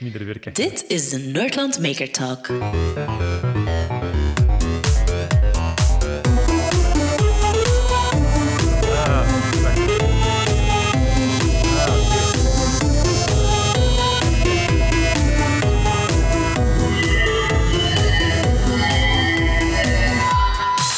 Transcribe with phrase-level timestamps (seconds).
[0.00, 0.54] minder werken.
[0.54, 2.46] Dit is de Nerdland Maker Talk.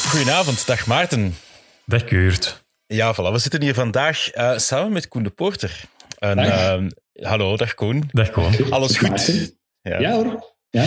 [0.09, 1.35] Goedenavond, dag Maarten.
[1.85, 2.63] Dag Keurt.
[2.85, 3.31] Ja, voilà.
[3.31, 5.81] We zitten hier vandaag eh, samen met Koen de Poorter.
[6.19, 6.81] En, Dag.
[7.21, 8.09] Hallo, dag Koen.
[8.11, 8.71] Dag Koen.
[8.71, 9.09] Alles goed?
[9.09, 9.59] Maarten?
[9.81, 10.55] Ja hoor.
[10.69, 10.85] Ja.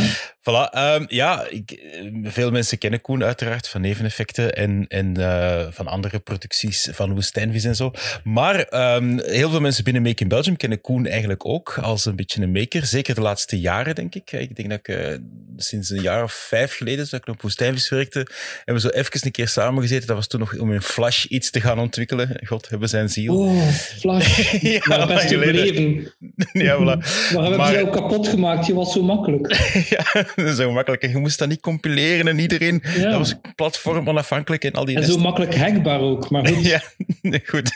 [0.50, 0.70] Voilà.
[0.70, 5.86] ehm, ja, ik, eh, veel mensen kennen Koen uiteraard van neveneffecten en, en eh, van
[5.86, 7.90] andere producties van Woestijnvis en zo.
[8.24, 12.16] Maar ehm, heel veel mensen binnen Make in Belgium kennen Koen eigenlijk ook als een
[12.16, 12.86] beetje een maker.
[12.86, 14.32] Zeker de laatste jaren, denk ik.
[14.32, 15.14] Ik denk dat ik eh,
[15.56, 18.26] sinds een jaar of vijf geleden, dat ik op Woestijnvis werkte,
[18.56, 20.06] hebben we zo even een keer samengezeten.
[20.06, 22.40] Dat was toen nog om in Flash iets te gaan ontwikkelen.
[22.44, 23.38] God hebben zijn ziel.
[23.38, 24.34] Oh, Flash.
[24.66, 26.12] Ja, Maar best geleden.
[26.52, 26.80] Ja, voilà.
[26.84, 26.98] Maar
[27.30, 28.66] we hebben Maar- jou kapot gemaakt.
[28.66, 29.52] Je was zo makkelijk.
[29.96, 30.26] ja,
[30.56, 31.02] zo makkelijk.
[31.02, 32.82] En je moest dat niet compileren en iedereen.
[32.96, 33.02] Ja.
[33.10, 36.30] Dat was platform onafhankelijk en al die En zo makkelijk hackbaar ook.
[36.30, 36.64] Maar goed.
[37.22, 37.70] Ja, goed.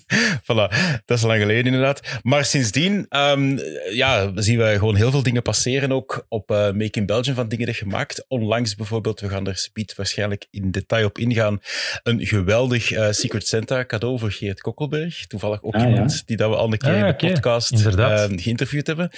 [0.42, 2.00] voilà, dat is lang geleden inderdaad.
[2.22, 3.58] Maar sindsdien ehm,
[3.92, 7.48] ja, zien we gewoon heel veel dingen passeren ook op eh, Make in Belgium van
[7.48, 8.24] dingen die gemaakt.
[8.28, 11.58] Onlangs bijvoorbeeld, we gaan er speed waarschijnlijk in detail op ingaan,
[12.02, 15.26] een geweldig eh, Secret Santa cadeau voor Geert Kokkelberg.
[15.26, 15.88] Toevallig ook Ah, ja.
[15.88, 17.26] iemand die dat we al een keer Ah, in de oké.
[17.32, 18.30] podcast Inderdaad.
[18.30, 19.10] eh, geïnterviewd hebben.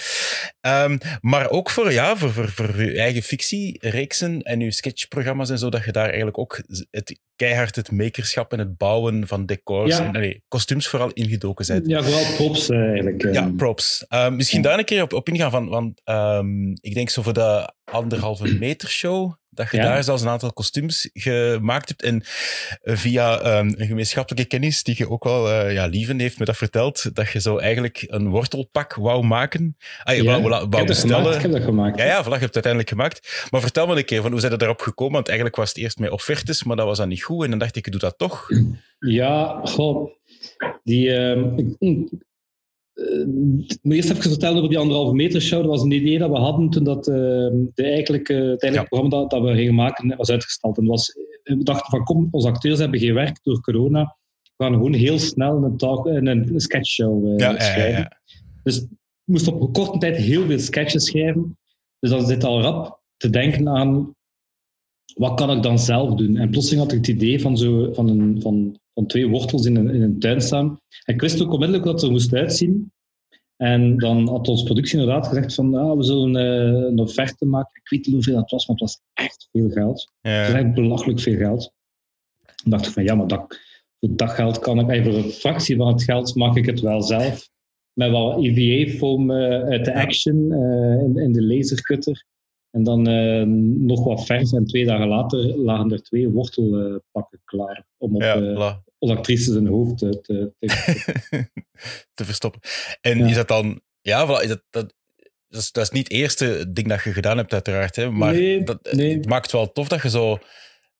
[0.60, 5.58] Ehm, maar ook voor, ja, voor, voor, voor je eigen fictiereeksen en je sketchprogramma's en
[5.58, 9.96] zo, dat je daar eigenlijk ook het, keihard het makerschap en het bouwen van decors
[9.96, 10.04] Ja.
[10.04, 11.88] en nee, kostuums vooral ingedoken zijn.
[11.88, 13.22] Ja, vooral props eh, eigenlijk.
[13.22, 13.32] eh.
[13.32, 14.04] Ja, props.
[14.08, 17.32] Ehm, misschien daar een keer op, op ingaan van, want ehm, ik denk zo voor
[17.34, 19.82] de anderhalve meter show, dat je Ja.
[19.82, 22.02] daar zelfs een aantal kostuums gemaakt hebt.
[22.02, 22.22] En
[22.82, 26.44] eh, via ehm, een gemeenschappelijke kennis, die je ook wel, eh, ja, Lieven heeft me
[26.44, 29.76] dat verteld, dat je zo eigenlijk een wortelpak wou maken.
[30.02, 31.16] Ah, je Ja, wou, wou heb bestellen.
[31.16, 31.98] gemaakt, ik heb dat gemaakt.
[31.98, 33.46] Ja, ja, voilà, je hebt het uiteindelijk gemaakt.
[33.50, 35.14] Maar vertel me een keer, van hoe zijn je daarop gekomen?
[35.14, 37.44] Want eigenlijk was het eerst met offertes, maar dat was dan niet goed.
[37.44, 38.46] En dan dacht ik, ik doe dat toch.
[38.98, 40.10] Ja, goh.
[40.84, 41.48] Die, ehm,
[43.82, 45.60] moet eerst even vertellen over die anderhalve meter show.
[45.60, 48.82] Dat was een idee dat we hadden toen dat, ehm, de eigenlijke, het Ja.
[48.82, 50.78] programma dat, dat we gingen maken was uitgesteld.
[50.78, 54.16] En was, we dachten van, kom, onze acteurs hebben geen werk door corona.
[54.56, 58.00] We gaan gewoon heel snel een, talk, een, een sketchshow eh, Ja, schrijven.
[58.00, 58.20] ja.
[58.62, 58.88] Dus ik
[59.24, 61.58] moest op korte tijd heel veel sketches schrijven.
[61.98, 64.16] Dus dan zit al rap te denken aan
[65.14, 66.36] wat kan ik dan zelf doen?
[66.36, 69.76] En plotseling had ik het idee van, zo, van, een, van, van twee wortels in
[69.76, 70.80] een, in een tuin staan.
[71.04, 72.92] En ik wist ook onmiddellijk wat het er moest uitzien.
[73.56, 77.80] En dan had onze productie inderdaad gezegd van ah, we zullen eh, een offerte maken.
[77.82, 80.10] Ik weet niet hoeveel dat was, maar het was echt veel geld.
[80.20, 80.58] Het was Ja.
[80.58, 81.72] echt belachelijk veel geld.
[82.62, 83.58] Dan dacht ik van ja, maar dat,
[84.00, 86.80] voor dat geld kan ik, en voor een fractie van het geld maak ik het
[86.80, 87.48] wel zelf.
[87.92, 92.24] Met wat EVA-foam eh, uit de Action eh, in, in de lasercutter.
[92.70, 93.42] En dan eh,
[93.86, 94.52] nog wat verf.
[94.52, 97.86] En twee dagen later lagen er twee wortelpakken klaar.
[97.96, 99.10] Om op Ja, eh, voilà.
[99.10, 100.52] onze actrice zijn hoofd te, te,
[102.14, 102.60] te verstoppen.
[103.00, 103.26] En Ja.
[103.26, 103.80] is dat dan...
[104.00, 104.94] Ja, voilà, is dat, dat,
[105.48, 107.96] dat, is, dat is niet het eerste ding dat je gedaan hebt, uiteraard.
[107.96, 109.16] Hè, maar Nee, dat, nee.
[109.16, 110.38] het maakt wel tof dat je zo...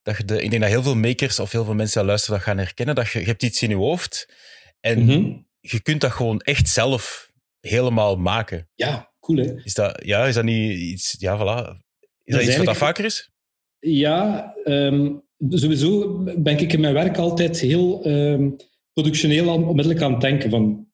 [0.03, 2.37] Dat je de, ik denk dat heel veel makers of heel veel mensen die luisteren
[2.39, 2.95] dat gaan herkennen.
[2.95, 4.29] Dat je, je hebt iets in je hoofd
[4.81, 5.33] en Mhm.
[5.61, 7.31] je kunt dat gewoon echt zelf
[7.61, 8.69] helemaal maken.
[8.75, 9.55] Ja, cool hè.
[9.65, 11.15] Is dat, ja, is dat niet iets...
[11.19, 11.77] Ja, voilà.
[12.25, 13.31] Is dat, is iets wat dat vaker is?
[13.79, 15.15] Ja, ehm,
[15.49, 18.51] sowieso ben ik in mijn werk altijd heel ehm,
[18.93, 20.51] productioneel aan, onmiddellijk aan het denken.
[20.51, 20.87] Van,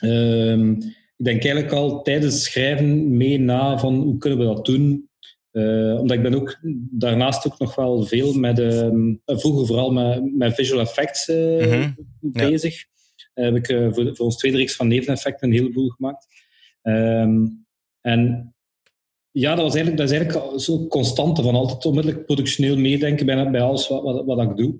[0.00, 0.70] ehm,
[1.16, 5.10] ik denk eigenlijk al tijdens schrijven mee na van hoe kunnen we dat doen.
[5.52, 6.58] Eh, omdat ik ben ook
[6.90, 11.94] daarnaast ook nog wel veel met, ehm, vroeger vooral met, met visual effects ja.
[12.20, 12.84] bezig.
[13.34, 16.26] Eh, heb ik eh, voor, voor ons tweede reeks van neveneffecten een heleboel gemaakt.
[18.00, 18.54] En
[19.32, 23.50] ja, dat, was eigenlijk, dat is eigenlijk zo constante van altijd onmiddellijk productioneel meedenken bij,
[23.50, 24.74] bij alles wat, wat, wat ik doe.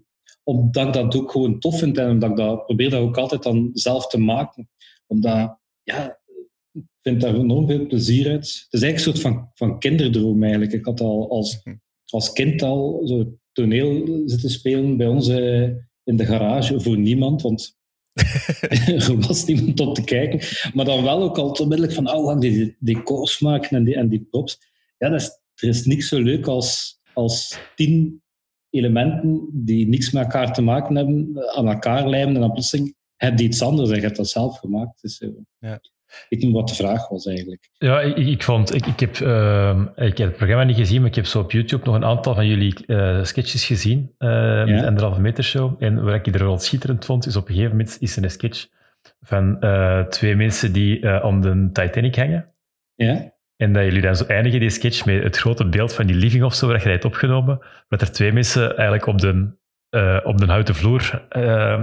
[0.44, 3.42] Omdat ik dat ook gewoon tof vind en omdat ik dat probeer dat ook altijd
[3.42, 4.68] dan zelf te maken.
[5.06, 6.20] Omdat, ja,
[6.72, 8.66] ik vind daar enorm veel plezier uit.
[8.70, 10.72] Het is eigenlijk een soort van, van kinderdroom eigenlijk.
[10.72, 11.62] Ik had al als,
[12.06, 15.62] als kind al zo toneel zitten spelen bij ons eh,
[16.04, 17.80] in de garage voor niemand, want
[18.12, 20.70] er was niemand om te kijken.
[20.74, 24.26] Maar dan wel ook al onmiddellijk van, oh, die decors maken en die, en die
[24.30, 24.58] props.
[24.98, 28.22] Ja, er is niks zo leuk als, als tien
[28.70, 33.38] elementen die niks met elkaar te maken hebben, aan elkaar lijmen en dan plotseling heb
[33.38, 35.02] je iets anders en je hebt dat zelf gemaakt.
[35.02, 35.80] Dus, eh, Ja.
[36.28, 37.70] Ik weet niet wat de vraag was eigenlijk.
[37.78, 41.10] Ja, ik, ik vond, ik, ik, heb, ehm, ik heb het programma niet gezien, maar
[41.10, 44.14] ik heb zo op YouTube nog een aantal van jullie eh, sketches gezien.
[44.18, 44.28] eh
[44.66, 45.82] de anderhalve meter show.
[45.82, 48.30] En wat ik er wel schitterend vond, is op een gegeven moment is er een
[48.30, 48.66] sketch
[49.20, 52.52] van eh, twee mensen die eh, om de Titanic hangen.
[52.94, 53.32] Ja.
[53.56, 56.44] En dat jullie dan zo eindigen, die sketch, met het grote beeld van die living
[56.44, 57.58] of zo, waar je het hebt opgenomen.
[57.88, 59.50] Dat er twee mensen eigenlijk op de,
[60.24, 61.22] op de houten vloer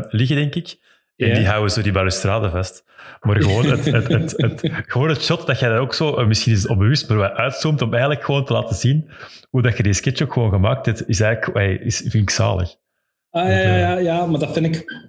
[0.09, 0.77] liggen, denk ik.
[1.19, 1.35] En ja.
[1.35, 2.83] die houden zo die balustrade vast.
[3.21, 6.53] Maar gewoon het, het, het, het, gewoon het shot dat je dat ook zo, misschien
[6.53, 9.09] is het onbewust, maar wat uitzoomt om eigenlijk gewoon te laten zien
[9.49, 12.75] hoe dat je die sketch ook gewoon gemaakt hebt, is eigenlijk, is, vind ik zalig.
[13.29, 15.07] Ah, ja, ja, ja, ja, maar dat vind ik...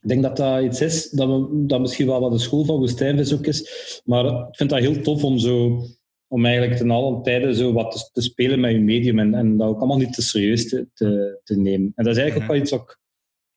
[0.00, 2.76] Ik denk dat dat iets is dat, we, dat misschien wel wat de school van
[2.76, 3.70] Woestijnvis ook is.
[4.04, 5.84] Maar ik vind dat heel tof om zo
[6.28, 9.56] om eigenlijk ten alle tijden zo wat te, te, spelen met je medium en, en
[9.56, 11.92] dat ook allemaal niet te serieus te, te, te nemen.
[11.94, 12.98] En dat is eigenlijk ook wel iets wat ik,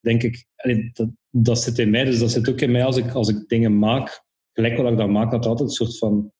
[0.06, 0.46] denk ik,
[0.94, 3.48] dat, dat zit in mij, dus dat zit ook in mij als ik, als ik
[3.48, 4.24] dingen maak,
[4.54, 6.31] gelijk wat ik dat maak, dat er altijd een soort van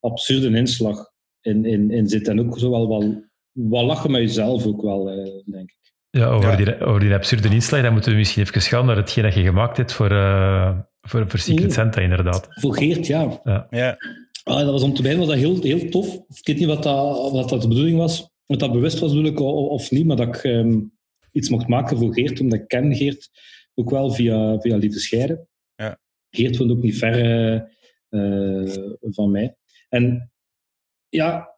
[0.00, 1.10] absurde inslag
[1.40, 2.28] in, in, in zit.
[2.28, 5.92] En ook zo wel, wel, wel lachen met jezelf ook wel, eh, denk ik.
[6.10, 6.56] Ja, over, ja.
[6.56, 9.42] Die, over die absurde inslag, dan moeten we misschien even gaan naar hetgeen dat je
[9.42, 12.46] gemaakt hebt voor, uh, voor, voor Secret Santa, inderdaad.
[12.48, 13.40] Voor Geert, ja.
[13.44, 13.66] ja.
[13.70, 13.96] ja.
[14.42, 16.14] Ah, dat was om te beginnen was dat heel, heel tof.
[16.14, 18.30] Ik weet niet wat dat, wat dat de bedoeling was.
[18.46, 20.92] Of dat bewust was bedoel ik, of niet, maar dat ik um,
[21.34, 23.30] iets mocht maken voor Geert, omdat ik ken Geert
[23.74, 25.48] ook wel via, via Lieve Scheiden.
[25.74, 25.98] Ja.
[26.30, 27.72] Geert woont ook niet ver
[28.10, 29.56] uh, van mij.
[29.88, 30.32] En
[31.08, 31.54] ja,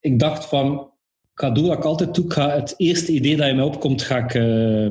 [0.00, 0.92] ik dacht van,
[1.22, 2.24] ik ga doen wat ik altijd doe.
[2.24, 4.90] Ik ga het eerste idee dat in mij opkomt, ga ik, uh,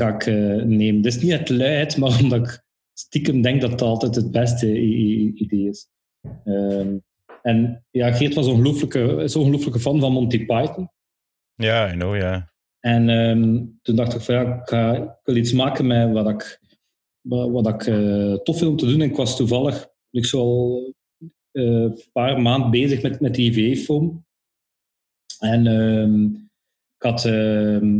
[0.00, 1.02] ga ik uh, nemen.
[1.02, 4.78] Dus niet uit luiheid, maar omdat ik stiekem denk dat dat altijd het beste
[5.34, 5.88] idee is.
[6.44, 7.04] Um,
[7.42, 10.90] en ja, Geert was ongelooflijke, is een ongelooflijke fan van Monty Python.
[11.54, 12.53] Ja, I know, ja.
[12.84, 16.28] En um, toen dacht ik van ja, ik, ga, ik wil iets maken met wat
[16.28, 16.60] ik,
[17.22, 19.00] wat, ik uh, tof vind om te doen.
[19.00, 20.94] En ik was toevallig, ik zo al
[21.52, 24.26] uh, een paar maanden bezig met, met die IVA-foam.
[25.38, 26.50] En um,
[26.96, 27.22] ik had,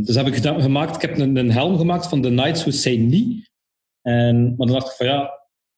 [0.05, 2.95] dus heb ik gemaakt, ik heb een, een helm gemaakt van The Knights Who Say
[2.95, 3.49] Nie.
[4.01, 5.21] En, maar dan dacht ik van ja,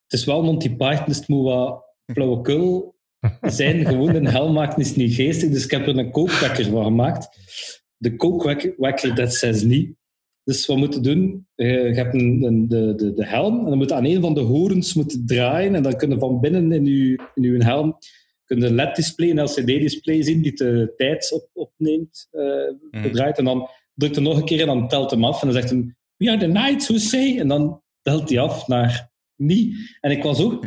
[0.04, 2.96] het is wel Monty Python, dus het moet wat flauwekul
[3.42, 3.86] zijn.
[3.86, 7.30] Gewoon een helm maken is niet geestig, dus ik heb er een kookwekker van gemaakt.
[7.98, 9.96] De kookwekker, dat says niet.
[10.44, 13.92] Dus wat moeten doen, je hebt een, een, de, de, de helm en dan moet
[13.92, 17.44] aan een van de horens moet draaien en dan kunnen van binnen in je, in
[17.44, 17.98] uw helm
[18.46, 23.38] kun een LED-display, een LCD-display zien die de tijd op, opneemt, uh, draait.
[23.38, 25.42] En dan drukt hij nog een keer en dan telt hem af.
[25.42, 27.40] En dan zegt hij, we are the knights who say...
[27.40, 29.98] En dan telt hij af naar niet.
[30.02, 30.64] En ik was ook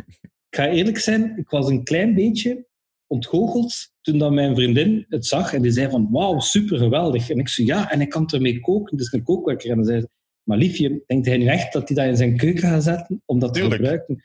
[0.51, 2.65] ik ga eerlijk zijn, ik was een klein beetje
[3.11, 7.29] ontgoocheld toen dat mijn vriendin het zag en die zei van wauw, super geweldig.
[7.29, 9.69] En ik zei ja, en ik kan ermee koken, dus een kookwekker.
[9.69, 10.09] En dan zei ze,
[10.43, 13.39] maar liefje, denkt hij nu echt dat hij dat in zijn keuken gaat zetten om
[13.39, 13.73] dat Tuurlijk.
[13.73, 14.23] te gebruiken?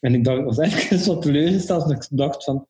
[0.00, 2.66] En ik dacht, was eigenlijk wat teleurgesteld en ik dacht van,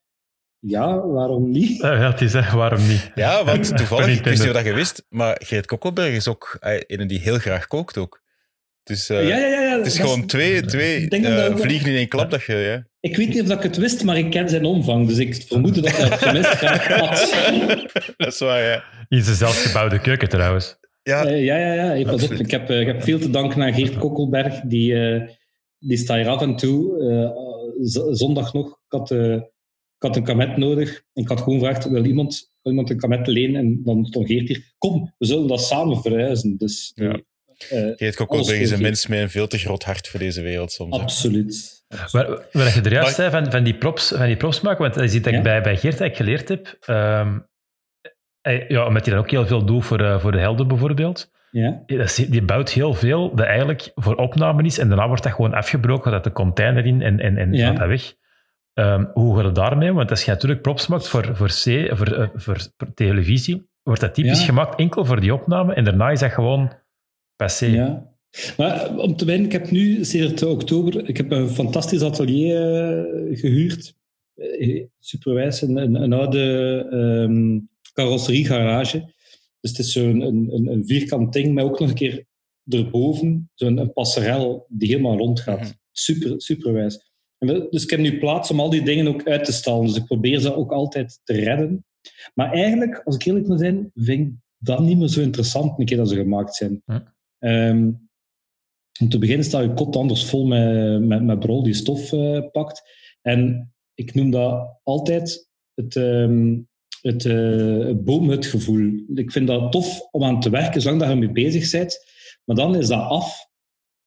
[0.59, 1.81] ja, waarom niet?
[1.81, 3.11] Ja, het is echt, waarom niet?
[3.15, 6.57] Ja, want toevallig, ik wist niet of dat je wist, maar Geert Kokkelberg is ook
[6.61, 8.23] een die heel graag kookt ook.
[8.89, 12.31] Dus uh, ja, ja, ja, het is gewoon twee, twee uh, vliegen in één klap.
[12.31, 12.87] Dat je, ja.
[13.01, 15.07] Ik weet niet of ik het wist, maar ik ken zijn omvang.
[15.07, 18.15] Dus ik vermoed dat hij het graag had.
[18.17, 18.85] dat is waar, ja.
[19.09, 20.77] In zijn zelfgebouwde keuken trouwens.
[21.03, 21.93] Ja, uh, ja, ja.
[21.95, 22.11] ja.
[22.11, 24.61] Pas op, ik, heb, ik heb veel te danken aan Geert Kokkelberg.
[24.61, 24.95] Die,
[25.79, 27.35] die staat hier af en toe.
[28.11, 28.67] zondag nog.
[28.69, 31.03] Ik had, ik had een kamet nodig.
[31.13, 33.57] En ik had gewoon gevraagd, wil iemand, wil iemand een kamet lenen?
[33.61, 36.57] En dan stond Geert hier, kom, we zullen dat samen verhuizen.
[36.57, 37.21] Dus ja.
[37.73, 40.73] Uh, Geert Kokkelberg is een mens met een veel te groot hart voor deze wereld
[40.73, 40.99] soms.
[40.99, 41.85] Absoluut.
[42.13, 44.95] Maar, wat je er juist zei van, van, die props, van die props maken, want
[44.95, 46.77] dat is iets dat ik bij, bij Geert eigenlijk geleerd heb.
[46.89, 47.47] Um,
[48.69, 51.31] ja, omdat hij dan ook heel veel doet voor, uh, voor de helden bijvoorbeeld.
[51.51, 51.83] Ja.
[52.29, 56.11] Die bouwt heel veel dat eigenlijk voor opname is en daarna wordt dat gewoon afgebroken,
[56.11, 57.75] dat de container in en, en, en ja.
[57.75, 58.15] gaat weg.
[58.75, 59.93] Um, hoe gaat het daarmee?
[59.93, 62.59] Want als je natuurlijk props maakt voor, voor, C, voor, uh, voor
[62.95, 64.45] televisie, wordt dat typisch ja.
[64.45, 66.73] gemaakt enkel voor die opname en daarna is dat gewoon
[67.39, 67.67] passé.
[67.67, 68.17] Ja.
[68.57, 72.57] Maar om te beginnen, ik heb nu sinds oktober ik heb een fantastisch atelier
[73.29, 73.95] uh, gehuurd.
[74.37, 76.39] Uh, superwijs, een, een, een oude
[76.93, 79.13] um, carrosseriegarage.
[79.61, 82.25] Dus het is zo'n een, een, een, vierkant ding, maar ook nog een keer
[82.69, 85.61] erboven zo'n een passerel die helemaal rond gaat.
[85.61, 85.73] -hmm.
[85.93, 87.13] Super, superwijs.
[87.39, 89.87] En dus ik heb nu plaats om al die dingen ook uit te stallen.
[89.87, 91.85] Dus ik probeer ze ook altijd te redden.
[92.35, 95.87] Maar eigenlijk, als ik eerlijk moet zijn, vind ik dat niet meer zo interessant een
[95.87, 96.83] keer dat ze gemaakt zijn.
[97.39, 98.09] Um,
[99.01, 102.41] om te beginnen staat je kot anders vol met, met, met brol die stof uh,
[102.53, 102.83] pakt.
[103.23, 106.69] En ik noem dat altijd het, um,
[107.01, 109.03] het, uh, het boomhutgevoel.
[109.15, 111.99] Ik vind dat tof om aan te werken, zolang dat je ermee bezig bent.
[112.45, 113.47] Maar dan is dat af.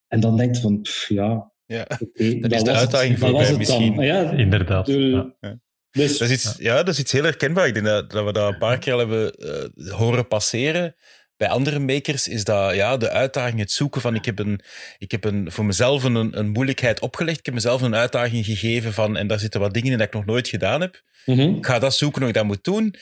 [0.08, 1.52] En dan denk je van, pff, ja...
[1.66, 4.02] Ja, okay, dat, dat is de uitdaging voor mij misschien.
[4.02, 4.86] Ja, Inderdaad.
[4.86, 5.60] De, ja.
[5.92, 7.68] Dus, dat, is iets, ja, dat is iets heel herkenbaar.
[7.68, 10.96] Ik denk dat, dat we dat een paar keer hebben uh, horen passeren
[11.42, 14.62] bij andere makers is dat ja, de uitdaging, het zoeken van ik heb, een,
[14.98, 17.40] ik heb een, voor mezelf een, een moeilijkheid opgelegd.
[17.40, 20.14] Ik heb mezelf een uitdaging gegeven van, en daar zitten wat dingen in dat ik
[20.14, 21.02] nog nooit gedaan heb.
[21.26, 21.56] Mhm.
[21.56, 22.96] Ik ga dat zoeken hoe ik dat moet doen.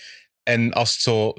[0.49, 1.33] En als het zo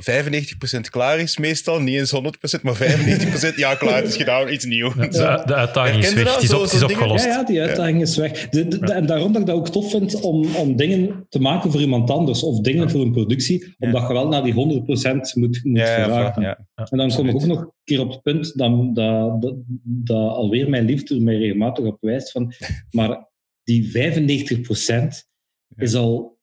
[0.77, 2.15] 95% klaar is, meestal, niet eens
[2.59, 4.95] 100%, maar 95%, ja, klaar, het is gedaan, iets nieuws.
[4.95, 6.35] De, de uitdaging is weg.
[6.35, 7.25] Het is, op, is opgelost.
[7.25, 8.49] Ja, ja, die uitdaging is weg.
[8.49, 11.41] De, de- de- en daarom dat ik dat ook tof vind om, om dingen te
[11.41, 14.57] maken voor iemand anders of dingen voor een productie, omdat je wel naar die 100%
[14.57, 16.59] moet, moet Ja, ja, ja.
[16.91, 20.33] En dan kom ik ook nog een keer op het punt dat, dat, dat, dat
[20.35, 22.53] alweer mijn liefde mij regelmatig op wijst van,
[22.91, 23.29] maar
[23.63, 25.29] die 95%
[25.77, 26.39] is al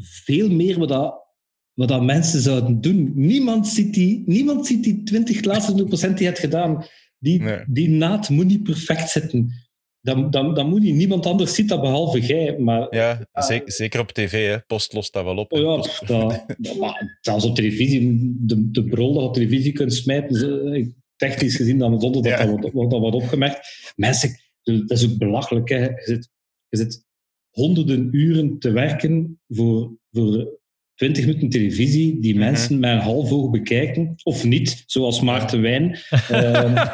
[0.00, 1.21] veel meer wat dat,
[1.74, 3.12] wat dat mensen zouden doen.
[3.14, 6.84] Niemand ziet die, niemand ziet die 20 laatste 100% die je hebt gedaan.
[7.18, 7.64] Die, Nee.
[7.68, 9.52] die naad moet niet perfect zitten.
[10.00, 12.58] Dan, dan, dan moet niet niemand anders ziet dat behalve jij.
[12.58, 14.60] Maar Ja, zeker, zeker op tv, hè.
[14.66, 15.52] Post lost dat wel op.
[15.52, 19.94] Oh ja, Post- dat, maar zelfs op televisie, de, de brol dat op televisie kunt
[19.94, 22.38] smijten, ze- technisch gezien, dan zonder dat Ja.
[22.38, 23.92] dat wordt, wordt, dat wordt opgemerkt.
[23.96, 24.30] Mensen,
[24.62, 25.68] dat is ook belachelijk.
[25.68, 25.78] Hè.
[25.84, 26.28] Je, zit,
[26.68, 27.04] je zit
[27.50, 30.60] honderden uren te werken voor, voor
[31.02, 32.42] 20 minuten televisie die Mhm.
[32.44, 35.98] mensen met een half oog bekijken, of niet, zoals Maarten Wijn.
[36.28, 36.76] Ehm,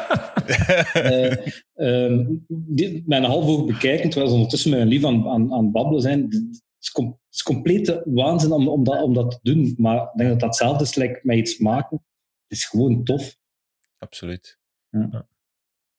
[0.93, 5.27] eh, ehm, die, met een half oog bekijken, terwijl ze ondertussen met een lief aan,
[5.27, 6.21] aan, aan babbelen zijn.
[6.23, 9.73] Het is, com- het is complete waanzin om, om, dat, om dat te doen.
[9.77, 12.03] Maar ik denk dat dat hetzelfde is like met iets maken.
[12.47, 13.37] Het is gewoon tof.
[13.97, 14.59] Absoluut.
[14.89, 15.27] Ja.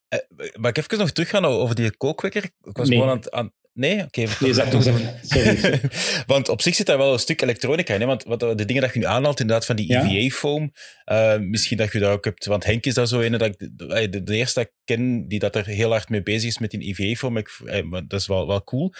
[0.08, 0.18] Eh,
[0.58, 2.44] mag ik even nog teruggaan over die kookwekker?
[2.44, 2.98] Ik was Nee.
[2.98, 3.30] gewoon aan het...
[3.30, 3.52] Aan...
[3.80, 4.02] Nee?
[4.02, 4.26] Oké.
[4.26, 5.12] Zeg.
[5.22, 5.80] Sorry.
[6.26, 8.00] Want op zich zit daar wel een stuk elektronica in.
[8.00, 8.06] Hè?
[8.06, 10.06] Want wat, de dingen dat je nu aanhaalt, inderdaad, van die Ja.
[10.06, 10.72] EVA-foam.
[11.04, 12.46] eh, misschien dat je daar ook hebt...
[12.46, 13.32] Want Henk is daar zo in.
[13.32, 16.58] Dat ik, de, eerste dat ik ken die dat er heel hard mee bezig is
[16.58, 17.36] met die EVA-foam.
[17.36, 18.92] Eh, Dat is wel, wel cool.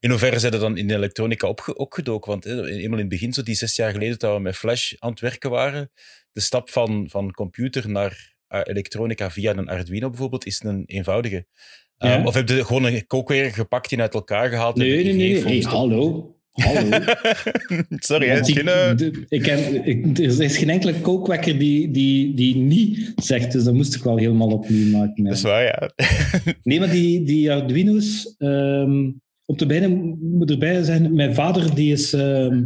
[0.00, 2.30] In hoeverre zijn er dan in de elektronica opge, opgedoken?
[2.30, 5.10] Want eenmaal in het begin, zo die zes jaar geleden, dat we met Flash aan
[5.10, 5.90] het werken waren,
[6.32, 11.46] de stap van, van computer naar eh, elektronica via een Arduino bijvoorbeeld, is een eenvoudige.
[11.98, 12.18] Ja.
[12.18, 14.76] Um, of heb je gewoon een kookweer gepakt die uit elkaar gehaald?
[14.76, 15.44] Nee, nee, nee.
[15.44, 15.66] nee.
[15.66, 16.32] Hallo.
[16.50, 16.98] Hallo.
[17.90, 19.46] Sorry, hè, die- de- ik
[19.84, 24.02] ik, er is geen enkele kookwekker die, die, die niet zegt, dus dat moest ik
[24.02, 25.24] wel helemaal opnieuw maken.
[25.24, 25.90] Dat is waar, ja.
[26.62, 29.10] Nee, maar die, die Arduino's, ehm
[29.44, 32.64] om te beginnen moet erbij zijn, mijn vader die is, ehm,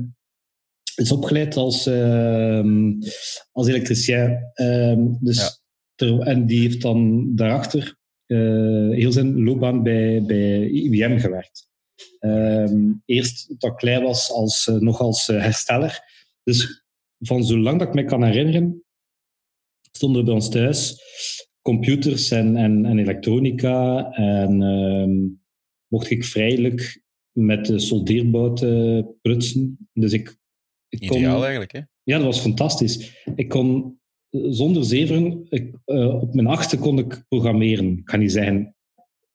[0.96, 2.92] is opgeleid als, ehm,
[3.52, 4.38] als elektricien.
[4.54, 5.50] Ehm, dus Ja.
[5.94, 7.96] ter- en die heeft dan daarachter
[8.94, 11.70] heel zijn loopbaan bij, bij IBM gewerkt.
[12.18, 16.00] Ehm, eerst toen ik klein was, als, eh, nog als eh, hersteller.
[16.42, 16.84] Dus
[17.18, 18.84] van zolang dat ik me kan herinneren,
[19.92, 21.00] stonden er bij ons thuis
[21.62, 24.10] computers en, en, en elektronica.
[24.12, 25.28] En ehm,
[25.86, 29.88] mocht ik vrijelijk met de soldeerbouten prutsen.
[29.92, 30.38] Dus ik,
[30.88, 31.80] ik kon, Ideaal eigenlijk, hè?
[32.02, 33.24] ja, dat was fantastisch.
[33.34, 33.90] Ik kon eh,
[34.32, 37.98] zonder zeveren, ik, eh, op mijn achtste kon ik programmeren.
[37.98, 38.76] Ik kan niet zeggen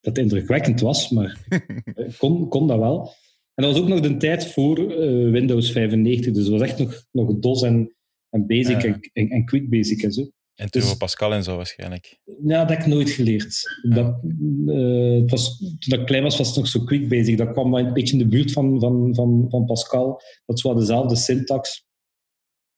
[0.01, 1.45] dat het indrukwekkend was, maar
[2.07, 3.13] ik kon, kon dat wel.
[3.53, 6.79] En dat was ook nog de tijd voor eh, Windows 95, dus dat was echt
[6.79, 7.95] nog, nog DOS en,
[8.29, 8.87] en Basic Ja.
[8.87, 10.21] en, en, en Quick Basic en zo.
[10.21, 12.19] En Dus- Turbo Pascal en zo waarschijnlijk.
[12.45, 13.63] Ja, dat heb ik nooit geleerd.
[13.89, 14.19] Dat,
[14.67, 17.37] eh, het was, toen ik klein was, was het nog zo quick basic.
[17.37, 20.21] Dat kwam wel een beetje in de buurt van, van, van, van Pascal.
[20.45, 21.85] Dat is wel dezelfde syntax.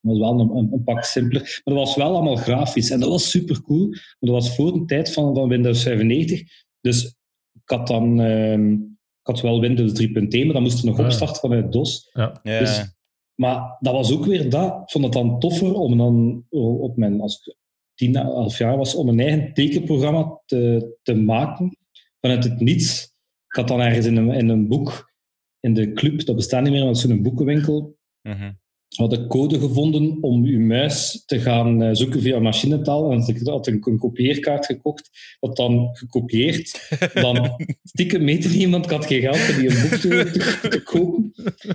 [0.01, 1.62] Dat was wel een, een, een pak simpeler.
[1.63, 2.89] Maar dat was wel allemaal grafisch.
[2.91, 3.88] En dat was super cool.
[3.89, 6.41] Maar dat was voor de tijd van, van Windows 95.
[6.82, 7.06] Dus
[7.53, 8.22] ik had dan...
[8.22, 8.72] ehm,
[9.20, 10.10] ik had wel Windows 3.1,
[10.46, 11.06] maar dan moest er nog Ah.
[11.06, 12.10] opstarten vanuit DOS.
[12.13, 12.39] Ja.
[12.44, 12.98] Ja, Dus-
[13.36, 14.82] Maar dat was ook weer dat.
[14.82, 16.46] Ik vond het dan toffer om dan
[16.82, 17.56] op mijn, als ik
[17.96, 21.77] 10, 11 jaar was, om een eigen tekenprogramma te, te maken
[22.22, 23.03] vanuit het niets.
[23.48, 25.12] Ik had dan ergens in een, in een boek,
[25.60, 28.51] in de club, dat bestaat niet meer, maar zo'n boekenwinkel, mhm.
[28.96, 33.12] Had ik code gevonden om uw muis te gaan eh, zoeken via machinetaal.
[33.12, 38.72] En ik had een, een kopieerkaart gekocht, dat dan gekopieerd, dan stiekem mee te nemen,
[38.72, 41.31] want ik had geen geld om die een boek te, te, te kopen.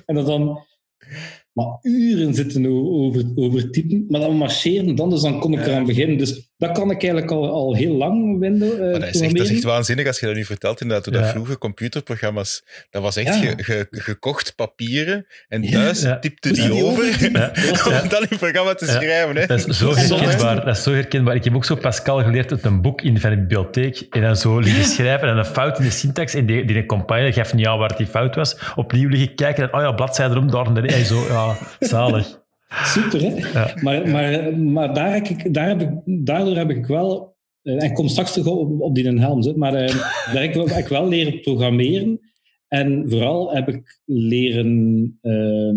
[0.06, 0.58] En dat dan
[1.54, 5.66] maar uren zitten over, over typen, maar dan marcheren, dan, dus dan kon ik Ja.
[5.66, 6.18] eraan beginnen.
[6.18, 9.36] Dus dat kan ik eigenlijk al, al heel lang Windows eh, Maar dat is, echt,
[9.36, 10.80] dat is echt waanzinnig als je dat nu vertelt.
[10.80, 11.30] Inderdaad, hoe dat Ja.
[11.30, 13.40] vroege computerprogramma's, dat was echt Ja.
[13.40, 15.70] ge- ge- gekocht papieren en Ja.
[15.70, 16.18] thuis Ja.
[16.20, 17.30] Moest die die over?
[17.32, 17.52] Ja.
[18.02, 18.92] om dan in het programma te Ja.
[18.92, 19.36] schrijven.
[19.36, 19.46] Hè.
[19.46, 20.64] Dat is zo herkenbaar.
[20.64, 21.34] Dat is zo herkenbaar.
[21.34, 24.06] Ik heb ook zo Pascal geleerd uit een boek in van de bibliotheek.
[24.10, 26.34] En dan zo liggen schrijven en een fout in de syntax.
[26.34, 28.56] En die, die compiler gaf niet aan waar die fout was.
[28.76, 30.84] Opnieuw liggen kijken en oh ja, bladzijde erom, daar en daar.
[30.84, 31.43] En zo, ja,
[31.80, 32.42] zalig.
[32.68, 33.34] Super, hè?
[33.52, 33.74] Ja.
[33.82, 35.90] Maar, maar, maar daar heb ik, daar heb ik,
[36.26, 37.36] daardoor heb ik wel...
[37.62, 39.86] eh, En ik kom straks terug op, op die helm, hè, maar eh,
[40.32, 42.20] daar heb ik, wel- heb ik wel leren programmeren.
[42.68, 45.76] En vooral heb ik leren ehm,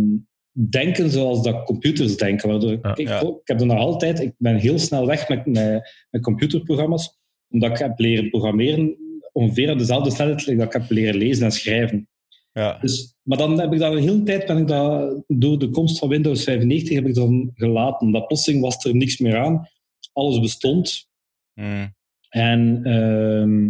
[0.69, 2.49] denken zoals dat computers denken.
[2.49, 2.95] Waardoor, Ja.
[2.95, 3.19] ik, Ja.
[3.21, 7.17] ik heb er nog altijd, ik ben heel snel weg met, met, met computerprogramma's,
[7.49, 8.95] omdat ik heb leren programmeren
[9.31, 12.09] ongeveer op dezelfde snelheid dat ik heb leren lezen en schrijven.
[12.57, 12.77] Ja.
[12.81, 15.99] Dus, maar dan heb ik dat een hele tijd, ben ik dat, door de komst
[15.99, 18.11] van Windows 95, heb ik dan gelaten.
[18.11, 19.67] Dat plotseling was er niks meer aan.
[20.13, 21.07] Alles bestond.
[21.53, 21.95] Mm.
[22.29, 23.69] En ehm,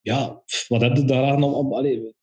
[0.00, 1.76] ja, wat heb je daaraan al?
[1.76, 2.14] Allee,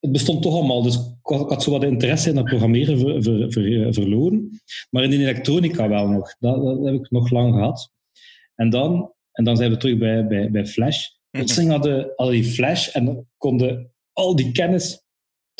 [0.00, 2.98] het bestond toch allemaal, dus ik had, ik had zo wat interesse in dat programmeren
[2.98, 4.60] ver- ver- ver- verloren.
[4.90, 6.36] Maar in de elektronica wel nog.
[6.38, 7.90] Dat, dat heb ik nog lang gehad.
[8.54, 11.06] En dan, en dan zijn we terug bij, bij, bij Flash.
[11.30, 15.01] Plotseling hadden al die Flash en konden al die kennis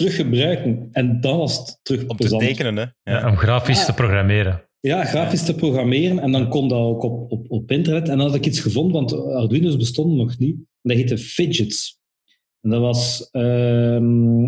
[0.02, 0.88] terug gebruiken.
[0.92, 2.82] En dan was het terug Om te tekenen, hè.
[2.82, 3.28] Ja, Ja.
[3.30, 3.84] om grafisch Ja.
[3.84, 4.62] te programmeren.
[4.80, 6.18] Ja, grafisch te programmeren.
[6.18, 8.08] En dan kon dat ook op, op, op internet.
[8.08, 10.54] En dan had ik iets gevonden, want Arduino's bestonden nog niet.
[10.56, 12.00] En dat heette Fidgets.
[12.60, 14.42] En dat was ehm,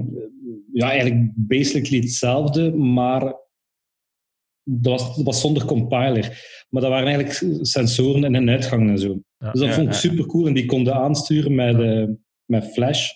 [0.72, 3.22] ja, eigenlijk basically hetzelfde, maar
[4.64, 6.22] dat was, dat was zonder compiler.
[6.68, 9.20] Maar dat waren eigenlijk sensoren in en uitgangen en zo.
[9.38, 9.50] Ja.
[9.50, 10.46] Dus dat Ja, vond ik ja, super cool.
[10.46, 12.04] En die konden aansturen met, eh,
[12.44, 13.08] met Flash.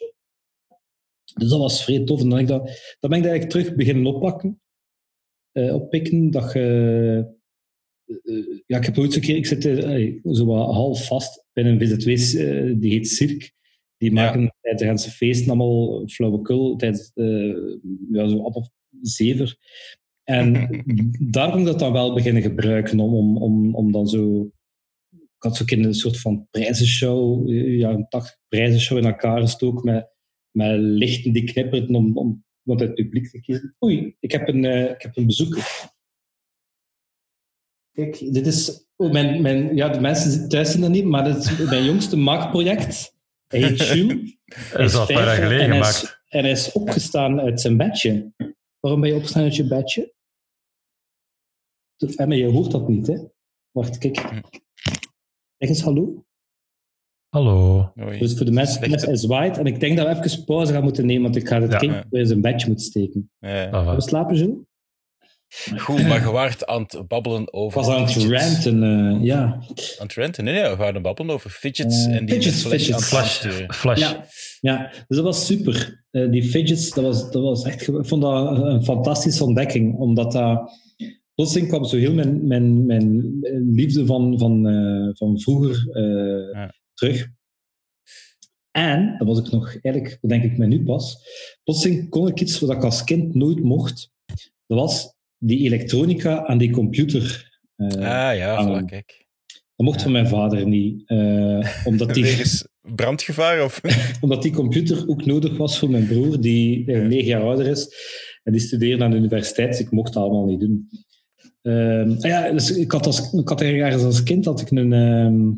[1.35, 2.21] Dus dat was vrij tof.
[2.23, 2.67] En dan, ik dat,
[3.01, 4.61] dan ben ik dat eigenlijk terug beginnen oppakken.
[5.53, 6.31] eh, oppikken.
[6.31, 7.37] Dat je,
[8.25, 9.37] eh, ja, ik heb ooit zo'n keer...
[9.37, 12.09] Ik zit eh, zo wat half vast bij een VZW,
[12.39, 13.51] eh, die heet Cirque.
[13.97, 14.15] Die Ja.
[14.15, 16.77] maken tijdens de ganse feesten allemaal flauwekul.
[16.77, 17.55] Tijdens eh,
[18.13, 18.69] ja, zo op
[19.03, 19.57] zever.
[20.25, 20.53] En
[21.31, 24.51] daar kon ik dat dan wel beginnen gebruiken om, om, om, om dan zo...
[25.11, 29.85] Ik had zo een een soort van prijzenshow, eh, jaren 80 prijzenshow in elkaar gestoken
[29.93, 30.11] met,
[30.59, 33.77] met lichten die knipperden om, om wat uit het publiek te kiezen.
[33.85, 35.91] Oei, ik heb een, eh, ik heb een bezoeker.
[37.93, 41.37] Kijk, dit is oh, mijn, mijn, ja, de mensen thuis zien dat niet, maar dit
[41.37, 43.17] is mijn jongste maakproject.
[43.47, 44.37] Hij heet Jules.
[44.73, 46.23] Dat is al een paar jaar geleden en hij is- gemaakt.
[46.29, 48.33] En hij is opgestaan uit zijn bedje.
[48.81, 50.15] Waarom ben je opgestaan uit je bedje?
[52.17, 53.19] Maar je hoort dat niet, hè?
[53.71, 54.17] Wacht, kijk.
[55.59, 56.27] Zeg eens hallo.
[57.29, 57.93] Hallo.
[58.03, 58.19] Oei.
[58.19, 59.59] Dus voor de mensen, hij zwaait.
[59.59, 61.79] En ik denk dat we even pauze gaan moeten nemen, want ik ga het Ja.
[61.79, 63.31] kind in zijn bedje moeten steken.
[63.39, 63.71] Ja.
[63.71, 64.57] Gaan we slapen, Jules?
[65.77, 67.81] Goed, maar je waart aan het babbelen Ik over...
[67.81, 69.43] was aan het ranten, eh, ja.
[69.99, 70.45] Aan het ranten?
[70.45, 73.77] Nee, nee, we waren aan het babbelen over fidgets Eh, en die fidgets, Flash fidgets.
[73.77, 73.99] Flash.
[74.01, 74.25] Ja,
[74.61, 76.05] ja, dus dat was super.
[76.11, 77.89] Eh, die fidgets, dat was, dat was echt...
[77.89, 80.71] Ik vond dat een fantastische ontdekking, omdat dat...
[81.35, 83.39] Plotseling kwam zo heel mijn, mijn, mijn
[83.73, 86.75] liefde van, van, eh, van vroeger eh, Ja.
[86.99, 87.29] Terug.
[88.71, 91.17] En, dat was ik nog eigenlijk, denk ik me nu pas,
[91.65, 94.11] plotseling kon ik iets wat ik als kind nooit mocht.
[94.67, 97.59] Dat was die elektronica aan die computer.
[97.77, 99.27] eh, Ah ja, voilà, kijk.
[99.77, 101.03] Dat mocht van mijn vader niet.
[101.09, 102.23] eh, omdat die...
[102.23, 103.81] Wegens brandgevaar of...
[104.21, 107.95] omdat die computer ook nodig was voor mijn broer, die eh, negen jaar ouder is.
[108.43, 110.89] En die studeerde aan de universiteit, dus ik mocht dat allemaal niet doen.
[111.63, 114.93] Ehm, ah ja, dus ik had, als, ik had ergens als kind had ik een,
[114.93, 115.51] ehm,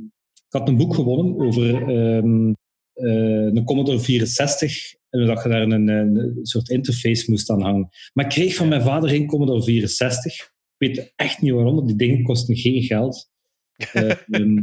[0.51, 2.53] ik had een boek gewonnen over ehm,
[2.93, 4.95] eh, een Commodore 64.
[5.11, 7.89] En dat je daar een, een soort interface moest aan hangen.
[8.13, 10.35] Maar ik kreeg van mijn vader geen Commodore 64.
[10.35, 13.31] Ik weet echt niet waarom, want die dingen kosten geen geld.
[13.77, 14.63] Eh, ehm,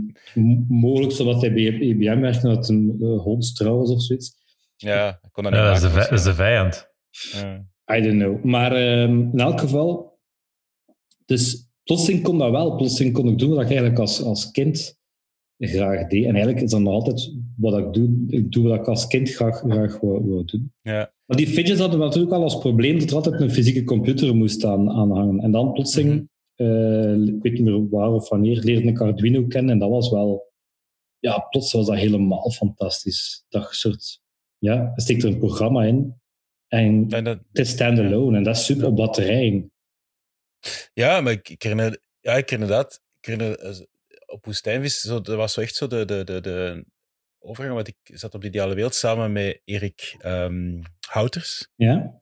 [0.67, 4.35] mogelijk zodat hij bij IBM werkte, dat het een uh, hondstrouw was of zoiets.
[4.75, 6.89] Ja, ik kon dat niet dat is de, is vijand.
[7.31, 7.65] Ja.
[7.95, 8.43] I don't know.
[8.43, 10.19] Maar ehm, in elk geval,
[11.25, 12.75] dus plotseling kon dat wel.
[12.75, 14.96] Plotseling kon ik doen wat ik eigenlijk als, als kind
[15.57, 16.23] graag deed.
[16.25, 18.23] En eigenlijk is dat nog altijd wat ik doe.
[18.27, 20.73] Ik doe wat ik als kind graag, graag wou doen.
[20.81, 21.11] Ja.
[21.25, 24.65] Maar die fidgets hadden natuurlijk al als probleem dat er altijd een fysieke computer moest
[24.65, 25.39] aan, aan hangen.
[25.39, 26.09] En dan plotseling,
[26.55, 26.69] Mhm.
[26.69, 29.71] eh, ik weet niet meer waar of wanneer, leerde ik Arduino kennen.
[29.71, 30.51] En dat was wel,
[31.19, 33.45] ja, plots was dat helemaal fantastisch.
[33.49, 34.21] Dat soort,
[34.57, 36.15] ja, je steekt er een programma in.
[36.67, 39.71] En En dat, het is standalone en dat is super op batterijen.
[40.93, 41.99] ja, maar ik, ik herinner...
[42.19, 43.01] Ja, ik herinner dat.
[43.21, 43.85] Ik herinner...
[44.27, 46.85] Op Woestijnvis, zo, dat was zo echt zo de, de, de, de
[47.39, 47.75] overgang.
[47.75, 51.69] Want ik zat op de Ideale Wereld samen met Erik ehm, Houters.
[51.75, 52.21] Ja?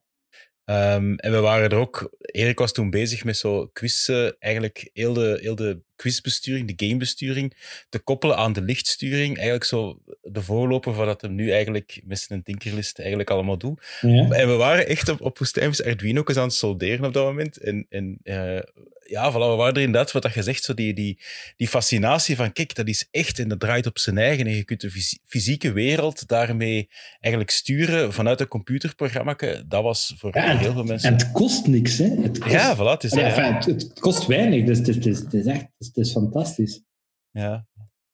[0.64, 2.16] Ehm, en we waren er ook...
[2.20, 7.54] Erik was toen bezig met zo quizzen, eigenlijk heel de, heel de quizbesturing, de gamebesturing,
[7.90, 9.36] te koppelen aan de lichtsturing.
[9.36, 13.84] Eigenlijk zo de voorloper van dat hem nu eigenlijk met zijn Tinkerlist eigenlijk allemaal doet.
[14.02, 14.30] ja?
[14.30, 17.58] En we waren echt op, op Woestijnvis Arduino's aan het solderen op dat moment.
[17.58, 18.60] En, en eh,
[19.08, 21.20] ja, voilà, we waren er inderdaad, wat dat je zegt, zo die, die,
[21.58, 24.46] die fascinatie van, kijk, dat is echt en dat draait op zijn eigen.
[24.46, 29.36] En je kunt de fys- fysieke wereld daarmee eigenlijk sturen vanuit een computerprogramma.
[29.68, 31.10] Dat was voor Ja, heel veel mensen...
[31.10, 32.06] En het kost niks, hè?
[32.22, 33.56] Het kost, ja, voilà, het is Ja, dat, ja.
[33.56, 36.84] enfin, het, het kost weinig, dus het het is echt het is, het is fantastisch.
[37.32, 37.68] ja.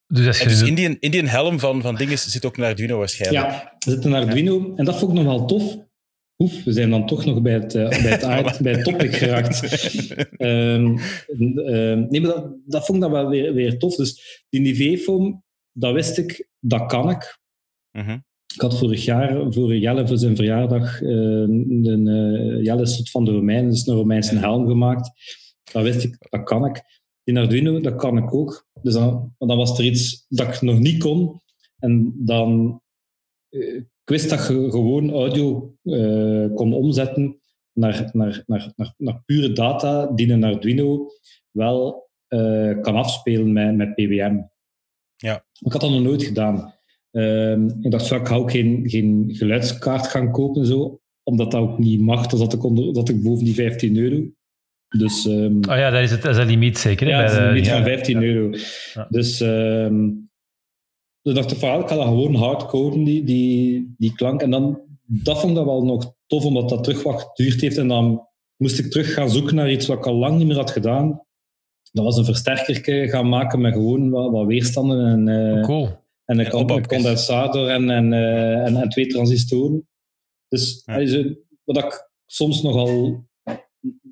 [0.08, 2.64] Dus als je dus in die, in die helm van, van dingen zit ook een
[2.64, 3.46] Arduino waarschijnlijk.
[3.46, 5.78] Ja, er zit een Arduino en dat vond ik nog wel tof.
[6.38, 9.16] oef, we zijn dan toch nog bij het, uh, bij het, aard, bij het topic
[9.16, 9.64] geraakt.
[10.38, 10.98] um,
[11.40, 13.96] um, nee, maar dat, dat vond ik dan wel weer, weer tof.
[13.96, 17.40] Dus die Nivea-foam, dat wist ik, dat kan ik.
[17.92, 18.26] -hmm.
[18.54, 23.26] Ik had vorig jaar voor Jelle voor zijn verjaardag uh, een uh, Jelle soort van
[23.26, 25.12] de Romeinen, dus een Romeinse helm gemaakt.
[25.72, 27.01] Dat wist ik, dat kan ik.
[27.24, 28.68] Die Arduino, dat kan ik ook.
[28.82, 31.42] Dus dan, dan was er iets dat ik nog niet kon.
[31.80, 32.82] En dan
[33.50, 37.40] uh, ik wist dat je gewoon audio uh, kon omzetten
[37.74, 41.08] naar, naar, naar, naar, naar pure data die een Arduino
[41.52, 44.40] wel uh, kan afspelen met, met PWM.
[45.16, 45.46] Ja.
[45.60, 46.74] Ik had dat nog nooit gedaan.
[47.12, 51.78] Uh, ik dacht, ik ga ook geen, geen geluidskaart gaan kopen, zo, omdat dat ook
[51.78, 54.32] niet mag, dus dat ik, onder, dat ik boven die 15 euro.
[54.98, 57.08] Dus, um, oh ja, dat is, het, dat is een limiet zeker.
[57.08, 57.86] Ja, bij dat is een limiet de, van ja.
[57.86, 58.58] 15 euro.
[58.94, 59.08] Ja.
[59.10, 60.32] Dus um,
[61.22, 64.42] dus dacht ik van, ik ga dat gewoon hard coden, die, die, die klank.
[64.42, 67.78] En dan, dat vond ik dat wel nog tof, omdat dat terug wat geduurd heeft.
[67.78, 68.28] En dan
[68.58, 71.26] moest ik terug gaan zoeken naar iets wat ik al lang niet meer had gedaan.
[71.92, 75.90] Dat was een versterker gaan maken met gewoon wat, wat weerstanden en, uh, cool.
[76.26, 79.88] en een, condensator en, en, uh, en, en, twee transistoren.
[80.48, 81.24] Dus ja.
[81.64, 83.24] wat ik soms nogal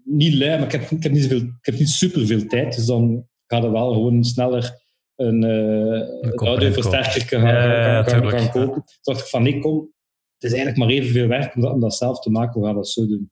[0.09, 2.85] niet lui, maar ik heb, ik heb, niet, zoveel, ik heb niet superveel tijd, dus
[2.85, 4.77] dan gaat er wel gewoon sneller
[5.15, 8.37] een, uh, audioversterker gaan, Ja, ja, gaan, gaan, tuurlijk.
[8.41, 8.73] gaan kopen.
[8.73, 9.93] Toen dacht ik van, nee, kom,
[10.33, 12.75] het is eigenlijk maar evenveel werk om dat, om dat zelf te maken, we gaan
[12.75, 13.31] dat zo doen.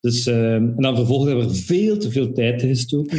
[0.00, 3.18] Dus, uh, en dan vervolgens hebben we veel te veel tijd in gestoken.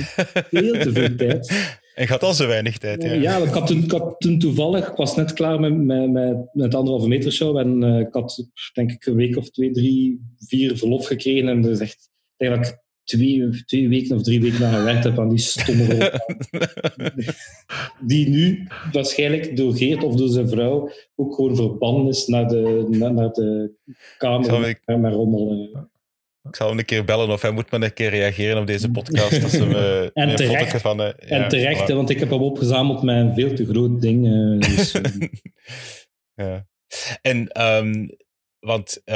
[0.50, 1.52] Veel te veel tijd.
[1.96, 3.14] En gaat al zo weinig tijd, ja.
[3.14, 6.36] Ja, ik had toen, ik had toen toevallig, ik was net klaar met, met, met,
[6.54, 9.72] met de anderhalve meter show en uh, ik had denk ik een week of twee,
[9.72, 14.65] drie, vier verlof gekregen en dat is echt eigenlijk twee, twee weken of drie weken
[14.65, 16.10] aan gewerkt heb aan die stomme rol.
[18.00, 22.86] die nu waarschijnlijk door Geert of door zijn vrouw ook gewoon verbannen is naar de,
[22.89, 23.71] naar, naar de
[24.17, 25.52] kamer Zal ik- met, met rommel.
[25.74, 25.82] eh.
[26.50, 28.91] Ik zal hem een keer bellen of hij moet maar een keer reageren op deze
[28.98, 29.41] podcast.
[29.41, 30.82] Dat me En terecht.
[30.82, 31.02] van...
[31.02, 31.93] eh, En ja, terecht, voilà.
[31.95, 34.26] want ik heb hem opgezameld met een veel te groot ding.
[34.28, 35.12] eh, dus, eh,
[36.36, 36.67] ja.
[37.21, 38.08] En, ehm,
[38.65, 39.15] want eh,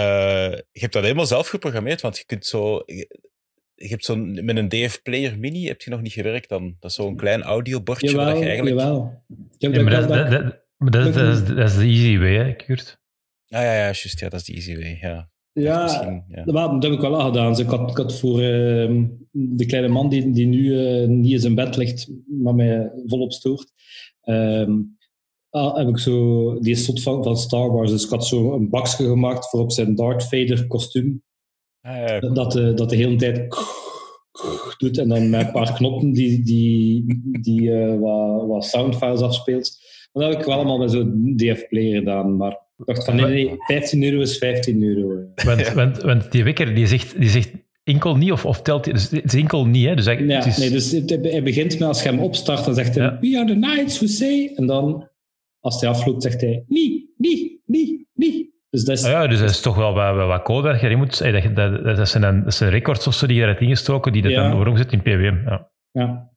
[0.52, 2.84] je hebt dat helemaal zelf geprogrammeerd, want je kunt zo...
[2.86, 3.28] Je,
[3.76, 6.76] je hebt zo'n, met een DF Player Mini heb je nog niet gewerkt dan.
[6.80, 8.80] Dat is zo'n klein audiobordje waar je eigenlijk...
[8.80, 9.24] jawel.
[9.58, 13.00] Ja, maar dat, dat- dat, is- dat, is, dat is de easy way, hè, Kurt.
[13.48, 14.20] Ah ja, ja, juist.
[14.20, 14.98] Ja, dat is de easy way.
[15.02, 15.30] Ja.
[15.54, 17.50] Ja, dat, dat heb ik wel al gedaan.
[17.52, 21.32] Dus ik, had, ik had voor ehm, de kleine man die, die nu eh, niet
[21.32, 23.72] in zijn bed ligt, maar mij volop stoort,
[24.22, 24.72] ehm,
[25.50, 27.92] ah, heb ik zo, die is soort van, van Star Wars.
[27.92, 31.24] Dus ik had zo een bakje gemaakt voor op zijn Darth Vader kostuum.
[31.82, 33.48] Ah, ja, Dat de, dat de hele tijd
[34.78, 37.06] doet en dan met een paar knoppen die, die,
[37.42, 39.78] die eh, wat, wat soundfiles afspeelt.
[40.14, 42.38] Maar dat heb ik wel allemaal met zo'n DF-player gedaan.
[42.38, 45.18] Maar ik dacht van nee, nee, 15 euro is 15 euro.
[45.36, 45.46] eh.
[45.46, 47.52] Want, want, want die wekker die zegt, die zegt
[47.84, 48.94] enkel niet, of, of telt hij...
[48.94, 49.96] Dus het is enkel niet, hè.
[49.96, 52.66] Dus hij, Ja, het is, nee, dus het- hij begint met als je hem opstart,
[52.66, 53.18] dan zegt hij Ja.
[53.22, 54.52] We are the knights who say.
[54.56, 55.09] En dan,
[55.60, 58.48] als hij afloopt, zegt hij niet, niet, niet, niet.
[58.70, 60.86] Dus dat is, Ah ja, dus dat is toch wel wat, wat, code dat je
[60.86, 61.22] erin moet...
[61.22, 64.12] eh, Dat, dat, dat, zijn, dan- dat zijn records of zo die je eruit ingestoken,
[64.14, 64.48] die dat Ja.
[64.50, 65.42] dan waarom zit in PWM.
[65.46, 65.70] Ja.
[65.92, 66.30] ja.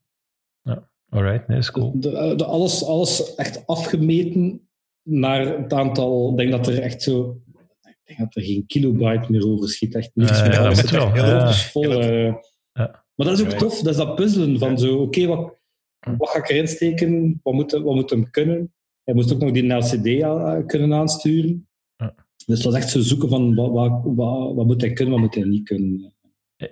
[1.09, 1.93] Alright, nee, dat is cool.
[2.01, 4.69] De, de, alles, alles echt afgemeten
[5.03, 6.31] naar het aantal.
[6.31, 7.41] Ik denk dat er echt zo.
[7.83, 9.95] Ik denk dat er geen kilobyte meer over schiet.
[9.95, 10.53] Echt Ja, meer.
[10.53, 11.53] ja, dat moet echt wel, ja.
[11.53, 12.03] vol.
[12.03, 12.41] Ja.
[13.15, 13.57] Maar dat is ook Ja.
[13.59, 13.79] tof.
[13.81, 14.97] Dat is dat puzzelen van zo.
[14.97, 15.55] Oké, wat,
[16.19, 17.41] wat ga ik erin steken?
[17.43, 18.75] Wat moet, wat moet hem kunnen?
[19.05, 21.69] Hij moest ook nog die LCD aan- kunnen aansturen.
[21.97, 22.15] Ja.
[22.47, 25.23] Dus het was echt zo zoeken van wat, wat, wat, wat moet hij kunnen, wat
[25.23, 26.15] moet hij niet kunnen.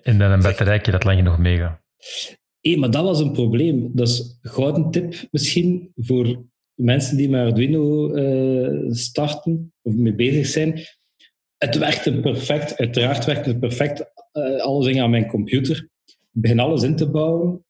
[0.03, 1.81] En dan een batterijtje dat lang genoeg meegaat.
[2.61, 3.91] Hé, maar dat was een probleem.
[3.95, 10.15] Dat is een gouden tip misschien voor mensen die met Arduino eh, starten of mee
[10.15, 10.81] bezig zijn.
[11.57, 12.77] Het werkte perfect.
[12.77, 14.13] Uiteraard werkte het perfect.
[14.33, 15.89] eh alles ging aan mijn computer.
[16.07, 17.65] Ik begin alles in te bouwen.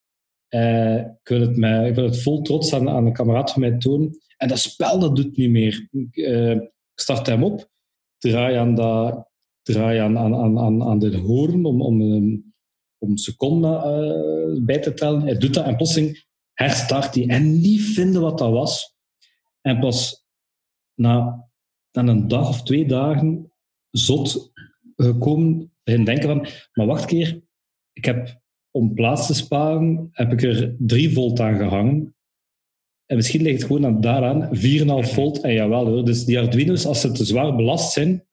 [0.48, 3.60] Eh, ik, wil het met, ik wil het vol trots aan, aan een kameraad van
[3.60, 4.18] mij tonen.
[4.40, 5.88] En dat spel dat doet niet meer.
[5.90, 7.70] Ik, eh, ik start hem op.
[8.18, 9.28] Draai aan, dat,
[9.62, 12.54] draai aan, aan, aan, aan, de hoorn om, om, een-
[12.98, 15.22] om seconden eh, bij te tellen.
[15.22, 17.26] Hij doet dat en plotseling herstart hij.
[17.28, 18.96] En niet vinden wat dat was.
[19.60, 20.26] En pas
[20.94, 21.48] na,
[21.92, 23.52] na een dag of twee dagen
[23.90, 24.52] zot
[24.96, 27.40] gekomen, begin denken van, maar wacht keer,
[27.92, 32.14] ik heb om plaats te sparen, heb ik er 3 volt aan gehangen.
[33.10, 34.48] En misschien ligt het gewoon aan, daaraan
[35.04, 35.40] 4,5 volt.
[35.40, 38.26] En jawel hoor, dus die Arduino's, als ze te zwaar belast zijn,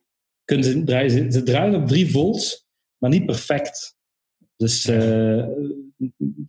[0.43, 1.09] kunnen ze draaien.
[1.11, 3.95] Ze, ze draaien op 3 volt, maar niet perfect.
[4.55, 5.45] Dus eh,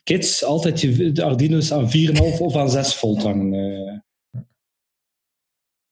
[0.02, 3.52] kids, altijd je, de Arduino's aan 4,5 of aan 6 volt hangen.
[3.52, 3.98] eh.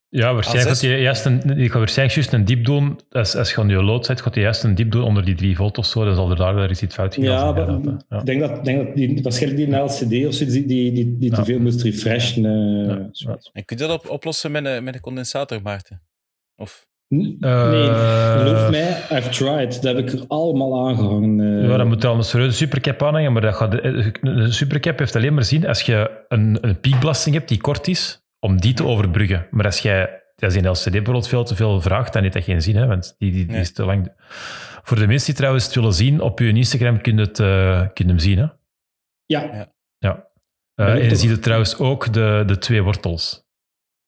[0.09, 3.01] Ja, waarschijnlijk Als gaat je eerst een, gaat waarschijnlijk juist een diep doen.
[3.11, 5.35] Als, als je aan je lood zet, gaat je eerst een diep doen onder die
[5.35, 6.05] 3 volt of zo.
[6.05, 8.21] Dan zal er daar wel eens iets fout gegaan Ja, zijn.
[8.21, 11.31] ik denk dat, denk dat die, waarschijnlijk die LCD of zo, die, die, die, die
[11.31, 11.37] Ja.
[11.37, 12.45] te veel moest refreshen.
[12.45, 13.39] eh, Ja.
[13.53, 16.03] En kun je dat op, oplossen met een, met een condensator, Maarten?
[16.57, 16.87] Of?
[17.09, 17.19] Eh,
[17.71, 17.91] nee,
[18.33, 18.89] geloof mij,
[19.19, 19.83] I've tried.
[19.83, 21.61] Dat heb ik er allemaal aangehangen.
[21.63, 21.69] eh.
[21.69, 25.17] Ja, dan moet je al een serieuze supercap aanhangen, maar dat gaat, een supercap heeft
[25.17, 28.85] alleen maar zin als je een, een piekbelasting hebt die kort is, om die te
[28.85, 29.47] overbruggen.
[29.51, 32.45] Maar als jij als je een LCD bijvoorbeeld veel te veel vraagt, dan heeft dat
[32.45, 33.61] geen zin, hè, want die, die, die Nee.
[33.61, 34.13] is te lang.
[34.83, 37.81] Voor de mensen die trouwens het willen zien, op je Instagram kun je, het, eh,
[37.95, 38.39] kun je hem zien.
[38.39, 38.47] Hè?
[39.27, 40.25] Ja, Ja.
[40.75, 43.45] Eh, en je toch- ziet het trouwens ook de, de twee wortels.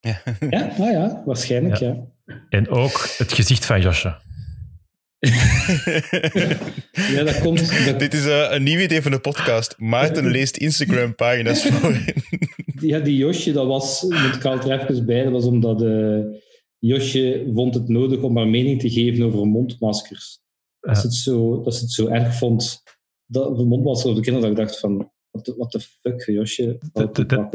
[0.01, 0.21] Ja.
[0.51, 1.97] ja, ah, ja waarschijnlijk, ja.
[2.49, 4.17] En ook het gezicht van Josje.
[6.93, 7.85] Ja, dat komt...
[7.87, 9.75] Dat, Dit is eh, een nieuw idee van de podcast.
[9.79, 11.97] Maarten leest Instagram-pagina's voor.
[12.81, 16.19] ja, die Josje, dat was, moet ik altijd er even bij, dat was omdat eh,
[16.79, 20.41] Josje vond het nodig om haar mening te geven over mondmaskers.
[20.81, 22.83] Dat ze het zo, dat ze het zo erg vond,
[23.27, 26.27] dat, de mondmaskers over de kinderen, dat ik dacht van, wat de, what the fuck,
[26.27, 27.51] Josje, Dat- dat, dat-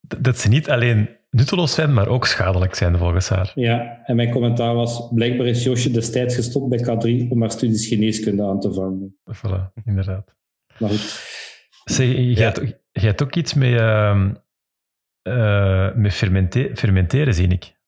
[0.00, 3.52] Dat- Dat ze niet alleen nutteloos zijn, maar ook schadelijk zijn volgens haar.
[3.54, 7.86] Ja, en mijn commentaar was, blijkbaar is Josje destijds gestopt bij K3 om haar studies
[7.86, 9.18] geneeskunde aan te vangen.
[9.36, 10.34] Voilà, inderdaad.
[10.78, 11.28] Maar goed,
[11.84, 12.40] Zeg, jij, Ja.
[12.42, 14.34] hebt, ook- jij hebt ook iets met, ehm,
[15.22, 17.78] eh, met fermente- fermenteren, zie ik.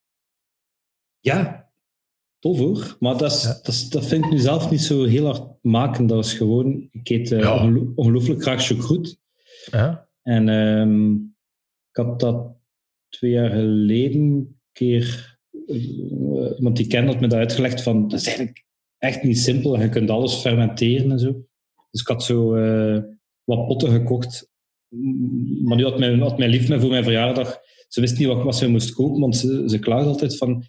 [1.19, 1.71] ja,
[2.39, 2.95] tof hoor.
[2.99, 3.49] Maar dat, is, Ja.
[3.53, 6.07] dat, is- dat vind ik nu zelf niet zo heel hard maken.
[6.07, 7.71] Dat is gewoon, ik eet eh, Ja.
[7.95, 9.15] ongelooflijk graag choucroute.
[9.71, 10.07] Ja?
[10.21, 11.13] En ehm,
[11.89, 12.55] ik had dat
[13.13, 15.37] twee jaar geleden een keer...
[15.67, 18.07] eh, iemand die kende had me dat uitgelegd van...
[18.07, 18.65] Dat is eigenlijk
[18.97, 19.79] echt niet simpel.
[19.79, 21.31] Je kunt alles fermenteren en zo.
[21.91, 23.03] Dus ik had zo eh,
[23.43, 24.49] wat potten gekocht.
[25.63, 27.59] Maar nu had mijn, had lief voor mijn verjaardag...
[27.87, 30.63] Ze wist niet wat, wat ze moest kopen, want ze, ze altijd van...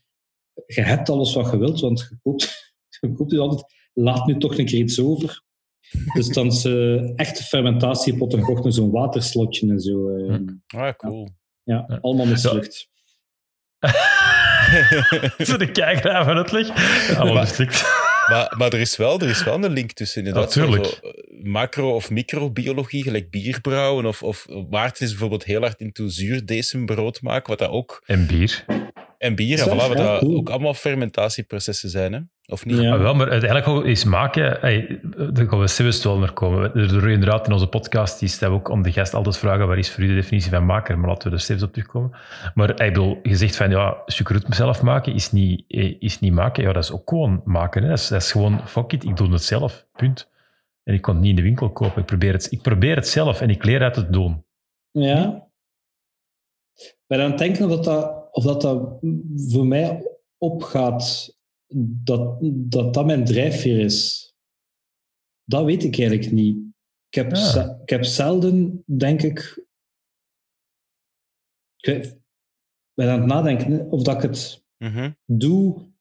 [0.67, 3.73] Je hebt alles wat je wilt, want je koopt, je koopt altijd...
[3.93, 5.43] Laat nu toch een keer iets over.
[6.15, 10.09] Dus dan ze echte fermentatiepotten gekocht met zo'n waterslotje en zo.
[10.09, 10.39] eh.
[10.67, 11.29] Ah, cool.
[11.65, 11.99] Ja.
[12.01, 12.89] allemaal mislukt.
[15.49, 16.71] Zo de kijker van het ligt.
[17.17, 17.83] Allemaal Maar- mislukt.
[18.29, 20.55] maar, maar er, is wel, er is wel een link tussen inderdaad.
[20.55, 20.85] Natuurlijk.
[20.85, 24.07] zo, eh, macro- of microbiologie, gelijk bierbrouwen.
[24.07, 28.03] Of, of Maarten is bijvoorbeeld heel hard into zuurdesembrood maken, wat dat ook...
[28.07, 28.65] En bier.
[29.19, 32.21] En bier, en voilà, wat dat ook allemaal fermentatieprocessen zijn, hè?
[32.47, 32.81] Of niet?
[32.81, 32.91] Ja.
[32.91, 35.01] Maar wel, maar uiteindelijk is maken, hey,
[35.33, 36.75] daar gaan we zelfs wel naar komen.
[36.75, 39.69] Er er inderdaad in onze podcast, die stellen we ook om de gast altijd vragen,
[39.69, 40.99] wat is voor u de definitie van maker?
[40.99, 42.17] Maar laten we er steeds op terugkomen.
[42.55, 46.33] Maar ik bedoel, je zegt van, ja, sucroet mezelf maken is niet, eh, is niet
[46.33, 46.63] maken.
[46.63, 47.83] Ja, dat is ook gewoon maken.
[47.83, 47.89] Hè.
[47.89, 50.31] Dat, is, dat is gewoon, fuck it, ik doe het zelf, punt.
[50.83, 52.01] En ik kon het niet in de winkel kopen.
[52.01, 54.45] Ik probeer het, ik probeer het zelf en ik leer uit het doen.
[54.91, 55.47] Ja.
[56.75, 58.99] Ik ben aan het denken of dat, dat, of dat, dat
[59.51, 61.35] voor mij opgaat
[62.05, 64.29] dat, dat dat mijn drijfveer is.
[65.45, 66.57] Dat weet ik eigenlijk niet.
[67.09, 67.33] Ik heb,
[67.83, 69.67] ik heb zelden, denk ik...
[71.77, 72.19] Ik
[72.95, 75.13] ben aan het nadenken of dat ik het Mhm.
[75.25, 75.93] doe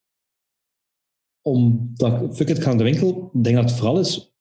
[1.42, 3.30] omdat ik, ik ga naar de winkel.
[3.34, 4.34] Ik denk dat het vooral is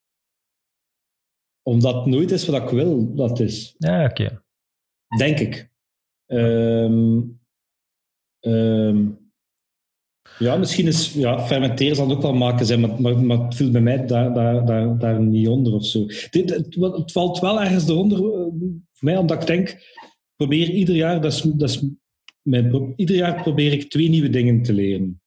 [1.61, 3.75] omdat het nooit is wat ik wil dat het is.
[3.77, 4.43] Ja, oké.
[5.17, 5.71] Denk ik.
[6.25, 7.21] Ehm,
[10.39, 13.55] ja, misschien is ja, fermenteren zal het ook wel maken zijn, maar, maar, maar het
[13.55, 16.05] viel bij mij daar, daar, daar, daar niet onder of zo.
[16.29, 18.23] Dit, het, het valt wel ergens eronder eh,
[18.91, 21.85] voor mij, omdat ik denk, ik probeer ieder jaar, dat is, dat is
[22.41, 25.21] mijn, ieder jaar probeer ik twee nieuwe dingen te leren.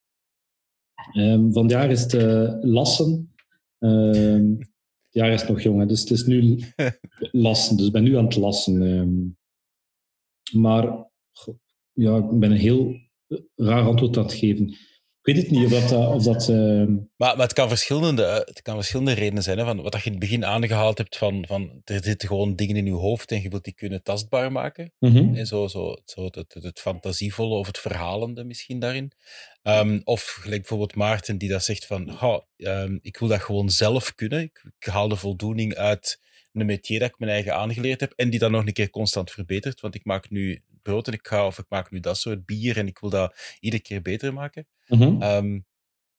[1.13, 3.35] Ehm van het jaar is het eh, lassen.
[3.79, 6.63] Ehm, het jaar is nog jong, hè, dus het is nu
[7.47, 7.77] lassen.
[7.77, 8.83] Dus ik ben nu aan het lassen.
[8.83, 9.25] ehm.
[10.63, 11.11] maar
[11.93, 12.95] ja, ik ben een heel
[13.57, 14.69] raar antwoord aan het geven.
[15.23, 15.93] Ik weet het niet of dat...
[15.93, 19.59] eh, Of dat ehm, Maar, maar het, kan verschillende, eh, het kan verschillende redenen zijn.
[19.59, 22.57] Hè, van wat dat je in het begin aangehaald hebt van, van er zitten gewoon
[22.57, 24.93] dingen in je hoofd en je wilt die kunnen tastbaar maken.
[24.99, 25.35] mhm.
[25.35, 29.13] En zo, zo, zo het, het, het fantasievolle of het verhalende misschien daarin.
[29.63, 33.71] Ehm, of gelijk bijvoorbeeld Maarten die dat zegt van "Ha, ehm, ik wil dat gewoon
[33.71, 34.41] zelf kunnen.
[34.41, 36.21] Ik, ik haal de voldoening uit
[36.53, 39.31] een métier dat ik mijn eigen aangeleerd heb en die dan nog een keer constant
[39.31, 39.81] verbetert.
[39.81, 42.77] Want ik maak nu brood en ik ga of ik maak nu dat soort bier
[42.79, 44.67] en ik wil dat iedere keer beter maken.
[44.87, 45.23] Mhm.
[45.23, 45.59] Ehm,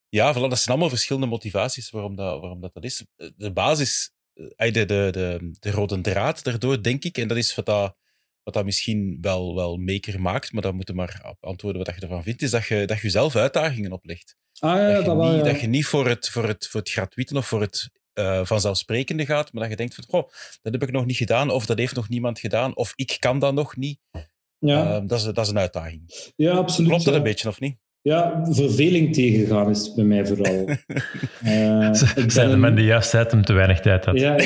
[0.10, 3.06] ja, voilà, dat zijn allemaal verschillende motivaties waarom dat, waarom dat, dat is.
[3.36, 4.12] De basis,
[4.56, 7.96] eh, de, de, de, de rode draad daardoor, denk ik, en dat is wat dat,
[8.44, 12.24] wat dat misschien wel, wel maker maakt, maar dan moeten maar antwoorden wat je ervan
[12.24, 14.36] vindt, is dat je, dat je jezelf uitdagingen oplegt.
[14.60, 15.52] Ah ja, dat, je dat wel, niet, ja.
[15.52, 19.26] dat je niet voor het, voor het, voor het gratuite of voor het eh, vanzelfsprekende
[19.26, 20.30] gaat, maar dat je denkt van,
[20.62, 23.40] dat heb ik nog niet gedaan, of dat heeft nog niemand gedaan, of ik kan
[23.40, 24.00] dat nog niet.
[24.60, 26.32] Ja, Ehm, dat, is, dat is een uitdaging.
[26.36, 26.90] ja absoluut.
[26.90, 27.20] Klopt dat ja.
[27.20, 27.78] een beetje, of niet?
[28.02, 30.66] Ja, verveling tegengaan is het bij mij vooral.
[31.44, 34.20] Eh, ik Zijn de ben- man die juist zei dat hem te weinig tijd had.
[34.20, 34.36] Ja,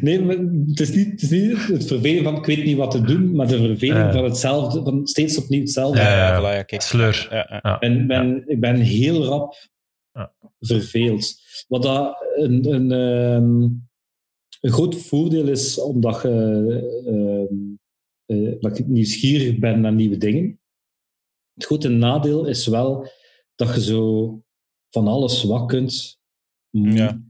[0.00, 0.36] nee, maar
[0.68, 3.34] het is, niet, het is niet het vervelen van ik weet niet wat te doen,
[3.34, 6.00] maar de verveling van hetzelfde, van steeds opnieuw hetzelfde.
[6.00, 6.40] Ja, ja.
[6.40, 6.82] voilà, ja, kijk.
[6.82, 7.28] Sleur.
[7.30, 7.78] Ja.
[7.78, 9.54] En ben, ik ben heel rap
[10.12, 10.32] Ja.
[10.60, 11.34] verveeld.
[11.68, 13.68] Wat dat een, een, ehm,
[14.60, 16.28] een groot voordeel is, omdat, je,
[17.06, 17.56] ehm,
[18.26, 20.60] eh, dat ik nieuwsgierig ben naar nieuwe dingen.
[21.54, 23.08] Het grote nadeel is wel
[23.54, 24.42] dat je zo
[24.90, 26.18] van alles wat kunt.
[26.70, 27.22] Mm, Ja.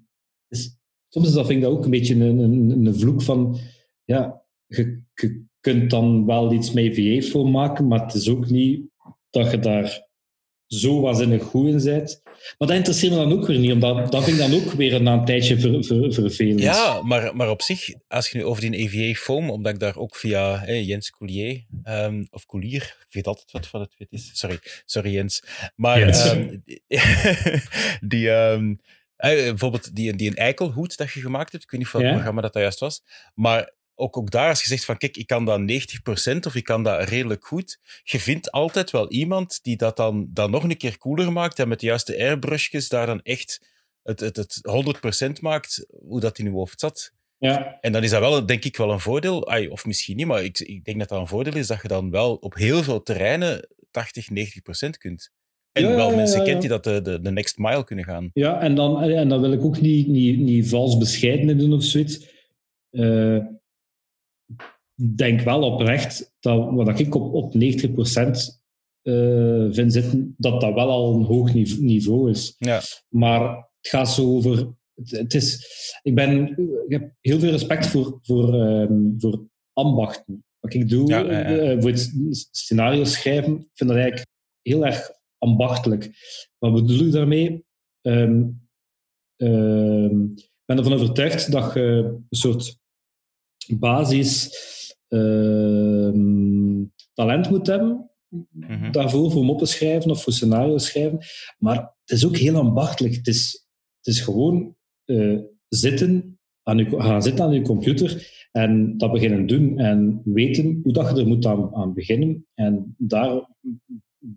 [0.49, 0.77] is-
[1.09, 3.59] soms is dat, vind ik dat ook een beetje een, een, een vloek van,
[4.05, 8.51] ja, je, je kunt dan wel iets met EVA voor maken, maar het is ook
[8.51, 8.89] niet
[9.31, 10.09] dat je daar
[10.67, 12.23] zo waanzinnig goed in bent.
[12.59, 15.03] Maar dat interesseert me dan ook weer niet, omdat dat vind ik dan ook weer
[15.03, 16.61] na een tijdje ver, ver- vervelend.
[16.61, 19.97] Ja, maar, maar op zich, als je nu over die EVA foam, omdat ik daar
[19.97, 24.09] ook via hè, Jens Coulier, ehm, of Coulier, ik weet altijd wat van het wit
[24.13, 24.31] is.
[24.33, 25.43] Sorry, sorry Jens.
[25.77, 26.25] Maar Jens.
[26.25, 26.57] ehm,
[28.01, 28.75] die, ehm,
[29.17, 32.07] eh, bijvoorbeeld die, die een eikelhoed dat je gemaakt hebt, ik weet niet van Ja.
[32.07, 33.03] welk programma dat, dat juist was,
[33.35, 36.65] maar ook, ook daar, als je zegt van kijk, ik kan dat 90% of ik
[36.65, 40.77] kan dat redelijk goed, je vindt altijd wel iemand die dat dan, dan nog een
[40.77, 43.69] keer cooler maakt en met de juiste airbrushjes daar dan echt
[44.03, 44.61] het, het, het
[45.29, 47.13] 100% maakt hoe dat in je hoofd zat.
[47.39, 49.41] Ja, En dan is dat wel, denk ik, wel een voordeel.
[49.71, 52.11] Of misschien niet, maar ik, ik denk dat dat een voordeel is dat je dan
[52.11, 55.31] wel op heel veel terreinen 80, 90 procent kunt.
[55.73, 58.31] En Ja, wel ja, mensen kent die dat de, de, de next mile kunnen gaan.
[58.35, 61.83] ja en, dan, en dan wil ik ook niet, niet, niet vals bescheiden doen of
[61.83, 62.29] zoiets.
[62.91, 63.39] Eh,
[65.17, 67.59] denk wel oprecht dat wat ik op, op 90%
[69.03, 72.55] eh vind zitten, dat dat wel al een hoog nive- niveau is.
[72.59, 72.81] Ja.
[73.09, 73.41] Maar
[73.81, 74.75] het gaat zo over.
[74.95, 75.67] Het, het is,
[76.03, 76.49] ik, ben,
[76.87, 80.45] ik heb heel veel respect voor, voor, ehm, voor ambachten.
[80.61, 81.45] Wat ik doe, Ja, ja, ja.
[81.45, 82.13] eh, voor het
[82.51, 84.27] scenario schrijven, ik vind dat eigenlijk
[84.63, 86.11] heel erg ambachtelijk.
[86.59, 87.65] Wat bedoel ik daarmee?
[88.01, 88.49] Ehm,
[89.37, 91.81] ik ben ervan overtuigd dat je
[92.29, 92.77] een soort
[93.79, 94.51] basis
[95.11, 98.93] ehm, talent moet hebben Mhm.
[98.93, 101.19] daarvoor, voor moppen schrijven of voor scenario's schrijven.
[101.59, 103.15] Maar het is ook heel ambachtelijk.
[103.15, 108.97] Het is, het is gewoon eh, zitten, aan je, gaan zitten aan je computer en
[108.97, 113.49] dat beginnen doen en weten hoe dat je er moet aan, aan beginnen en daar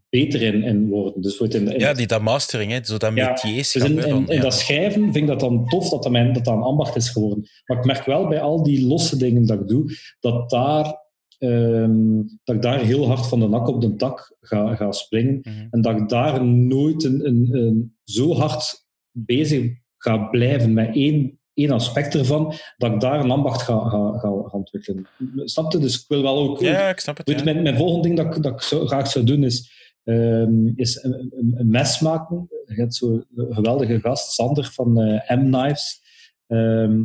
[0.10, 1.22] beter in, in worden.
[1.22, 4.42] Dus in, in Ja, die dat mastering, hè, zo dat Ja, dus in, ja.
[4.42, 7.10] dat schrijven vind ik dat dan tof dat dat, mijn, dat dat een ambacht is
[7.10, 7.50] geworden.
[7.66, 10.98] Maar ik merk wel bij al die losse dingen dat ik doe, dat, daar,
[11.38, 15.40] ehm, dat ik daar heel hard van de nak op de tak ga, ga springen.
[15.44, 15.68] Mhm.
[15.70, 21.40] En dat ik daar nooit een, een, een, zo hard bezig ga blijven met één,
[21.54, 25.08] één aspect ervan, dat ik daar een ambacht ga, ga, ga, ontwikkelen.
[25.36, 25.78] Snap je?
[25.78, 26.60] Dus ik wil wel ook...
[26.60, 27.28] Ja, ik snap het.
[27.28, 27.46] Weet ja.
[27.46, 29.72] je, mijn, mijn volgende ding dat, ik- dat ik zo, graag zou doen is,
[30.04, 32.48] ehm, is een, mes maken.
[32.66, 36.02] Je hebt zo'n geweldige gast, Sander van eh, M-Knives.
[36.48, 37.04] Ehm,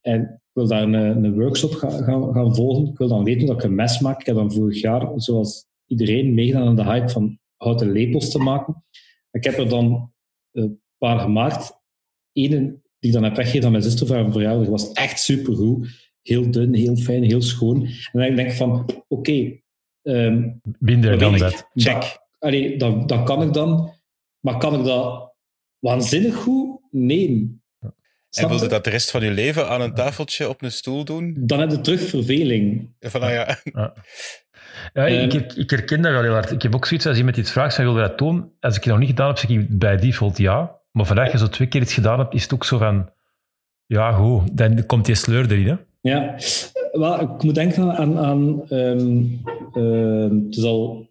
[0.00, 2.86] en ik wil daar een, een workshop gaan, gaan, gaan volgen.
[2.86, 4.20] Ik wil dan weten dat ik een mes maak.
[4.20, 8.38] Ik heb dan vorig jaar, zoals iedereen, meegedaan aan de hype van houten lepels te
[8.38, 8.84] maken.
[9.30, 10.12] Ik heb er dan
[10.52, 11.78] een paar gemaakt.
[12.32, 16.08] Eén die ik dan heb weggegeven aan mijn zuster voor haar verjaardag was echt supergoed.
[16.22, 17.86] Heel dun, heel fijn, heel schoon.
[18.12, 19.60] En dan denk ik van, oké,
[20.02, 21.68] ehm, Binder dan dat.
[21.74, 21.94] Check.
[21.94, 23.94] Dat, allee, dat, dat kan ik dan.
[24.40, 25.34] Maar kan ik dat
[25.78, 26.80] waanzinnig goed?
[26.90, 27.58] Nee.
[28.30, 28.70] En wilde je?
[28.70, 31.36] dat de rest van je leven aan een tafeltje op een stoel doen?
[31.38, 32.90] Dan heb je terug verveling.
[33.00, 33.60] Van, ah, ja.
[34.92, 36.50] Ja, ik, ik, ik herken dat wel heel hard.
[36.50, 38.52] Ik heb ook zoiets als iemand iets vraagt, van, wil je dat doen?
[38.60, 40.79] Als ik het nog niet gedaan heb, zeg ik bij default ja.
[40.92, 43.10] Maar vandaag je zo twee keer iets gedaan hebt, is het ook zo van...
[43.86, 44.56] Ja, goed.
[44.56, 45.76] Dan komt die sleur erin, hè.
[46.00, 46.36] Ja,
[46.92, 48.18] wel, ik moet denken aan.
[48.18, 49.24] aan ehm,
[49.72, 51.08] ehm, het is al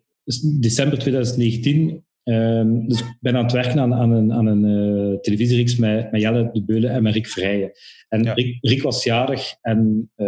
[0.59, 2.05] december 2019.
[2.23, 6.11] ehm, dus ik ben aan het werken aan, aan een, aan een eh, televisiereeks met,
[6.11, 7.71] met Jelle de Beulen en met Rick Vrijen.
[8.09, 8.33] En Ja.
[8.33, 10.27] Rick, Rick was jarig en eh,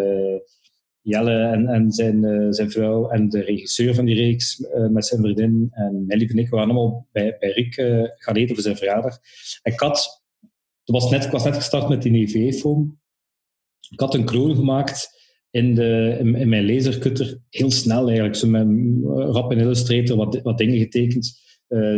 [1.01, 5.05] Jelle en, en zijn, eh, zijn vrouw en de regisseur van die reeks eh, met
[5.05, 8.63] zijn vriendin en Melly en ik waren allemaal bij, bij Rick eh, gaan eten voor
[8.63, 9.17] zijn verjaardag.
[9.61, 10.23] En ik had,
[10.83, 12.99] was net, was net gestart met die EV-foam.
[13.89, 18.35] Ik had een kroon gemaakt in, de, in, in mijn lasercutter, heel snel eigenlijk.
[18.35, 18.67] Zo met
[19.35, 21.39] rap in Illustrator wat, wat dingen getekend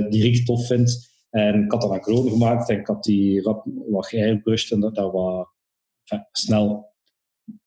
[0.09, 1.11] die Rick tof vindt.
[1.29, 4.79] En ik had dan een kroon gemaakt en ik had die rap wat geairbrushed en
[4.79, 6.92] dat, enfin, snel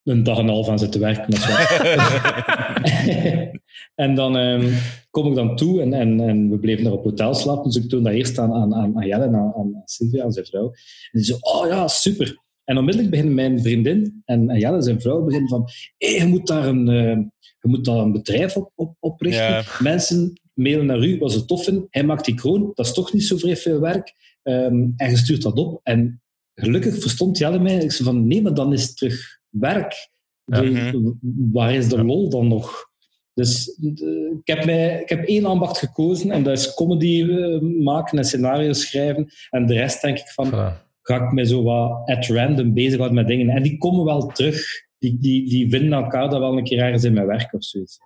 [0.03, 1.35] een dag en een half aan zitten werken.
[3.95, 4.73] En dan ehm,
[5.11, 7.65] kom ik dan toe en, en, en we bleven daar op hotel slapen.
[7.65, 10.47] Dus ik toon dat eerst aan, aan, aan, Jelle en aan, aan Sylvia, aan zijn
[10.47, 10.67] vrouw.
[10.67, 10.73] En
[11.13, 12.45] die zo, oh ja, super.
[12.65, 15.69] En onmiddellijk beginnen mijn vriendin en, en Jelle, zijn vrouw, beginnen van
[15.99, 17.17] hey, je, moet daar een, uh,
[17.61, 19.45] je moet daar een bedrijf op, op, oprichten.
[19.45, 19.65] Ja.
[19.81, 21.87] Mensen mailen naar u wat ze tof vinden.
[21.91, 24.15] Hij maakt die kroon, dat is toch niet zo vrij veel werk.
[24.43, 25.81] Um, en je stuurt dat op.
[25.83, 26.23] En
[26.55, 27.77] gelukkig verstond Jelle mij.
[27.77, 30.09] Ik zei van, nee, maar dan is het terug werk.
[30.45, 31.17] De,
[31.53, 32.89] waar is de lol dan nog?
[33.35, 37.61] Dus de, ik, heb mij, ik heb één ambacht gekozen en dat is comedy uh,
[37.85, 39.29] maken en scenario's schrijven.
[39.51, 40.47] En de rest denk ik van,
[41.03, 43.49] ga ik mij zo wat at random bezighouden met dingen.
[43.49, 44.65] En die komen wel terug.
[44.99, 47.99] Die, die, die vinden elkaar dan wel een keer ergens in mijn werk of zoiets.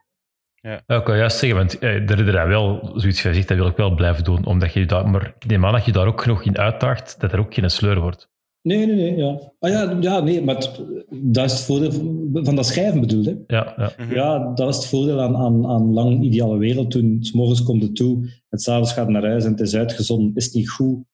[0.55, 0.83] Ja.
[0.87, 3.95] ik kan juist zeggen, want eh, er is wel zoiets gezegd, dat wil ik wel
[3.95, 6.59] blijven doen, omdat je daar, maar ik neem aan dat je daar ook nog in
[6.59, 8.29] uitdaagt, dat er ook geen sleur wordt.
[8.63, 9.17] Nee, nee, nee.
[9.17, 11.91] Ja, ah, ja, ja nee, maar het, dat is het voordeel
[12.33, 13.27] van dat schrijven bedoeld.
[13.27, 13.35] Hè?
[13.47, 14.15] Ja, ja.
[14.15, 16.91] ja, dat is het voordeel aan, aan, aan lang ideale wereld.
[16.91, 20.35] Toen s morgens komt het toe, het s'avonds gaat naar huis en het is uitgezonden,
[20.35, 21.05] is het niet goed,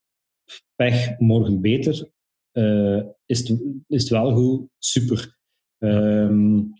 [0.75, 2.11] pech, morgen beter.
[2.53, 3.49] Uh, is, het,
[3.87, 5.37] is het wel goed, super.
[5.79, 6.75] Um,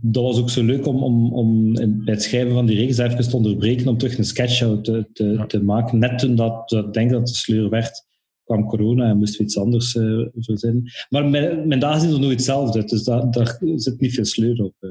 [0.00, 3.28] dat was ook zo leuk om, om, om bij het schrijven van die reeks even
[3.28, 5.46] te onderbreken om terug een sketch te, te, ja.
[5.46, 5.98] te maken.
[5.98, 8.05] Net toen dat, dat denk dat de sleur werd,
[8.46, 10.92] kwam corona en moesten we iets anders uh, verzinnen.
[11.08, 14.62] Maar mijn, mijn dagen zien er nooit hetzelfde dus daar, daar zit niet veel sleur
[14.62, 14.74] op.
[14.80, 14.90] Uh.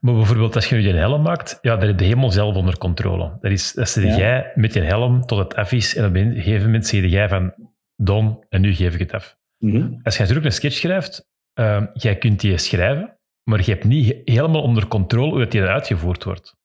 [0.00, 2.78] Maar bijvoorbeeld als je nu je helm maakt, ja, daar heb je helemaal zelf onder
[2.78, 3.38] controle.
[3.40, 4.16] Dat is, dat zit ja.
[4.16, 7.28] jij met je helm tot het af is en op een gegeven moment zeg jij
[7.28, 7.54] van
[7.96, 9.36] Don, en nu geef ik het af.
[9.58, 10.00] Mm -hmm.
[10.02, 11.28] Als je natuurlijk een sketch schrijft,
[11.60, 16.24] uh, jij kunt die schrijven, maar je hebt niet helemaal onder controle hoe die uitgevoerd
[16.24, 16.56] wordt.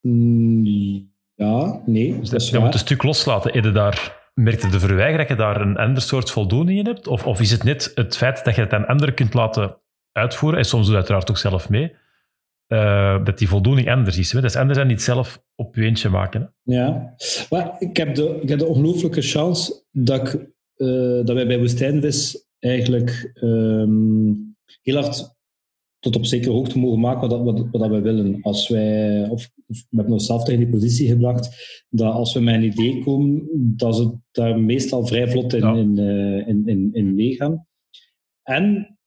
[0.00, 2.18] Mm, ja, nee.
[2.18, 3.62] Dus dat, je moet een stuk loslaten.
[3.62, 7.06] Je daar, merkte de verwijger dat je daar een ander soort voldoening in hebt?
[7.06, 9.76] Of, of is het net het feit dat je het aan anderen kunt laten
[10.12, 11.92] uitvoeren, en soms doe je uiteraard ook zelf mee,
[12.68, 14.32] uh, dat die voldoening anders is.
[14.32, 14.40] Hè?
[14.40, 16.40] Dat is anders dan niet zelf op je eentje maken.
[16.40, 16.74] Hè?
[16.74, 17.14] Ja,
[17.50, 20.40] maar ik heb de, ik heb de ongelooflijke chance dat, ik,
[20.76, 25.34] uh, dat wij bij Woestijnvis eigenlijk um, heel hard
[26.02, 28.42] tot op zekere hoogte mogen maken wat, wat, wat, wij willen.
[28.42, 31.48] Als wij, of, of we hebben onszelf tegen die positie gebracht,
[31.88, 35.74] dat als we met een idee komen, dat ze daar meestal vrij vlot in, ja.
[35.74, 37.66] in, uh, in, in, in meegaan.
[38.42, 38.98] En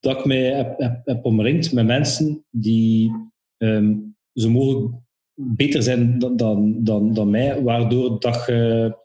[0.00, 3.12] dat ik mij heb, heb, heb omringd met mensen die
[3.56, 4.94] um, zo mogelijk
[5.34, 8.96] beter zijn dan, dan, dan, dan mij, waardoor dat je,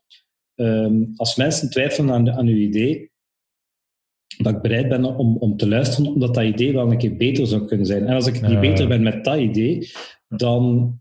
[0.56, 3.12] um, als mensen twijfelen aan, aan je idee,
[4.38, 7.48] dat ik bereid ben om, om te luisteren, omdat dat idee wel een keer beter
[7.48, 8.08] zou kunnen zijn.
[8.08, 8.60] En als ik niet ja.
[8.60, 9.92] beter ben met dat idee,
[10.28, 10.96] dan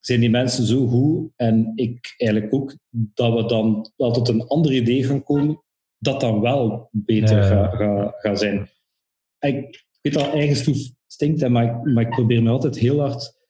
[0.00, 4.46] zijn die mensen zo goed, en ik eigenlijk ook, dat we dan wel tot een
[4.46, 5.62] ander idee gaan komen,
[5.98, 7.42] dat dan wel beter ja.
[7.42, 8.68] gaat ga, ga zijn.
[9.38, 13.40] Ik weet dat eigen stoef stinkt, maar ik, maar ik probeer me altijd heel hard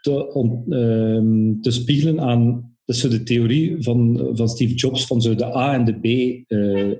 [0.00, 0.34] te,
[0.68, 5.74] um, te spiegelen aan zo de theorie van, van Steve Jobs van zo de A-
[5.74, 5.98] en de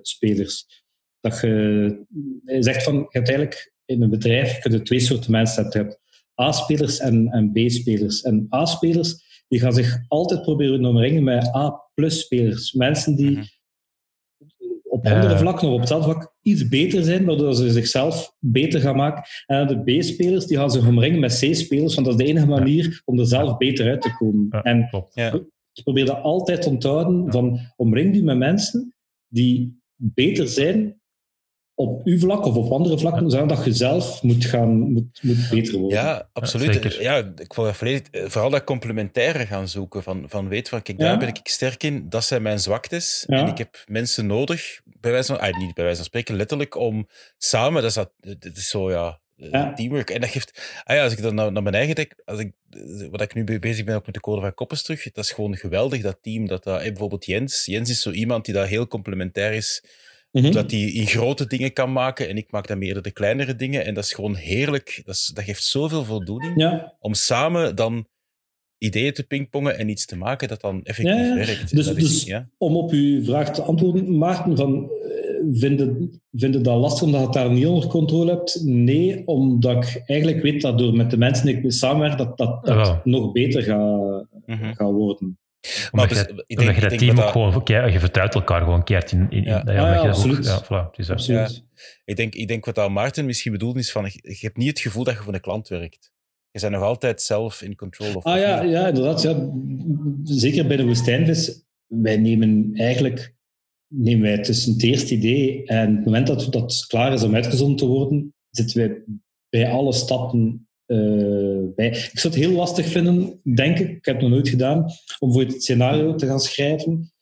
[0.02, 0.81] B-spelers.
[1.22, 2.04] Dat je,
[2.44, 5.74] zegt van, je hebt eigenlijk in een bedrijf je twee soorten mensen hebt.
[5.74, 6.00] Je hebt
[6.40, 8.22] A-spelers en, en B-spelers.
[8.22, 12.72] En A-spelers die gaan zich altijd proberen omringen met A-plus-spelers.
[12.72, 13.46] Mensen die mm-hmm.
[14.82, 18.96] op andere vlakken of op hetzelfde vlak iets beter zijn, waardoor ze zichzelf beter gaan
[18.96, 19.22] maken.
[19.46, 23.02] En de B-spelers die gaan zich omringen met C-spelers, want dat is de enige manier
[23.04, 24.46] om er zelf beter uit te komen.
[24.50, 25.32] Ja, en ja.
[25.72, 28.94] ik probeer dat altijd te onthouden, van omring je met mensen
[29.28, 31.01] die beter zijn
[31.74, 33.46] op uw vlak of op andere vlakken, ja.
[33.46, 35.98] dat je zelf moet, gaan, moet, moet beter worden.
[35.98, 36.94] Ja, absoluut.
[36.94, 40.02] Ja, ja ik wil volledig, vooral dat complementaire gaan zoeken.
[40.02, 41.18] Van, van weet van, kijk, daar ja.
[41.18, 43.24] ben ik sterk in, dat zijn mijn zwaktes.
[43.26, 46.76] En ik heb mensen nodig, bij wijze van, ah, niet bij wijze van spreken, letterlijk,
[46.76, 47.08] om
[47.38, 49.20] samen, dat is, dat, dat is zo, ja,
[49.74, 50.10] teamwork.
[50.10, 52.52] En dat geeft, ah ja, als ik dan naar, naar mijn eigen denk, als ik,
[53.10, 55.56] wat ik nu bezig ben ook met de code van Koppers terug, dat is gewoon
[55.56, 56.46] geweldig, dat team.
[56.46, 59.84] Dat, dat, bijvoorbeeld Jens, Jens is zo iemand die daar heel complementair is
[60.32, 60.52] Mm -hmm.
[60.52, 63.84] Dat hij in grote dingen kan maken en ik maak dan meer de kleinere dingen.
[63.84, 65.02] En dat is gewoon heerlijk.
[65.04, 66.96] Dat, is, dat geeft zoveel voldoening ja.
[67.00, 68.06] om samen dan
[68.78, 71.34] ideeën te pingpongen en iets te maken dat dan effectief ja, ja.
[71.34, 71.76] werkt.
[71.76, 72.48] Dus, dat dus is, ja.
[72.58, 74.90] om op uw vraag te antwoorden, Maarten, van,
[75.52, 78.60] vinden, vinden dat lastig omdat je het daar niet onder controle hebt?
[78.64, 82.64] Nee, omdat ik eigenlijk weet dat door met de mensen die ik samenwerk, dat dat,
[82.64, 83.00] dat Ja.
[83.04, 84.72] nog beter gaat, Mhm.
[84.72, 85.38] gaat worden.
[85.92, 87.92] Omdat dus, je, ik omdat denk- je dat denk team dat ook dat- gewoon, kei-
[87.92, 89.58] je vertrouwt elkaar gewoon keert in, in, Ja.
[89.60, 90.44] in- dat- Ja, omdat ja, je dat ook- absoluut.
[90.46, 91.10] ja, voilà.
[91.10, 91.64] Absoluut.
[92.04, 94.80] Ik denk, ik denk wat dat Maarten misschien bedoelt is van, je hebt niet het
[94.80, 96.12] gevoel dat je voor een klant werkt.
[96.50, 98.14] Je bent nog altijd zelf in control.
[98.14, 99.22] Of Ah ja, ja inderdaad.
[99.22, 99.50] Ja.
[100.24, 101.64] Zeker bij de woestijnvis.
[101.86, 103.34] Wij nemen eigenlijk
[103.94, 107.76] nemen wij tussen het eerste idee en het moment dat dat klaar is om uitgezonden
[107.76, 109.02] te worden, zitten wij
[109.48, 110.68] bij alle stappen
[111.74, 111.88] bij.
[111.88, 114.86] Ik zou het heel lastig vinden, denk ik, ik heb het nog nooit gedaan,
[115.18, 117.12] om voor het scenario te gaan schrijven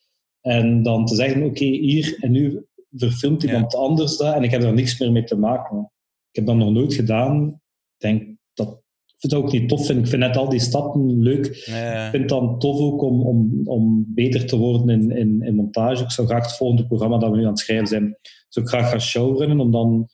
[0.41, 4.61] en dan te zeggen, oké, hier en nu verfilmt iemand anders dat en ik heb
[4.61, 5.91] daar niks meer mee te maken.
[6.31, 7.61] Ik heb dat nog nooit gedaan.
[7.97, 8.83] Ik denk dat
[9.23, 9.91] ik vind het ook niet tof.
[9.91, 11.65] Ik vind net al die stappen leuk.
[11.67, 12.05] Ja.
[12.05, 15.55] Ik vind het dan tof ook om, om, om beter te worden in, in, in
[15.55, 16.03] montage.
[16.03, 18.19] Ik zou graag het volgende programma dat we nu aan het schrijven zijn,
[18.49, 19.61] zou ik graag gaan showrunnen.
[19.61, 20.09] Om dan,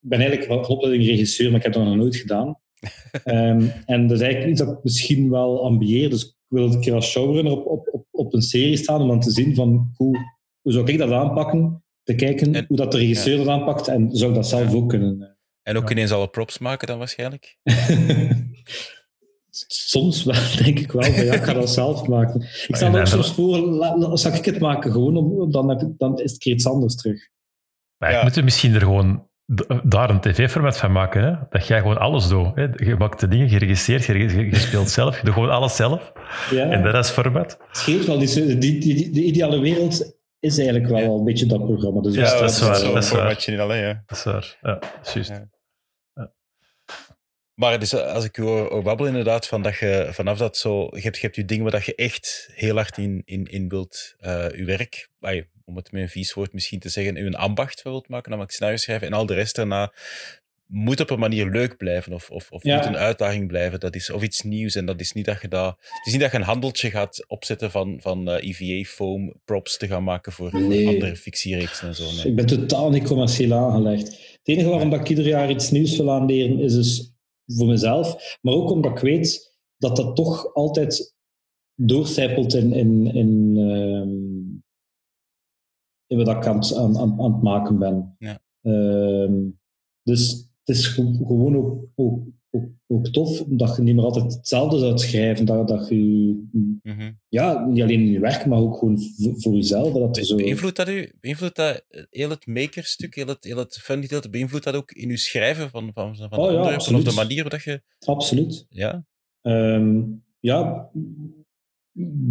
[0.00, 2.58] ik ben eigenlijk van opleiding regisseur, maar ik heb dat nog nooit gedaan.
[3.24, 6.10] Ehm, en dat is eigenlijk iets dat ik misschien wel ambieer.
[6.10, 9.08] Dus ik wil een keer als showrunner op, op, op, op een serie staan om
[9.08, 10.18] dan te zien van hoe,
[10.60, 14.10] hoe zou ik dat aanpakken, te kijken En- hoe dat de regisseur dat aanpakt en
[14.16, 15.36] zou ik dat zelf ook kunnen.
[15.62, 15.90] En ook Ja.
[15.90, 17.56] ineens alle props maken dan waarschijnlijk?
[19.66, 21.02] Soms wel, denk ik wel.
[21.02, 22.40] van, Ja, ik ga dat zelf maken.
[22.40, 26.18] Ik stel ook soms voor, zal ik het maken gewoon, om, dan, heb ik, dan
[26.20, 27.28] is het keer iets anders terug.
[27.98, 28.16] Maar Ja.
[28.18, 29.28] ik moet er misschien er gewoon
[29.84, 31.22] daar een tv-format van maken.
[31.24, 31.34] Hè?
[31.50, 32.54] Dat jij gewoon alles doet.
[32.54, 32.62] Hè?
[32.62, 36.12] Je maakt de dingen, geregisseerd, je, je, je speelt zelf, je doet gewoon alles zelf.
[36.50, 37.50] Ja, En dat is format.
[37.68, 38.18] het scheelt wel.
[38.18, 41.06] Die, die, die, de ideale wereld is eigenlijk wel Ja.
[41.08, 42.00] een beetje dat programma.
[42.00, 43.18] Dus Ja, dat is dat waar, dat is waar.
[43.20, 44.02] formatje in alleen, ja.
[44.06, 44.56] Dat is waar.
[44.62, 44.78] Ja,
[45.14, 45.30] juist.
[45.30, 45.48] Ja.
[47.54, 50.80] Maar dus, als ik u hoor babbelen inderdaad, van dat je vanaf dat zo...
[50.90, 53.68] Je hebt, je hebt je dingen waar dat je echt heel hard in, in, in
[53.68, 57.32] wilt, eh je werk, ai, om het met een vies woord misschien te zeggen, uw
[57.32, 59.92] ambacht wilt maken, namelijk scenario schrijven, en al de rest daarna
[60.66, 62.76] moet op een manier leuk blijven, of, of, of Ja.
[62.76, 65.48] moet een uitdaging blijven, dat is, of iets nieuws, en dat is niet dat je
[65.48, 65.76] dat...
[65.78, 69.86] Het is niet dat je een handeltje gaat opzetten van, van eh, EVA-foam props te
[69.86, 72.12] gaan maken voor, andere fictiereeksen en zo.
[72.12, 72.24] Nee.
[72.26, 74.06] Ik ben totaal niet commercieel aangelegd.
[74.08, 77.12] Het enige waarom dat ik ieder jaar iets nieuws wil aanleren, is dus
[77.46, 78.38] voor mezelf.
[78.40, 81.14] Maar ook omdat ik weet dat dat toch altijd
[81.74, 84.23] doorcijpelt in, in, in, ehm, in
[86.16, 88.14] wat ik aan, het- aan, aan, aan het maken ben.
[88.18, 88.38] Ja.
[88.62, 89.34] Ehm,
[90.02, 90.30] dus
[90.64, 94.78] het is ge- gewoon ook, ook, ook, ook tof dat je niet meer altijd hetzelfde
[94.78, 95.46] zou schrijven.
[95.46, 96.42] Dat, dat je,
[96.82, 97.12] Mhm.
[97.28, 98.98] ja, niet alleen in je werk, maar ook gewoon
[99.36, 99.92] voor, jezelf.
[99.92, 100.36] Dat zo...
[100.36, 101.12] Beïnvloedt dat u?
[101.20, 104.90] Beïnvloedt dat eh, heel het makerstuk, heel het, heel het fun gedeelte, beïnvloedt dat ook
[104.92, 107.82] in uw schrijven van, van, van de Oh ja, of de manier dat je...
[108.06, 108.66] Absoluut.
[108.68, 109.04] Ja?
[109.40, 110.02] Ehm,
[110.40, 110.90] ja,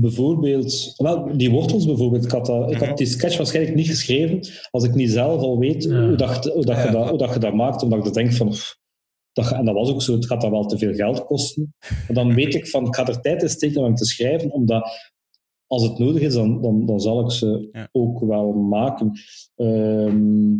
[0.03, 2.23] bijvoorbeeld, wel, die wortels bijvoorbeeld.
[2.23, 4.39] Ik had, dat, ik had die sketch waarschijnlijk niet geschreven
[4.71, 6.07] als ik niet zelf al weet Ja.
[6.07, 6.85] hoe, dat, hoe, dat Ja.
[6.85, 7.83] je dat, hoe dat je dat maakt.
[7.83, 8.47] Omdat ik dan denk van,
[9.31, 11.75] dat, ga- en dat was ook zo, het gaat dan wel te veel geld kosten.
[11.79, 15.11] Maar dan weet ik van, ik ga er tijd in steken om te schrijven, omdat
[15.67, 17.89] als het nodig is, dan, dan, dan zal ik ze Ja.
[17.91, 19.11] ook wel maken.
[19.55, 20.51] Ehm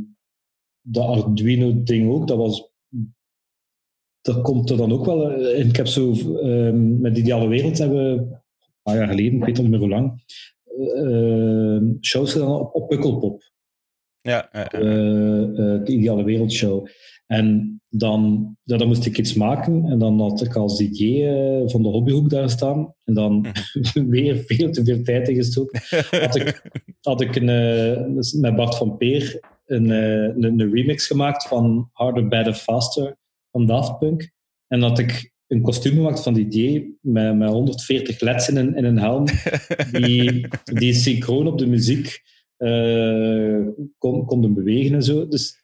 [0.86, 2.72] de Arduino-ding ook, dat was
[4.22, 5.68] dat komt er dan ook wel in.
[5.68, 8.43] Ik heb zo ehm, met Ideale Wereld hebben
[8.84, 10.24] paar jaar geleden, ik weet niet meer hoe lang,
[10.96, 13.52] eh, shows gedaan op, op Pukkelpop.
[14.24, 14.80] Ja, ja, ja.
[14.80, 16.88] Eh, eh, de Ideale Wereld show.
[17.28, 21.62] En dan, ja, dan moest ik iets maken en dan had ik als DJ eh,
[21.66, 22.94] van de hobbyhoek daar staan.
[23.04, 23.46] En dan
[24.10, 25.82] weer veel te veel tijd in gestoken.
[26.20, 26.62] Had ik,
[27.02, 32.28] had ik een, dus met Bart van Peer een, een, een remix gemaakt van Harder,
[32.28, 33.18] Better, Faster
[33.52, 34.32] van Daft Punk.
[34.68, 38.76] En had ik een kostuum gemaakt van die DJ met, met 140 leds in een,
[38.76, 39.26] in een helm
[39.92, 40.48] die,
[40.80, 42.22] die synchroon op de muziek
[42.58, 45.28] eh, kon, konden bewegen en zo.
[45.28, 45.63] Dus,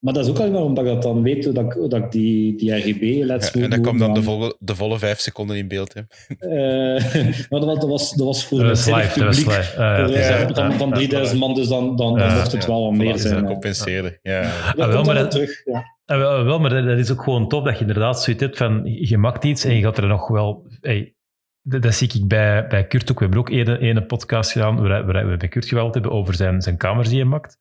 [0.00, 1.94] maar dat is ook alleen maar omdat ik dat dan weet, hoe dat, ik- dat
[2.04, 5.56] ik die, die RGB-leds Ja, en dan kwam dan de volle, de volle vijf seconden
[5.56, 5.94] in beeld.
[5.94, 6.00] Hè.
[6.38, 7.04] Eh,
[7.50, 9.18] maar dat was, dat was, dat was voor Dat een was live.
[9.18, 9.56] Dat was publiek.
[9.58, 9.76] live.
[9.76, 10.46] Ah, ja,
[10.78, 13.34] ja, 3000 man, dus dan, dan, dan Ja, mocht het ja, wel wat meer zijn.
[13.34, 13.48] dat ja.
[13.48, 14.18] compenseerde.
[14.22, 14.42] Ja.
[14.42, 15.64] Dat Ah, wel, komt maar wel dat- terug.
[15.64, 15.84] Ja.
[16.04, 18.56] Ah, wel, wel, maar dat dat is ook gewoon tof dat je inderdaad zoiets hebt
[18.56, 20.66] van je maakt iets en je gaat er nog wel.
[20.80, 21.14] Hey,
[21.62, 23.18] dat, dat zie ik bij, bij Kurt ook.
[23.18, 26.34] We hebben ook ene, ene podcast gedaan waar, waar we bij Kurt geweld hebben over
[26.34, 27.58] zijn, zijn kamers die hij maakt.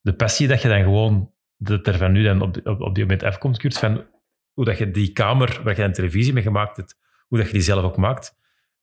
[0.00, 1.32] De passie dat je dan gewoon,
[1.62, 4.04] dat er van nu dan op, op, op die moment afkomt, Kurt, van
[4.52, 6.96] hoe dat je die kamer waar je een televisie mee gemaakt hebt,
[7.28, 8.34] hoe dat je die zelf ook maakt,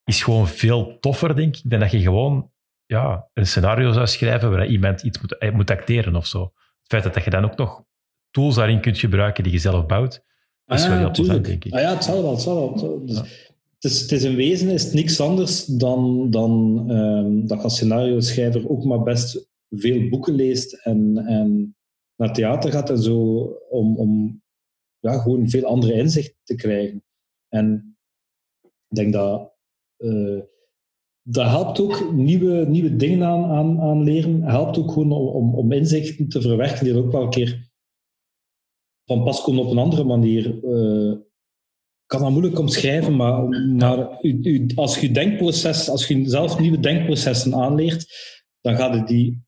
[0.04, 2.52] is gewoon veel toffer, denk ik, dan dat je gewoon
[2.86, 6.42] ja, een scenario zou schrijven waar iemand iets moet, eh, moet acteren of zo.
[6.42, 7.84] Het feit dat dat je dan ook nog
[8.32, 11.44] tools daarin kunt gebruiken die je zelf bouwt, is Ah, wel ja, heel plezant, tuurlijk.
[11.46, 11.74] denk ik.
[11.74, 12.32] Ah ja, het zal wel.
[12.32, 12.70] Het, zal wel.
[12.72, 13.22] Het zal- dus Ja.
[13.80, 17.64] het, is, het is in wezen is het niks anders dan, dan ehm, dat je
[17.64, 21.76] als scenario-schrijver ook maar best veel boeken leest en, en
[22.18, 24.42] naar theater gaat en zo, om, om
[25.00, 27.04] ja, gewoon veel andere inzicht te krijgen.
[27.48, 27.98] En
[28.62, 29.56] ik denk dat
[29.98, 30.40] eh,
[31.30, 34.44] dat helpt ook nieuwe, nieuwe dingen aan, aan, aan leren.
[34.44, 37.70] Helpt ook gewoon om, om, inzichten te verwerken die ook wel een keer
[39.06, 40.46] van pas komen op een andere manier.
[40.46, 44.20] ik kan dat moeilijk omschrijven, maar, maar
[44.76, 48.08] als je denkproces, als je zelf nieuwe denkprocessen aanleert,
[48.62, 49.47] dan gaat je die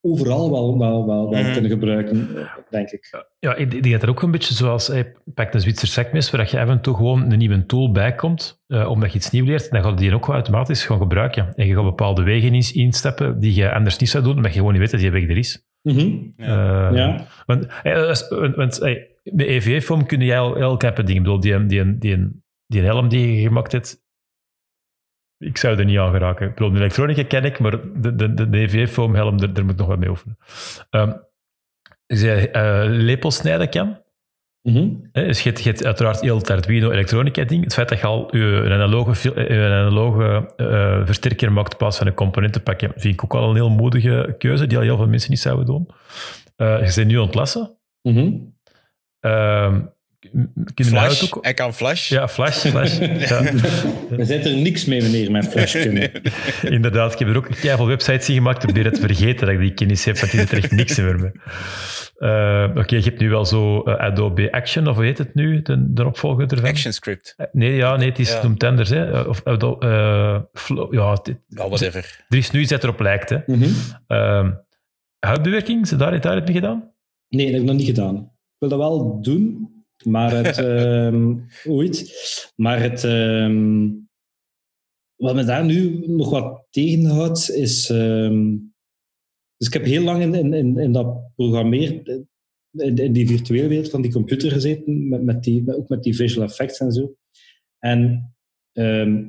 [0.00, 1.52] overal wel, wel, wel, wel Mhm.
[1.52, 2.28] kunnen gebruiken,
[2.70, 3.24] denk ik.
[3.38, 6.48] Ja, ik denk dat er ook een beetje zoals, hey, pak een Zwitser sekmes, waar
[6.50, 9.44] je af en toe gewoon een nieuwe tool bij komt, eh, omdat je iets nieuw
[9.44, 11.52] leert, dan ga je die ook automatisch gewoon gebruiken.
[11.54, 14.58] En je gaat bepaalde wegen in- instappen die je anders niet zou doen, omdat je
[14.58, 15.66] gewoon niet weet dat die weg er is.
[15.82, 16.08] Mhm.
[16.36, 16.88] Ja.
[16.90, 17.26] Eh, Ja.
[17.46, 21.22] Want, eh, als- want, want, eh, met EVA-foam kun jij al heel knappe dingen.
[21.22, 24.06] Ik bedoel, die, die, die, die helm die je gemaakt hebt,
[25.38, 26.48] ik zou er niet aan geraken.
[26.48, 29.64] Ik bedoel, de elektronica ken ik, maar de, de, de, de EVA-foam helm, daar, daar
[29.64, 30.38] moet ik nog wat mee oefenen.
[30.90, 31.12] Ehm
[32.06, 33.98] als je eh, lepels snijden kan,
[34.62, 34.88] Mhm.
[35.12, 37.64] dus je hebt, je hebt uiteraard heel het Arduino elektronica ding.
[37.64, 41.78] Het feit dat je al je een analoge, eh, een analoge eh, versterker maakt in
[41.78, 44.82] plaats van een componentenpak, ja, vind ik ook al een heel moedige keuze, die al
[44.82, 45.88] heel veel mensen niet zouden doen.
[46.56, 47.78] Je bent nu ontlassen.
[49.20, 49.80] Ehm
[50.74, 51.22] Flash.
[51.32, 51.44] ook?
[51.44, 52.08] Hij kan Flash.
[52.08, 52.58] Ja, Flash.
[52.66, 52.98] flash.
[53.28, 53.40] ja,
[54.18, 56.10] Er zit er niks mee, meneer, met Flash kunnen.
[56.76, 57.12] inderdaad.
[57.12, 58.62] Ik heb er ook veel websites in gemaakt.
[58.68, 60.96] Ik heb het vergeten dat ik die kennis heb, want die zit er echt niks
[60.98, 61.30] meer mee.
[62.16, 65.62] Eh, Oké, je hebt nu wel zo eh, Adobe Action, of hoe heet het nu,
[65.62, 66.68] de, de opvolger ervan?
[66.68, 67.34] ActionScript.
[67.36, 68.42] Eh, Nee, ja, nee, het is Ja.
[68.42, 68.88] noemt anders.
[68.88, 69.20] Hè.
[69.20, 71.16] Of, eh, Flow- ja,
[71.48, 72.24] Ja, whatever.
[72.28, 73.28] er is nu iets dat erop lijkt.
[73.30, 73.38] Hè.
[73.46, 73.68] Mhm.
[74.06, 74.50] Ehm,
[75.18, 76.92] houtbewerking, is daar, daar heb je gedaan?
[77.28, 78.14] Nee, dat heb ik nog niet gedaan.
[78.16, 79.68] Ik wil dat wel doen,
[80.04, 80.58] maar het...
[80.68, 82.12] ehm ooit.
[82.56, 83.04] Maar het...
[83.04, 83.90] ehm,
[85.16, 87.90] wat me daar nu nog wat tegenhoudt, is...
[87.90, 88.56] ehm,
[89.56, 92.22] dus ik heb heel lang in, in, in, in dat programmeer...
[92.70, 96.02] In, in die virtuele wereld van die computer gezeten, met, met die, met- ook met
[96.02, 97.14] die visual effects en zo.
[97.78, 98.32] En
[98.72, 99.24] ehm,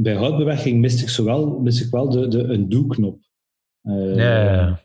[0.00, 3.20] bij houtbewerking miste ik, zowel, miste ik wel de, de undo-knop.
[3.82, 4.80] Eh, Ja,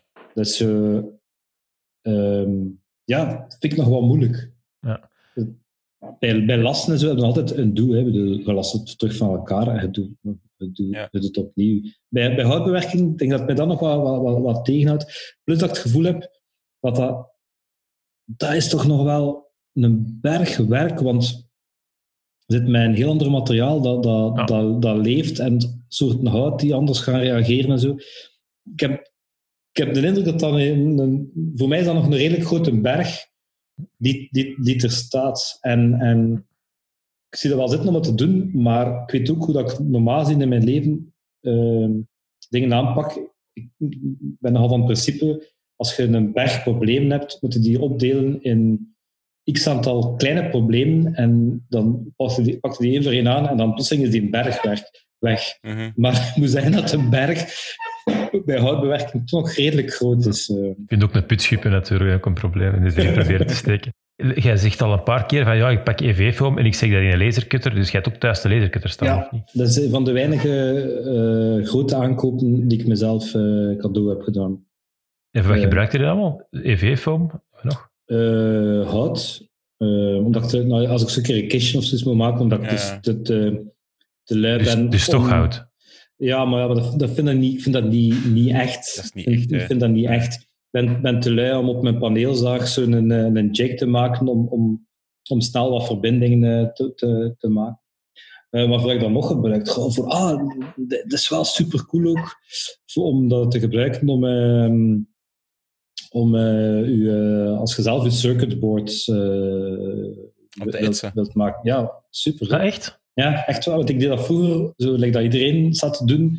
[3.04, 4.52] ja, ehm, vind ik nog wel moeilijk.
[6.20, 7.96] Bij, bij lasten en zo hebben we altijd een doe.
[7.96, 8.04] Hè.
[8.44, 10.10] We last het terug van elkaar en je doet,
[10.92, 11.08] Ja.
[11.12, 11.82] doet het opnieuw.
[12.08, 15.36] Bij, bij houtbewerking denk ik dat mij dat nog wat, wat, wat, wat tegenhoudt.
[15.44, 16.42] Plus dat ik het gevoel heb
[16.80, 17.36] dat dat...
[18.30, 21.50] Dat is toch nog wel een berg werk, want
[22.46, 24.44] er zit met een heel ander materiaal dat, dat, Ja.
[24.46, 27.96] dat, dat leeft en soorten hout die anders gaan reageren en zo.
[28.74, 29.12] Ik heb,
[29.72, 32.46] ik heb de indruk dat dat een, een- voor mij is dat nog een redelijk
[32.46, 33.26] grote berg
[33.98, 35.58] die, die, die er staat.
[35.62, 36.48] En, en
[37.30, 39.72] ik zie dat wel zitten om het te doen, maar ik weet ook hoe dat
[39.72, 41.90] ik normaal gezien in mijn leven eh,
[42.50, 43.32] dingen aanpak.
[43.54, 43.70] Ik
[44.40, 48.44] ben nogal van het principe, als je een berg problemen hebt, moet je die opdelen
[48.44, 48.96] in
[49.52, 53.28] x aantal kleine problemen en dan pak je die, pak je die één voor één
[53.28, 54.82] aan en dan plotseling is die berg weg.
[55.18, 55.58] weg.
[55.62, 55.92] Mhm.
[55.96, 57.40] Maar het moet zijn dat een berg
[58.46, 60.50] bij houtbewerking toch nog redelijk groot is.
[60.50, 60.56] eh.
[60.58, 63.94] Je kunt ook een putschip natuurlijk, ook een probleem in de drie proberen te steken.
[64.36, 67.02] Jij zegt al een paar keer van ja, ik pak EV-foam en ik zeg dat
[67.02, 69.24] in een lasercutter, dus jij hebt ook thuis de lasercutter staan, Ja.
[69.24, 69.50] of niet?
[69.54, 70.52] Dat is een van de weinige
[71.62, 73.42] eh, grote aankopen die ik mezelf eh,
[73.78, 74.66] cadeau heb gedaan.
[75.32, 75.62] En wat Eh.
[75.62, 76.48] gebruikt je dan allemaal?
[76.52, 77.32] EV-foam?
[77.62, 77.90] Nog?
[78.06, 79.48] Eh, hout.
[79.78, 82.60] Eh, omdat ik nou, als ik zo'n keer een kistje of zoiets moet maken, omdat
[82.60, 82.72] ik Ja.
[82.72, 83.66] dus te, te,
[84.24, 84.90] te lui Dus, ben.
[84.90, 85.67] dus toch om- hout.
[86.18, 88.96] Ja, maar, ja, maar dat, dat vind ik, niet, ik vind dat niet, niet echt.
[88.96, 89.58] Dat is niet Ik vind- echt, hè.
[89.58, 90.34] Ik vind dat niet echt.
[90.36, 93.86] Ik ben, ben te lui om op mijn paneelzaag zo'n een, een, een jig te
[93.86, 94.88] maken om, om,
[95.30, 97.82] om snel wat verbindingen eh, te, te, te maken.
[98.50, 99.70] Eh waarvoor ik dat nog gebruikt.
[99.70, 102.36] Gewoon voor, ah, dat is wel super cool ook
[102.96, 104.98] om dat te gebruiken om, ehm,
[106.10, 108.10] om eh, u, eh, als je zelf je
[109.08, 109.16] eh
[110.72, 111.60] te wilt, wilt maken.
[111.64, 112.48] Ja, super.
[112.60, 112.97] echt?
[113.18, 113.76] Ja, echt wel.
[113.76, 116.38] Want ik deed dat vroeger, zo like dat iedereen zat te doen,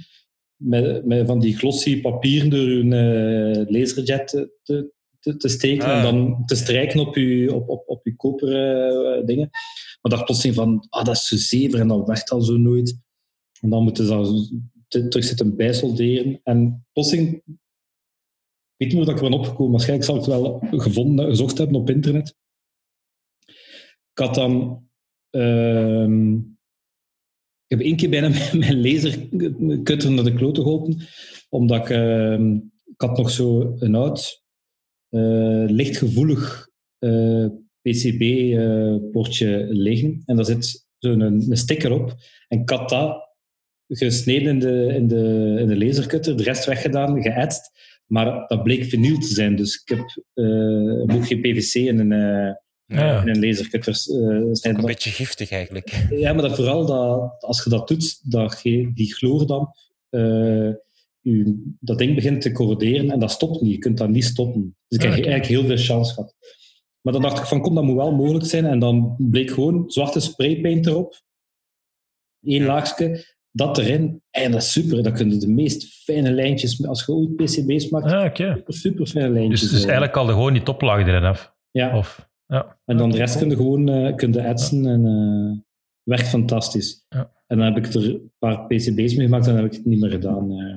[0.57, 5.85] met, met van die glossy papieren door hun eh, laserjet te, te, te, te steken
[5.87, 5.97] Ah.
[5.97, 9.49] en dan te strijken op je, op, op, op je koperen eh, dingen.
[10.03, 13.01] Maar dacht plotseling van, ah, dat is zo zever en dat werkt al zo nooit.
[13.61, 14.53] En dan moeten ze dat
[14.89, 16.41] te- terug zitten bijsolderen.
[16.43, 17.43] En plotseling, ik
[18.76, 21.59] weet niet hoe dat ik er ben opgekomen, waarschijnlijk zal ik het wel gevonden, gezocht
[21.59, 22.37] hebben op internet.
[24.12, 24.87] Ik had dan...
[25.31, 26.37] ehm,
[27.69, 30.97] ik heb één keer bijna mijn lasercutter naar de klote geholpen,
[31.49, 32.55] omdat ik, ehm,
[32.85, 34.43] ik had nog zo een oud,
[35.09, 37.47] eh, lichtgevoelig eh,
[37.83, 40.23] PCB-poortje liggen.
[40.27, 42.14] En daar zit zo'n een, een sticker op.
[42.49, 43.29] En ik had dat
[43.89, 47.71] gesneden in de, in, de, in de lasercutter, de rest weggedaan, geëtst.
[48.07, 49.57] Maar dat bleek vinyl te zijn.
[49.57, 52.55] Dus ik heb eh, ook geen PVC in een, eh,
[52.97, 53.22] Ja.
[53.22, 53.93] in een lasercutter.
[54.09, 54.72] eh.
[54.72, 56.07] Een beetje giftig eigenlijk.
[56.11, 59.74] Ja, maar dat vooral dat, als je dat doet, dat je die chloordamp,
[60.09, 60.20] eh,
[61.20, 63.72] je, dat ding begint te corroderen en dat stopt niet.
[63.72, 64.76] Je kunt dat niet stoppen.
[64.89, 66.34] Dus ik heb Ah, eigenlijk heel veel chance gehad.
[67.01, 68.64] Maar dan dacht ik van, kom, dat moet wel mogelijk zijn.
[68.66, 71.20] En dan bleek gewoon zwarte spraypaint erop.
[72.43, 74.22] Eén laagje, dat erin.
[74.30, 75.03] En dat is super.
[75.03, 79.28] Dat kunnen de meest fijne lijntjes, als je ooit PCB's maakt, Ah, super, super fijne
[79.30, 79.61] lijntjes.
[79.61, 81.53] Dus, dus eigenlijk al de gewoon die toplaag erin af.
[81.70, 81.97] ja.
[81.97, 82.78] Of, ja.
[82.84, 85.66] En dan de rest kun je gewoon eh kun je etsen en eh
[86.03, 87.05] werkt fantastisch.
[87.09, 87.30] Ja.
[87.46, 89.86] En dan heb ik er een paar PCB's mee gemaakt en dan heb ik het
[89.86, 90.51] niet meer gedaan.
[90.51, 90.76] eh.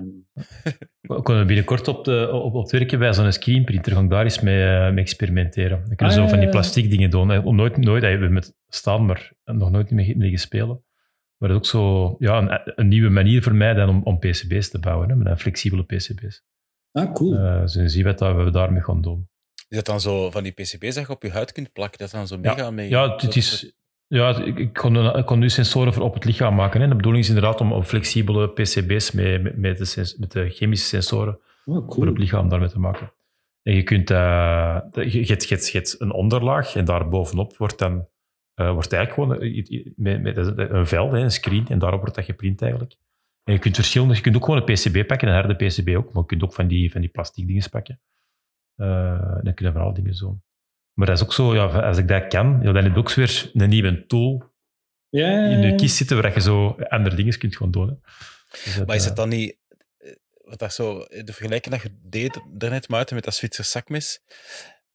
[1.01, 3.91] We kunnen binnenkort op, de, op, op het werken bij zo'n screenprinter.
[3.91, 5.77] Ga ik daar eens mee, eh, mee experimenteren.
[5.85, 6.51] Dan kunnen Ah, zo van die ja.
[6.51, 7.43] plastiek dingen doen.
[7.45, 10.81] Om nooit, nooit, we hebben met staan, maar nog nooit mee, mee gespeeld.
[11.37, 14.19] Maar dat is ook zo ja, een, een nieuwe manier voor mij dan om, om
[14.19, 16.43] PCB's te bouwen, hè, met een flexibele PCB's.
[16.91, 17.35] Ah, cool.
[17.35, 19.29] Eh zo zien we wat we daarmee gaan doen.
[19.71, 21.99] Is dat dan zo van die PCB's dat je op je huid kunt plakken?
[21.99, 22.89] Dat dan zo mega mee...
[22.89, 23.73] Ja, het is,
[24.07, 26.81] ja ik, ik, kon, ik kon nu sensoren voor op het lichaam maken.
[26.81, 26.87] Hè.
[26.87, 30.87] De bedoeling is inderdaad om, flexibele PCB's met, met, met, de, sens- met de chemische
[30.87, 33.13] sensoren Oh, voor het lichaam daarmee te maken.
[33.63, 38.07] En je kunt eh, je, je, een onderlaag en daar bovenop wordt dan
[38.53, 41.79] eh, wordt eigenlijk gewoon eh, i- i- met, met een vel, hè, een screen, en
[41.79, 42.95] daarop wordt dat geprint eigenlijk.
[43.43, 46.05] En je kunt verschillende, je kunt ook gewoon een PCB pakken, een harde PCB ook,
[46.13, 47.99] maar je kunt ook van die, van die plastic dingen pakken.
[48.81, 50.39] Eh, dan kun je vooral dingen zo.
[50.93, 53.13] Maar dat is ook zo, ja, als ik dat kan, ja, dan heb je ook
[53.13, 54.53] weer een nieuwe tool
[55.09, 57.87] Ja, ja, in je kist zitten waar je zo andere dingen kunt gaan doen.
[57.87, 57.93] Hè.
[58.63, 59.57] Dus dat, Maar is eh, het dan niet...
[59.97, 60.11] eh,
[60.43, 64.19] Wat dat zo, de vergelijking dat je deed daarnet, Maarten, met dat Zwitser zakmes,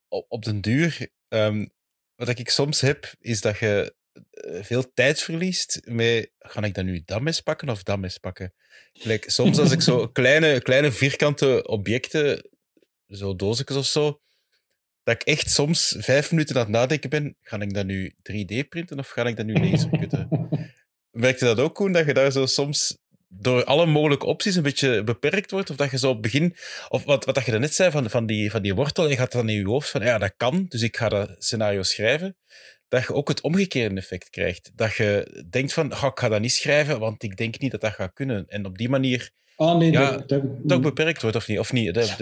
[0.09, 1.66] op, op den duur, ehm,
[2.14, 3.95] wat ik soms heb, is dat je
[4.30, 8.18] eh, veel tijd verliest met, ga ik dan nu dat mes pakken of dat mes
[8.18, 8.55] pakken?
[8.93, 12.51] Gelijk, soms als ik zo kleine, kleine vierkante objecten,
[13.09, 14.21] zo doosjes of zo,
[15.03, 18.69] dat ik echt soms vijf minuten aan het nadenken ben, ga ik dat nu 3D
[18.69, 20.29] printen of ga ik dat nu lasercutten?
[21.11, 22.99] Werkte dat ook, Koen, dat je daar zo soms
[23.29, 25.71] door alle mogelijke opties een beetje beperkt wordt?
[25.71, 26.57] Of dat je zo op het begin,
[26.89, 29.49] of wat, wat je net zei van, van, die, van die wortel, je gaat dan
[29.49, 32.37] in je hoofd van, ja, dat kan, dus ik ga dat scenario schrijven.
[32.89, 34.71] Dat je ook het omgekeerde effect krijgt.
[34.75, 37.81] Dat je denkt van, "Goh, ik ga dat niet schrijven, want ik denk niet dat
[37.81, 38.47] dat gaat kunnen.
[38.47, 41.59] En op die manier Ah, nee, Ja, dat, dat, dat ook beperkt wordt, of niet?
[41.59, 41.95] Of niet?
[41.95, 42.17] Dat,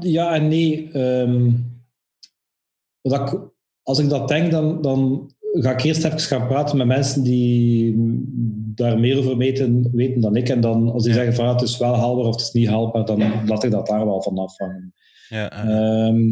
[0.00, 0.88] ja en nee.
[0.92, 1.50] ehm,
[3.02, 3.40] dat ik-
[3.82, 7.94] als ik dat denk, dan, dan ga ik eerst even gaan praten met mensen die
[8.74, 10.48] daar meer over weten, weten dan ik.
[10.48, 11.18] En dan, als die Ja.
[11.18, 13.70] zeggen van ah, het is wel haalbaar of het is niet haalbaar, dan laat ik
[13.70, 14.94] dat daar wel van afhangen.
[15.28, 16.28] Ja, eh, Ehm,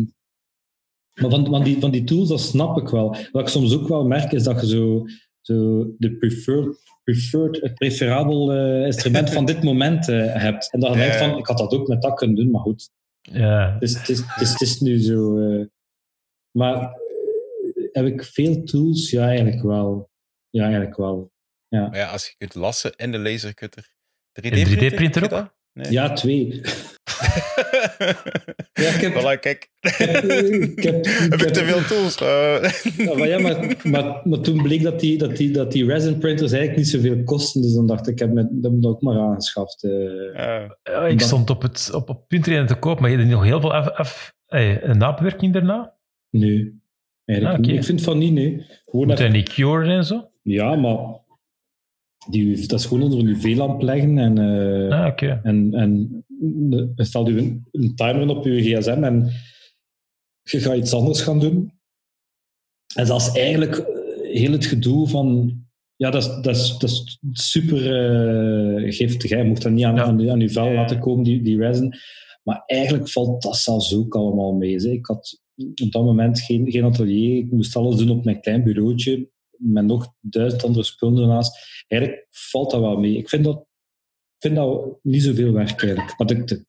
[1.21, 3.17] maar van, van, die, van die tools, dat snap ik wel.
[3.33, 5.05] Wat ik soms ook wel merk, is dat je zo,
[5.55, 10.73] zo de preferred, preferred, het preferabel eh, instrument van dit moment eh, hebt.
[10.73, 11.03] En dat je Ja.
[11.03, 12.91] denkt van, ik had dat ook met dat kunnen doen, maar goed,
[13.21, 15.39] ja, het is, het is, het is, het is nu zo.
[15.39, 15.67] eh,
[16.51, 16.97] maar
[17.93, 19.11] heb ik veel tools?
[19.11, 20.11] Ja, eigenlijk wel.
[20.51, 21.33] Ja, eigenlijk wel.
[21.69, 23.91] maar ja, als je kunt lassen en de lasercutter.
[24.41, 24.53] 3D-printer?
[24.53, 25.57] En 3D-printer heb je ook?
[25.83, 25.93] Nee.
[25.93, 26.61] Ja, twee.
[28.73, 29.71] Ja, ik heb- Voilà, kijk.
[29.81, 32.19] heb- ik heb- ik heb ik heb- te veel tools?
[32.19, 36.19] Ja, maar, ja, maar, maar, maar toen bleek dat die, dat, die, dat die resin
[36.19, 37.63] printers eigenlijk niet zoveel kosten.
[37.63, 39.85] Dus dan dacht ik, ik heb me dat ook maar aangeschaft.
[39.85, 39.91] eh.
[40.35, 40.77] ja.
[40.83, 43.29] Ja, ik Dan- stond op het, op, op punt erin te koop, maar je hebt
[43.29, 45.95] nog heel veel af, af, hey, een nabewerking daarna.
[46.31, 46.81] Nee,
[47.25, 47.73] eigenlijk Ah.
[47.75, 48.67] Ik vind van niet, nee.
[48.85, 50.29] Gewoon Moet even- hij niet curen en zo?
[50.43, 50.97] ja, maar
[52.31, 54.39] die, dat is gewoon onder een UV-lamp leggen en...
[54.39, 55.41] eh, Ah, oké.
[55.43, 56.25] En, en
[56.97, 59.31] je stelt u een, een timer op je gsm en
[60.43, 61.73] je gaat iets anders gaan doen.
[62.95, 63.87] En dat is eigenlijk eh,
[64.41, 65.57] heel het gedoe van...
[65.97, 67.77] Ja, dat is, dat is, dat is super
[68.85, 69.31] eh, giftig.
[69.31, 69.37] Hè.
[69.37, 70.03] Je mocht dat niet aan, Ja.
[70.05, 70.73] aan, vel Ja.
[70.75, 71.95] laten komen, die, die resin.
[72.43, 74.91] Maar eigenlijk valt dat zelfs ook allemaal mee.
[74.93, 75.41] Ik had
[75.83, 77.37] op dat moment geen, geen atelier.
[77.37, 79.29] Ik moest alles doen op mijn klein bureautje.
[79.59, 81.85] Met nog duizend andere spullen ernaast.
[81.87, 83.17] Eigenlijk valt dat wel mee.
[83.17, 83.67] Ik vind dat
[84.39, 86.19] vind dat niet zoveel werk eigenlijk.
[86.19, 86.65] Maar de,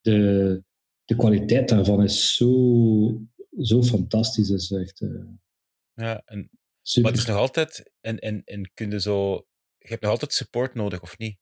[0.00, 0.62] de,
[1.04, 3.20] de, kwaliteit daarvan is zo,
[3.60, 4.48] zo fantastisch.
[4.48, 5.08] Dat is echt eh,
[5.94, 6.50] ja, en
[6.82, 7.02] super.
[7.02, 9.34] Maar het is nog altijd, en, en, en kun je zo,
[9.78, 11.40] je hebt nog altijd support nodig, of niet?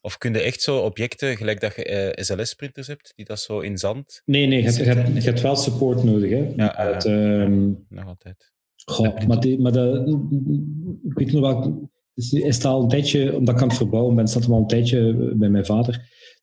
[0.00, 3.60] Of kun je echt zo objecten, gelijk dat je eh, SLS-printers hebt, die dat zo
[3.60, 6.30] in zand, Nee, nee, je hebt, je, hebt, je hebt wel support nodig.
[6.30, 6.52] Hè?
[6.56, 8.51] Ja, het, ehm, nog altijd.
[8.84, 10.04] Goh, maar, die, maar de,
[11.08, 14.28] ik weet nog wel, het is, al een tijdje, omdat ik aan het verbouwen ben,
[14.28, 15.94] staat hem al een tijdje bij mijn vader.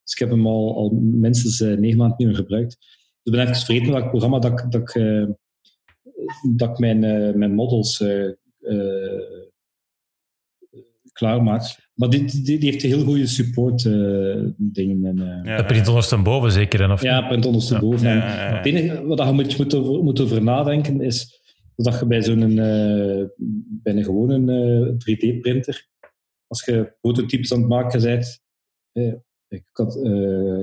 [0.02, 2.76] Dus ik heb hem al, al minstens eh, negen maanden niet meer gebruikt.
[2.78, 2.88] Dus
[3.22, 5.26] ik ben even vergeten welk programma dat ik, dat ik, eh,
[6.56, 8.26] dat ik mijn, eh, mijn models eh,
[8.60, 9.38] eh,
[11.12, 11.88] klaarmaak.
[11.94, 13.92] Maar die, die, die heeft een heel goede support eh,
[14.56, 15.04] dingen.
[15.04, 18.08] En, eh, Ja, Dat print ondersteboven zeker, en of ja, print ondersteboven.
[18.08, 18.56] ja, En ja, ja.
[18.56, 21.39] Het enige wat je moet, moet, over, moet over nadenken is
[21.84, 23.24] dat je bij zo'n eh,
[23.82, 25.88] bij een gewone eh, 3D-printer,
[26.46, 28.40] als je prototypes aan het maken bent,
[28.92, 29.14] eh,
[29.50, 30.60] ik had, eh,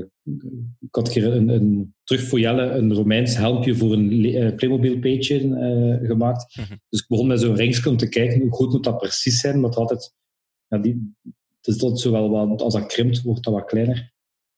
[0.80, 4.56] ik had een keer een, een, terug voor Jelle een Romeins helmpje voor een eh,
[4.56, 6.56] Playmobil-page eh, gemaakt.
[6.56, 6.76] Mhm.
[6.90, 9.62] Dus ik begon met zo'n ringsje om te kijken hoe goed moet dat precies zijn,
[9.62, 10.14] want altijd,
[10.68, 11.14] ja, die,
[11.58, 14.14] het is dat zowel wat, als dat krimpt, wordt dat wat kleiner.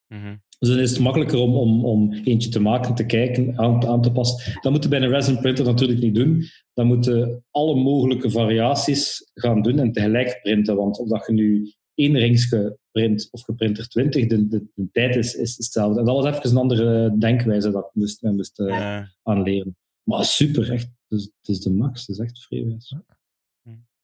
[0.06, 0.36] Mhm.
[0.60, 4.02] Dus dan is het makkelijker om, om, om eentje te maken, te kijken, aan, aan
[4.02, 4.60] te passen.
[4.60, 6.44] Dat moet je bij een resin printer natuurlijk niet doen.
[6.74, 10.76] Dan moet je alle mogelijke variaties gaan doen en tegelijk printen.
[10.76, 15.16] Want of dat je nu één rings geprint of geprint 20, de, de, de tijd
[15.16, 15.98] is, is hetzelfde.
[16.00, 19.08] En dat was even een andere denkwijze dat ik moest, men moest Ja.
[19.22, 19.76] aanleren.
[20.02, 20.88] Maar super, echt.
[21.08, 22.88] Dus, het is de max, het is echt vreemd.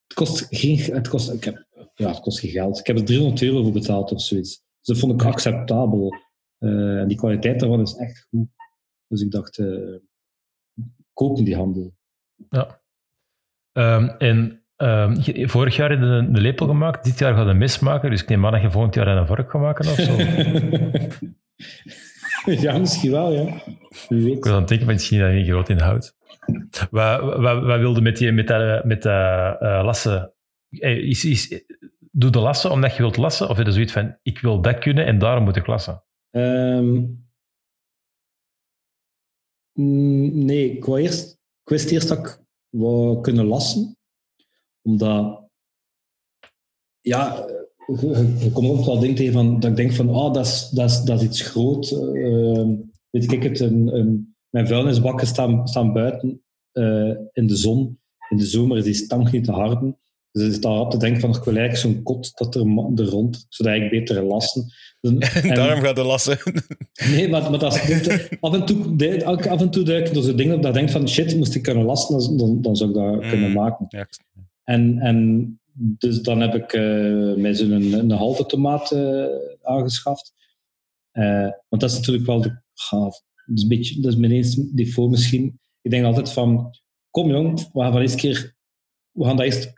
[0.07, 2.79] Het kost geen, het kost, ik heb, ja, het kost geen geld.
[2.79, 4.51] Ik heb er 300 euro voor betaald of zoiets.
[4.81, 6.15] Dus dat vond ik acceptabel.
[6.59, 8.49] Eh, en die kwaliteit daarvan is echt goed.
[9.09, 9.97] Dus ik dacht, eh
[11.13, 11.95] kopen die handel.
[12.51, 12.81] Ja.
[13.73, 17.51] Ehm, en ehm, je- vorig jaar heb je een, lepel gemaakt, dit jaar gaat je
[17.51, 19.91] een mes maken, dus ik neem aan dat je volgend jaar een vork gaat maken
[19.91, 20.13] of zo.
[22.67, 23.63] ja, misschien wel, ja.
[24.09, 24.37] Wie weet.
[24.37, 26.15] Ik was aan het denken, misschien dat niet groot in hout.
[26.91, 30.33] Wat, wat, wat wilde met, die, met, dat, met dat eh, lassen?
[30.71, 31.65] Is, is,
[32.11, 33.49] doe de lassen omdat je wilt lassen?
[33.49, 36.05] Of heb je zoiets van, ik wil dat kunnen en daarom moet ik lassen?
[36.37, 37.05] Ehm,
[39.73, 43.97] mm, nee, ik, wou eerst, ik wist eerst dat ik kunnen lassen.
[44.83, 45.49] Omdat,
[47.01, 47.47] ja,
[48.39, 50.91] je komt ook wel dingen tegen van, dat ik denk van, oh, dat is, dat
[50.91, 51.91] is, dat iets groot.
[51.91, 52.77] Ehm,
[53.11, 58.01] weet ik het, een, mijn vuilnisbakken staan, staan buiten eh, in de zon.
[58.29, 59.99] In de zomer is die stank niet te harden.
[60.37, 62.61] Dus ik sta op te denken van, ik wil eigenlijk zo'n kot dat er,
[62.97, 64.67] er rond, zodat ik beter lassen.
[65.01, 65.19] En-
[65.55, 66.39] Daarom gaat de lassen.
[67.11, 67.81] Nee, maar, maar dat is,
[68.41, 71.09] af, en toe, af en toe duiken er zo dingen op dat ik denk van
[71.09, 73.29] shit, moest ik kunnen lasten, dan, dan, dan zou ik dat Mm.
[73.29, 73.87] kunnen maken.
[73.89, 74.07] Ja,
[74.65, 79.25] En, en dus dan heb ik eh mij zo'n een, een halve tomaat eh,
[79.63, 80.33] aangeschaft.
[81.11, 82.49] Eh, want dat is natuurlijk wel de...
[82.91, 83.23] ja, dat
[83.55, 85.61] is een beetje, dat is mijn eerste default misschien.
[85.83, 86.75] Ik denk altijd van,
[87.11, 88.55] kom jong, we gaan van eens keer,
[89.13, 89.73] we gaan dat eerst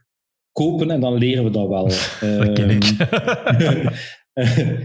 [0.59, 1.85] kopen en dan leren we dat wel.
[2.39, 2.85] Dat ken ik.
[2.85, 3.89] Ehm,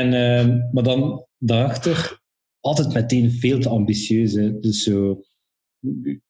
[0.00, 2.20] en, ehm, maar dan daarachter
[2.60, 4.32] altijd meteen veel te ambitieus.
[4.32, 4.58] Hè.
[4.60, 5.20] Dus zo,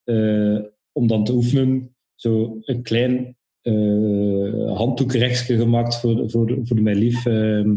[0.04, 0.58] eh,
[0.92, 7.26] om dan te oefenen, zo een klein eh handdoekrechtsje gemaakt voor, voor, voor mijn lief.
[7.26, 7.76] ehm.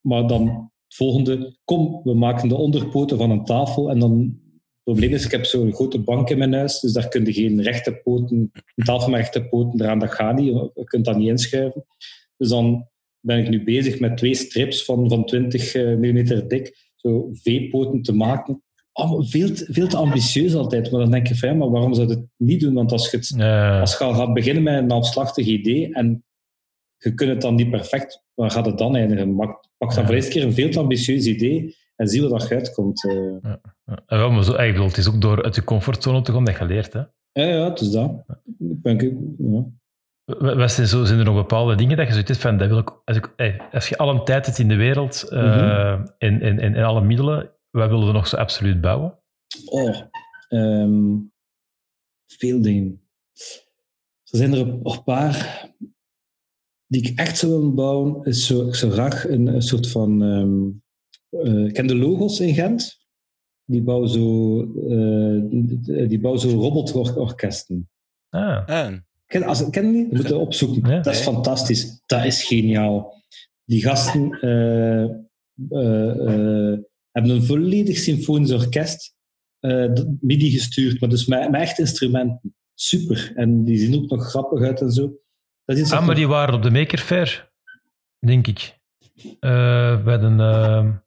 [0.00, 0.46] maar dan
[0.86, 4.44] het volgende, kom, we maken de onderpoten van een tafel en dan...
[4.86, 7.32] Het probleem is, ik heb zo'n grote bank in mijn huis, dus daar kun je
[7.32, 10.46] geen rechte poten, een tafel met rechte poten eraan, dat gaat niet.
[10.74, 11.84] Je kunt dat niet inschuiven.
[12.36, 12.88] Dus dan
[13.20, 18.12] ben ik nu bezig met twee strips van, van 20 mm dik, zo V-poten te
[18.12, 18.62] maken.
[18.92, 20.90] Oh, veel, te, veel te ambitieus altijd.
[20.90, 22.74] Maar dan denk je ja, maar waarom zou je het niet doen?
[22.74, 26.24] Want als je, het, Eh, als je al gaat beginnen met een afslachtig idee en
[26.98, 29.36] je kunt het dan niet perfect, waar gaat het dan eindigen?
[29.36, 30.06] Pak, pak dan Ja.
[30.06, 33.04] voor eens keer een veel te ambitieus idee en zie wat er uitkomt.
[33.04, 33.52] eh.
[33.84, 36.46] ja, wel, maar zo, ik bedoel, het is ook door uit je comfortzone te komen
[36.52, 36.92] dat je leert.
[36.92, 37.00] Hè?
[37.32, 38.24] Ja, ja, het is dat.
[38.58, 39.64] Ik ben, ja.
[40.54, 42.78] Wat zijn, zo, zijn er nog bepaalde dingen dat je zoiets hebt van, dat wil
[42.78, 43.34] ik, als, ik,
[43.72, 46.06] als je alle tijd hebt in de wereld Mhm.
[46.18, 49.18] en, en, en, en alle middelen, wat willen we nog zo absoluut bouwen?
[49.66, 49.96] Oh,
[50.48, 51.14] ehm,
[52.26, 53.00] veel dingen.
[54.30, 55.66] Er zijn er een een paar
[56.86, 58.24] die ik echt zou willen bouwen.
[58.24, 60.22] Is zo, ik zou graag een, een soort van...
[60.22, 60.84] ehm
[61.44, 63.04] eh, ken de Logos in Gent?
[63.64, 67.88] Die bouwen zo, eh, die bouwen zo robotorkesten.
[68.28, 68.92] Ah, Ah,
[69.26, 70.06] Ken, als, ken je die?
[70.06, 70.90] Moet het opzoeken.
[70.90, 71.00] Ja.
[71.00, 71.34] Dat is Nee.
[71.34, 72.02] fantastisch.
[72.06, 73.14] Dat is geniaal.
[73.64, 75.06] Die gasten eh,
[77.10, 79.14] hebben een volledig symfonisch orkest
[79.60, 82.54] eh, MIDI gestuurd, maar dus met, met echt instrumenten.
[82.74, 83.32] Super.
[83.34, 85.12] En die zien ook nog grappig uit en zo.
[85.64, 87.52] Dat is ah, maar ik- die waren op de Maker Fair,
[88.26, 88.78] denk ik.
[89.40, 91.04] Eh, bij een...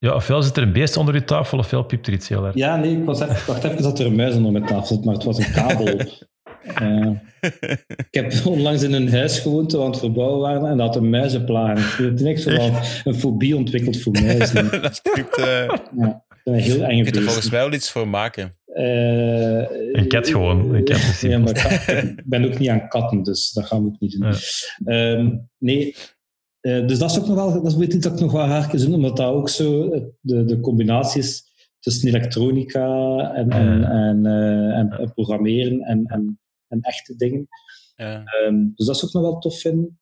[0.00, 2.54] ja, ofwel zit er een beest onder je tafel, ofwel piept er iets heel erg.
[2.54, 5.04] Ja, nee, ik was even, wacht even dat er een muis onder mijn tafel zit,
[5.04, 6.00] maar het was een kabel.
[6.74, 7.10] Eh,
[7.96, 10.86] ik heb onlangs in een huis gewoond waar we aan het verbouwen waren en dat
[10.86, 11.98] had een muizenplaag.
[12.00, 12.70] En Toen heb ik zo wel
[13.04, 14.70] een fobie ontwikkeld voor muizen.
[14.82, 17.72] dat is natuurlijk, eh, Ja, dat is heel enge je kunt er volgens mij wel
[17.72, 18.52] iets voor maken.
[18.66, 19.58] Eh,
[19.92, 20.74] Een kat gewoon.
[20.74, 21.52] Een kat is Ja, simpel.
[21.52, 24.32] maar kat- ik ben ook niet aan katten, dus dat gaan we ook niet doen.
[24.84, 25.14] Ja.
[25.14, 25.94] Ehm, nee,
[26.60, 28.68] eh, dus dat is ook nog wel, dat is iets dat ik nog wel graag
[28.70, 31.44] kan omdat dat ook zo eh, de, de combinatie is
[31.78, 32.84] tussen elektronica
[33.34, 33.90] en, en, Ja.
[33.90, 37.48] en, eh, en, en programmeren en, en, en echte dingen.
[37.96, 38.24] Ja.
[38.24, 39.98] Ehm, dus dat is ook nog wel tof vinden.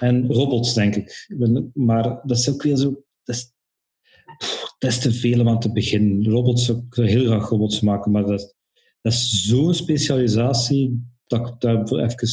[0.00, 1.28] En robots, denk ik.
[1.74, 3.04] Maar dat is ook weer zo...
[3.24, 3.52] Dat is,
[4.38, 6.30] pff, dat is te veel om aan te beginnen.
[6.30, 8.54] Robots, ik zou heel graag robots maken, maar dat,
[9.00, 12.28] dat is zo'n specialisatie dat ik daar voor even...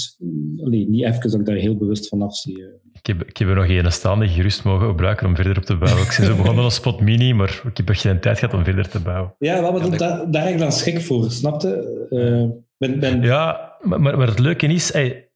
[0.69, 2.57] Nee, niet even, dat ik daar heel bewust van afzie.
[2.57, 2.67] eh.
[2.93, 5.63] Ik heb, ik heb er nog een staan die gerust mogen gebruiken om verder op
[5.63, 6.01] te bouwen.
[6.03, 8.63] Ik ben zo begonnen als Spot Mini, maar ik heb echt geen tijd gehad om
[8.63, 9.33] verder te bouwen.
[9.39, 9.99] Ja, maar dat,
[10.33, 11.69] daar heb ik dan schrik voor, snapte?
[12.09, 15.29] Eh, ben, ben, Ja, maar, maar het leuke is, hey,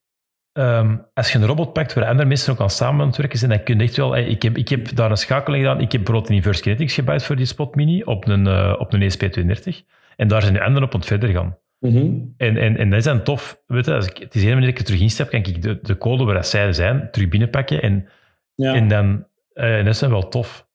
[0.52, 3.40] ehm, als je een robot pakt waar andere mensen ook aan samen aan het werken
[3.40, 4.18] zijn, dan kun je echt wel...
[4.18, 5.82] ik, heb, ik heb daar een schakeling gedaan.
[5.82, 8.94] Ik heb bijvoorbeeld een Inverse Kinetics gebouwd voor die Spot Mini op een, eh, op
[8.94, 9.86] een ESP32.
[10.16, 11.58] En daar zijn de anderen op aan het verder gaan.
[11.92, 12.12] Mhm.
[12.38, 13.62] En, en, en dat is dan tof.
[13.68, 15.62] Weet je, als ik, het is één manier dat ik er terug instap, kan ik
[15.62, 17.82] de, de code waar dat zij zijn terug binnenpakken.
[17.82, 18.08] En,
[18.56, 18.74] Ja.
[18.74, 20.68] en dan, eh, en dat is dan wel tof.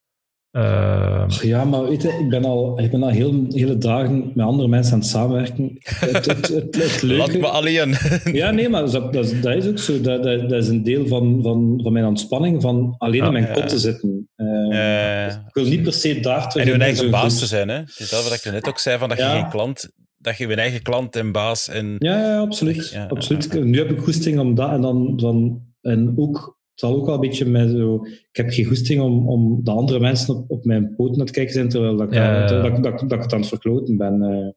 [0.51, 4.47] Eh, Ja, maar weet je, ik ben al, ik ben al heel, hele dagen met
[4.47, 5.77] andere mensen aan het samenwerken.
[5.83, 7.39] Het, het, het, het Laat leuke...
[7.39, 7.95] me alleen.
[8.33, 10.01] Ja, nee, maar dat, dat, is- dat is ook zo.
[10.01, 13.45] Dat, dat, dat is een deel van, van, van mijn ontspanning, van alleen in mijn
[13.47, 13.53] Ja.
[13.53, 14.29] kot te zitten.
[14.37, 17.47] Eh, Eh, ik wil niet per se daar terug en je in eigen baas te
[17.47, 17.69] zijn.
[17.69, 17.77] Hè?
[17.77, 19.91] Het is dat wat ik er net ook zei, van dat je geen klant...
[20.19, 21.95] Dat je je eigen klant en baas en...
[21.99, 22.89] Ja, ja, absoluut.
[22.91, 23.65] Ja, ja, absoluut.
[23.65, 25.17] Nu heb ik goesting om dat en dan...
[25.17, 28.05] dan en ook, het zal ook wel een beetje met zo...
[28.05, 31.53] Ik heb geen goesting om, om de andere mensen op, op mijn poten te kijken
[31.55, 32.63] zijn, terwijl dat ik, Ja, aan- ja, ja.
[32.63, 34.23] dat, dat, dat, dat ik het aan het verkloten ben.
[34.23, 34.49] eh.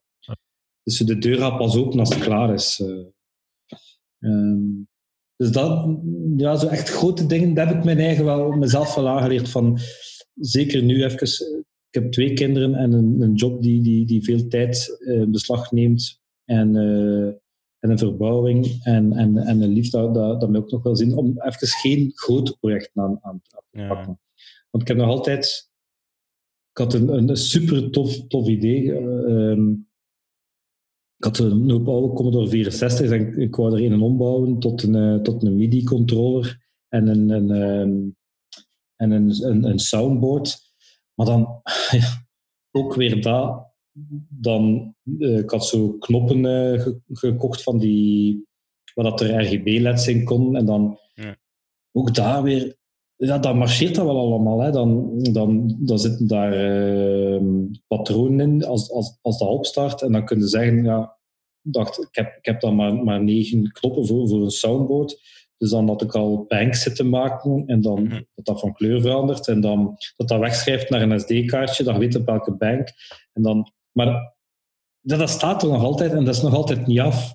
[0.84, 2.80] Dus de deur gaat pas open als het klaar is.
[2.86, 3.06] eh.
[4.20, 4.60] Ehm,
[5.36, 5.98] dus dat,
[6.38, 9.80] ja, zo echt grote dingen, dat heb ik mijn eigen wel, mezelf wel aangeleerd van,
[10.36, 11.28] zeker nu even,
[11.92, 15.32] ik heb twee kinderen en een, een job die, die, die veel tijd eh, in
[15.32, 17.28] beslag neemt en, eh,
[17.80, 20.96] en een verbouwing en, en, en een liefde, dat, dat, dat me ook nog wel
[20.96, 23.88] zin om even geen grote projecten aan, aan te Ja.
[23.88, 24.20] pakken.
[24.70, 25.70] Want ik heb nog altijd,
[26.72, 28.92] ik had een, een super tof, tof idee.
[28.94, 29.72] eh, ehm,
[31.18, 34.96] ik had een oude Commodore 64 en ik, ik wou er een ombouwen tot een,
[34.96, 38.10] eh, tot een MIDI-controller en een, een, ehm,
[38.96, 40.70] en een, een, een soundboard.
[41.16, 41.62] Maar dan
[42.00, 42.26] ja,
[42.72, 43.70] ook weer dat.
[44.30, 48.46] Dan, eh, ik had zo knoppen eh, ge- gekocht van die,
[48.94, 50.56] waar dat er RGB-leds in kon.
[50.56, 51.36] En dan Ja.
[51.92, 52.78] ook daar weer,
[53.16, 54.60] ja, dan marcheert dat wel allemaal.
[54.60, 54.72] Hè.
[54.72, 60.02] Dan, dan, dan zitten daar ehm, patronen in als, als, als dat opstart.
[60.02, 61.18] En dan kun je zeggen, ja,
[61.62, 65.22] dacht, ik heb, ik heb dan maar, maar negen knoppen voor, voor een soundboard.
[65.62, 68.22] Dus dan had ik al banks zitten maken en dan Mhm.
[68.36, 72.16] dat dat van kleur verandert en dan dat dat wegschrijft naar een SD-kaartje, dan weet
[72.16, 72.90] op welke bank.
[73.34, 74.34] En dan, maar
[75.02, 77.34] dat, dat staat er nog altijd en dat is nog altijd niet af.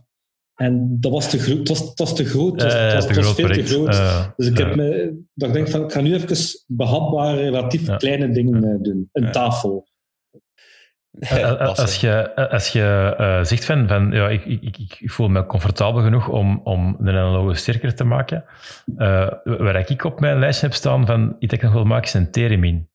[0.54, 1.66] En dat was te groot.
[1.66, 2.58] Dat was, dat was te groot.
[2.58, 4.32] Dat was, dat veel te groot.
[4.36, 8.30] Dus ik heb me, dat ik denk van, ik ga nu even behapbare, relatief kleine
[8.30, 9.08] dingen eh, doen.
[9.12, 9.86] Een tafel.
[11.18, 11.84] Eh, eh, Lassen.
[11.84, 15.46] Als je, als je eh, zegt van, van ja, ik, ik, ik, ik voel me
[15.46, 18.44] comfortabel genoeg om, om de analoge sterker te maken,
[18.96, 22.06] eh, waar ik op mijn lijst heb staan van iets dat ik nog wil maken,
[22.06, 22.88] is een Theremin.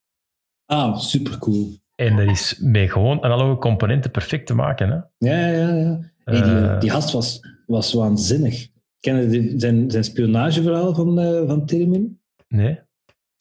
[0.65, 1.69] Ah, super cool.
[1.95, 4.89] En dat is met gewoon analoge componenten perfect te maken.
[4.89, 5.27] Hè?
[5.29, 5.99] Ja, ja, ja.
[6.25, 6.79] Nee, die, Eh.
[6.79, 8.67] die gast was, was waanzinnig.
[8.99, 12.19] Ken je die- zijn, zijn spionageverhaal van, eh van Telemin?
[12.47, 12.79] Nee?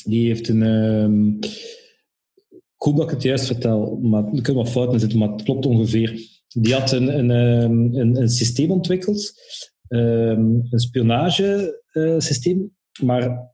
[0.04, 0.62] Die heeft een.
[0.62, 1.50] ehm
[2.84, 5.66] hoop dat ik het juist vertel, maar er kunnen wat fouten zitten, maar het klopt
[5.66, 6.28] ongeveer.
[6.48, 9.32] Die had een, een, ehm, een, een systeem ontwikkeld,
[9.88, 13.50] ehm, een spionagesysteem, maar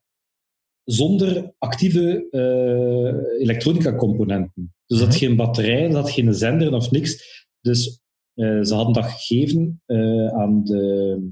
[0.85, 4.75] zonder actieve eh, elektronica-componenten.
[4.87, 7.45] Dus dat had geen batterij, dat had geen zender of niks.
[7.61, 8.01] Dus
[8.35, 11.31] eh, ze hadden dat gegeven eh, aan de,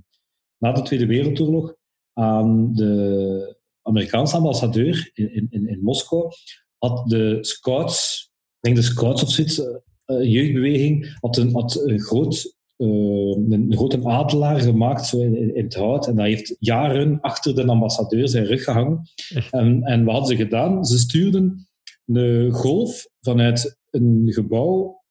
[0.59, 1.74] na de Tweede Wereldoorlog
[2.12, 6.30] aan de Amerikaanse ambassadeur in, in, in Moskou.
[6.85, 8.28] Had de scouts,
[8.61, 9.74] ik denk de scouts of zoiets, eh,
[10.05, 12.87] eh, jeugdbeweging, had een, had een, groot, eh,
[13.49, 16.07] een, grote adelaar gemaakt zo in, in het hout.
[16.07, 19.01] En dat heeft jaren achter de ambassadeur zijn rug gehangen.
[19.51, 20.85] En, en wat hadden ze gedaan?
[20.85, 21.68] Ze stuurden
[22.07, 25.03] een golf vanuit een gebouw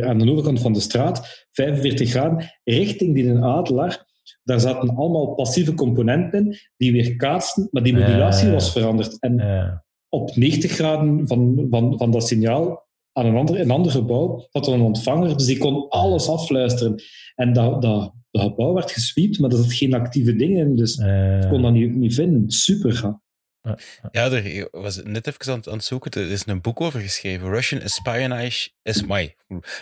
[0.00, 4.06] aan de overkant van de straat, 45 graden, richting die een adelaar.
[4.42, 9.20] Daar zaten allemaal passieve componenten in, die weer kaatsten, maar die modulatie was veranderd.
[9.20, 9.36] En
[10.08, 14.66] op 90 graden van, van, van dat signaal aan een ander, een ander gebouw had
[14.66, 17.02] er een ontvanger, dus die kon alles afluisteren.
[17.34, 20.98] En dat, dat, dat gebouw werd gesweept, maar er zat geen actieve dingen in, dus
[20.98, 22.50] eh, ik kon dat niet, niet vinden.
[22.50, 23.16] Super gaaf.
[24.10, 26.10] Ja, er was net even aan, aan het zoeken.
[26.10, 27.50] Er is een boek over geschreven.
[27.50, 29.36] Russian Espionage, is my,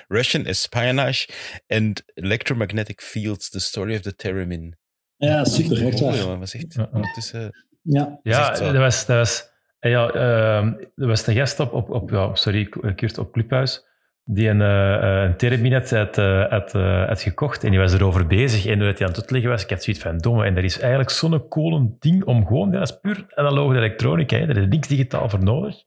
[0.09, 1.29] Russian Espionage
[1.67, 4.77] and Electromagnetic Fields, The Story of the Theremin.
[5.17, 6.39] Ja, super, echt Mooi, waar.
[6.39, 6.97] Was echt Ja, ja.
[6.97, 7.67] ondertussen...
[7.83, 8.65] Ja, Ja, echt zo.
[8.65, 9.49] dat was, dat was,
[9.87, 13.87] eh, ja, ehm, er was een gast op, op, ja, sorry, Kurt, op Clubhuis,
[14.25, 18.27] die een, eh, een Theremin had, had, eh, had, eh, gekocht en die was erover
[18.27, 18.67] bezig.
[18.67, 20.79] En toen hij aan het uitleggen was, ik had zoiets van, domme, en dat is
[20.79, 24.89] eigenlijk zo'n cool ding om gewoon, dat is puur analoge elektronica, hè, daar is niks
[24.89, 25.85] digitaal voor nodig.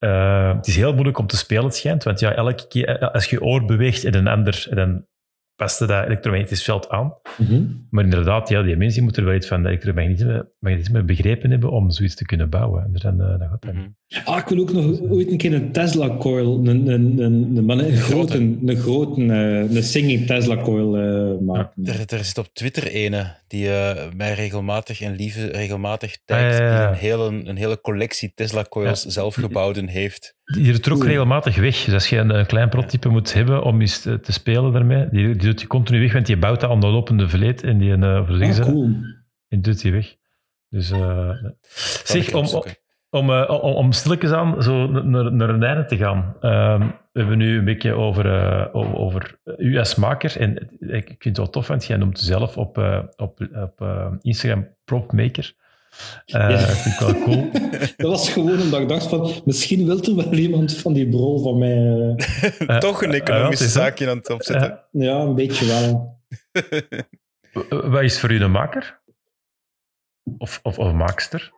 [0.00, 3.10] Eh, het is heel moeilijk om te spelen, het schijnt, want ja, elke keer, eh,
[3.10, 4.66] als je oor beweegt in een ander,
[5.60, 7.14] paste dat elektromagnetisch veld aan.
[7.38, 7.62] Mhm.
[7.90, 11.90] Maar inderdaad, ja, die mensen moeten er wel iets van elektromagnetisme magnetisme begrepen hebben om
[11.90, 12.82] zoiets te kunnen bouwen.
[12.84, 13.80] En dan, eh, dan gaat dat Mhm.
[13.82, 13.98] niet.
[14.24, 17.68] Ah, ik wil ook nog ooit een keer een Tesla coil, een, een, een, een,
[17.68, 21.86] een, grote, een, grote, uh, een singing Tesla coil uh, maken.
[21.86, 26.66] Er, er zit op Twitter ene die uh, mij regelmatig en lieve regelmatig tagt, die
[26.66, 29.10] een hele, een hele collectie Tesla coils ja.
[29.10, 30.36] zelf gebouwd heeft.
[30.44, 31.84] Die trok regelmatig weg.
[31.84, 35.08] Dus als je een, een klein prototype moet hebben om eens te, te spelen daarmee,
[35.10, 37.78] die, die doet die continu weg, want die bouwt dat aan de lopende vleet en
[37.78, 38.90] die, uh, ah, cool.
[39.48, 40.16] en doet die weg.
[40.68, 41.30] Dus, uh,
[42.04, 42.46] zeg, om,
[43.10, 46.34] om, uh, om, om stilletjes aan zo naar, naar een einde te gaan.
[46.40, 50.40] Uh, we hebben nu een beetje over, uh, over u als maker.
[50.40, 53.82] En ik vind het wel tof, want jij noemt zelf op, uh, op, op
[54.20, 55.54] Instagram propmaker.
[56.24, 56.48] Ja.
[56.48, 57.50] Dat vind ik wel cool.
[57.96, 61.42] dat was gewoon omdat ik dacht van, misschien wil er wel iemand van die brol
[61.42, 62.78] van mij...
[62.78, 64.84] Toch een economisch zaakje aan het opzetten.
[64.90, 66.18] Ja, een beetje wel.
[67.68, 69.00] Wat is voor u een maker?
[70.38, 71.52] Of, of, of maakster?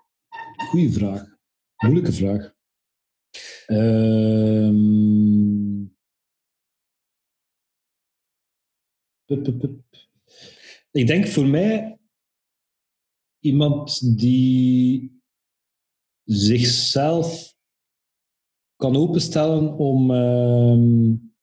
[0.71, 1.32] Goeie vraag.
[1.83, 2.55] Moeilijke vraag.
[3.67, 4.81] Um...
[9.25, 9.81] Pup, pup, pup.
[10.91, 11.99] Ik denk voor mij
[13.39, 15.23] iemand die
[16.25, 17.57] zichzelf
[18.77, 21.35] kan openstellen om, um,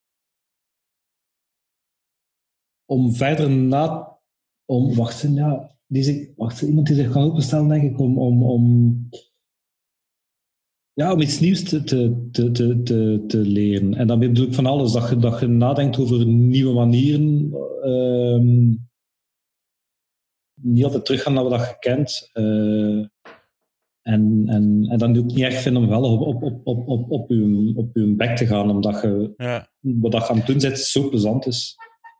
[2.85, 4.17] om verder na.
[4.65, 8.43] Om, wacht, ja, die zich, wacht, iemand die zich kan openstellen, denk ik, om, om,
[8.43, 9.09] om
[10.99, 13.93] ja, om iets nieuws te, te, te, te, te, leren.
[13.93, 14.91] En dan bedoel ik van alles.
[14.91, 17.53] Dat je, dat je nadenkt over nieuwe manieren.
[17.83, 18.75] Uh,
[20.61, 22.29] niet altijd teruggaan naar wat je kent.
[22.33, 23.05] Uh,
[24.01, 26.87] en, en, en dan doe ik niet echt vinden om wel op, op, op, op,
[26.87, 28.69] op, op, je, op je bek te gaan.
[28.69, 29.69] Omdat je ja.
[29.79, 31.75] wat je aan het doen zit zo plezant is.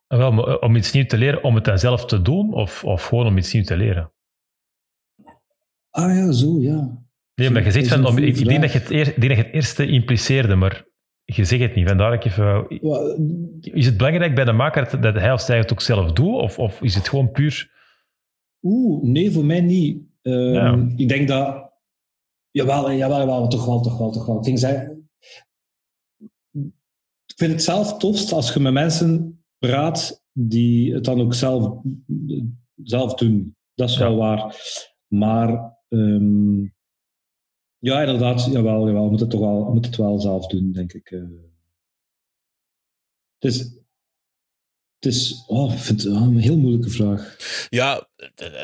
[0.07, 2.53] Wel, eh, om iets nieuws te leren, om het dan zelf te doen?
[2.53, 4.11] Of, of gewoon om iets nieuws te leren?
[5.89, 7.07] Ah ja, zo, ja.
[7.39, 9.43] Nee, maar je zegt van, om, ik, denk dat je, het eer, denk dat je
[9.43, 10.85] het eerste impliceerde, maar
[11.23, 11.87] je zegt het niet.
[11.87, 12.67] Vandaar ik even...
[13.61, 16.41] Is het belangrijk bij de maker dat hij of zij het ook zelf doet?
[16.41, 17.77] Of, of is het gewoon puur...
[18.61, 20.01] Oeh, nee, voor mij niet.
[20.21, 20.87] Um, ja.
[20.95, 21.71] Ik denk dat...
[22.51, 24.47] Jawel, jawel, jawel, toch wel, toch wel, toch wel.
[24.47, 25.09] Ik, zeggen,
[27.25, 31.81] ik vind het zelf tofst als je met mensen praat die het dan ook zelf,
[32.83, 33.55] zelf doen.
[33.73, 34.55] Dat is wel waar.
[35.07, 35.77] Maar...
[35.89, 36.77] Um,
[37.79, 38.45] ja, inderdaad.
[38.45, 39.03] Jawel, jawel.
[39.03, 41.11] We moeten het toch wel, moet het wel zelf doen, denk ik.
[41.11, 41.23] Uh,
[43.39, 43.57] het is,
[44.99, 47.37] het is oh, vind een heel moeilijke vraag.
[47.69, 48.07] Ja,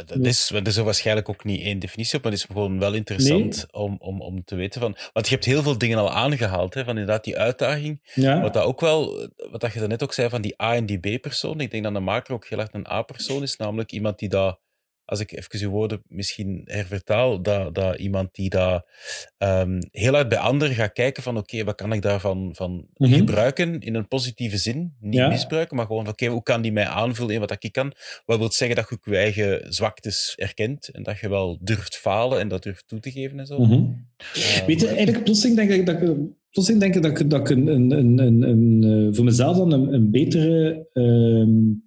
[0.06, 2.80] dat is, er is er waarschijnlijk ook niet één definitie op, maar het is gewoon
[2.80, 3.84] wel interessant nee.
[3.84, 4.96] om, om, om te weten van...
[5.14, 8.12] Want je hebt heel veel dingen al aangehaald, hè, van inderdaad die uitdaging.
[8.14, 8.42] Ja.
[8.42, 11.18] Wat dat ook wel, wat dat je net ook zei van die A- en die
[11.18, 11.60] B-persoon.
[11.60, 14.60] Ik denk dat de maker ook heel erg een A-persoon is, namelijk iemand die dat
[15.06, 18.84] als ik even uw woorden misschien hervertaal, dat, dat iemand die daar
[19.38, 22.72] um, heel hard bij anderen gaat kijken van oké, okay, wat kan ik daarvan van
[22.72, 23.14] mm -hmm.
[23.14, 24.94] gebruiken in een positieve zin?
[25.00, 25.28] Niet ja.
[25.28, 27.94] misbruiken, maar gewoon oké, okay, hoe kan die mij aanvullen in wat ik kan?
[28.26, 31.98] Wat wil zeggen dat je ook je eigen zwaktes erkent en dat je wel durft
[31.98, 33.60] falen en dat durft toe te geven en zo.
[33.60, 34.08] Mm -hmm.
[34.36, 36.16] uh, Weet je, eigenlijk plotseling denk ik dat ik,
[36.50, 39.72] plotseling denk ik, dat ik, dat ik een, een, een, een, een, voor mezelf dan
[39.72, 40.88] een, een betere...
[40.94, 41.85] Um,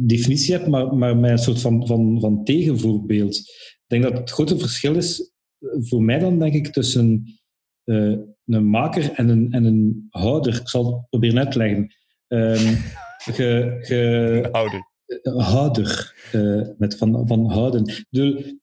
[0.00, 3.36] definitie heb, maar, maar met een soort van, van, van tegenvoorbeeld.
[3.36, 7.38] Ik denk dat het grote verschil is, voor mij dan, denk ik, tussen
[7.84, 10.60] uh, een maker en een, en een houder.
[10.60, 11.94] Ik zal het proberen uit te leggen.
[12.28, 12.56] Um,
[13.36, 14.86] ge, ge, houder.
[15.22, 18.06] Houder, uh, met van, van houden.
[18.10, 18.58] Je,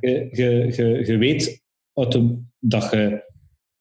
[0.00, 1.62] je, je, je weet
[2.60, 3.24] dat, je,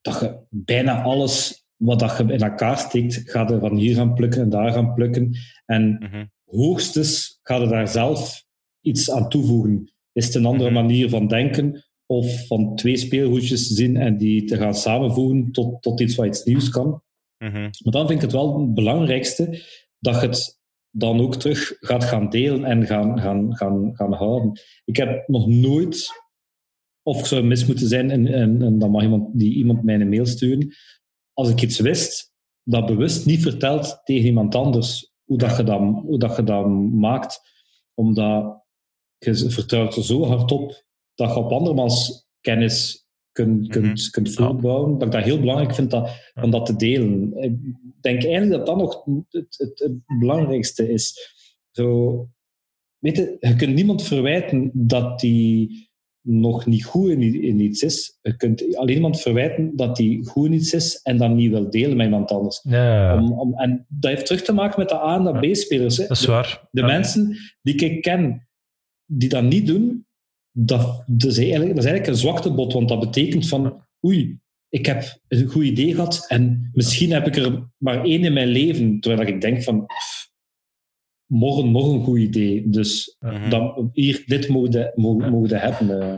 [0.01, 4.13] dat je bijna alles wat dat je in elkaar steekt, gaat er van hier gaan
[4.13, 5.37] plukken en daar gaan plukken.
[5.65, 8.45] En mm -hmm hoogstens ga je daar zelf
[8.81, 9.93] iets aan toevoegen.
[10.11, 10.81] Is het een andere mhm.
[10.81, 16.01] manier van denken of van twee speelgoedjes zien en die te gaan samenvoegen tot, tot
[16.01, 17.01] iets wat iets nieuws kan.
[17.37, 17.61] Mhm.
[17.61, 19.61] Maar dan vind ik het wel het belangrijkste
[19.99, 24.61] dat je het dan ook terug gaat gaan delen en gaan, gaan, gaan, gaan houden.
[24.85, 26.09] Ik heb nog nooit,
[27.03, 29.95] of ik zou mis moeten zijn, en, en, en dan mag iemand, die iemand mij
[29.95, 30.73] een mail sturen,
[31.33, 32.33] als ik iets wist,
[32.63, 36.67] dat bewust niet verteld tegen iemand anders hoe, dat je, dat, hoe dat je dat
[36.91, 37.41] maakt.
[37.93, 38.63] Omdat
[39.17, 40.83] je vertrouwt er zo hard op
[41.15, 44.09] dat je op andermans kennis kunt, kunt, mm -hmm.
[44.11, 44.97] kunt voortbouwen.
[44.97, 47.37] Dat ik dat heel belangrijk vind dat, om dat te delen.
[47.37, 47.57] Ik
[48.01, 51.31] denk eigenlijk dat dat nog het, het, het belangrijkste is.
[51.71, 52.27] Zo,
[52.97, 55.91] weet je, je kunt niemand verwijten dat die
[56.25, 58.19] nog niet goed in, iets is.
[58.21, 61.69] Je kunt alleen iemand verwijten dat hij goed in iets is en dan niet wil
[61.69, 62.59] delen met iemand anders.
[62.63, 63.17] Ja.
[63.17, 65.95] Om, om, en dat heeft terug te maken met de A- en de B-spelers.
[65.95, 66.59] Dat is waar.
[66.61, 66.87] De, de ja.
[66.87, 68.47] mensen die ik ken,
[69.05, 70.05] die dat niet doen,
[70.51, 74.39] dat, dat, is eigenlijk, dat is eigenlijk een zwaktebod, want dat betekent van oei,
[74.69, 78.47] ik heb een goed idee gehad en misschien heb ik er maar één in mijn
[78.47, 78.99] leven.
[78.99, 80.31] Terwijl ik denk van, pff,
[81.33, 82.69] morgen nog een goed idee.
[82.69, 83.49] Dus Mhm.
[83.49, 86.01] dan, hier, dit mogen mogen mogen hebben.
[86.01, 86.15] eh.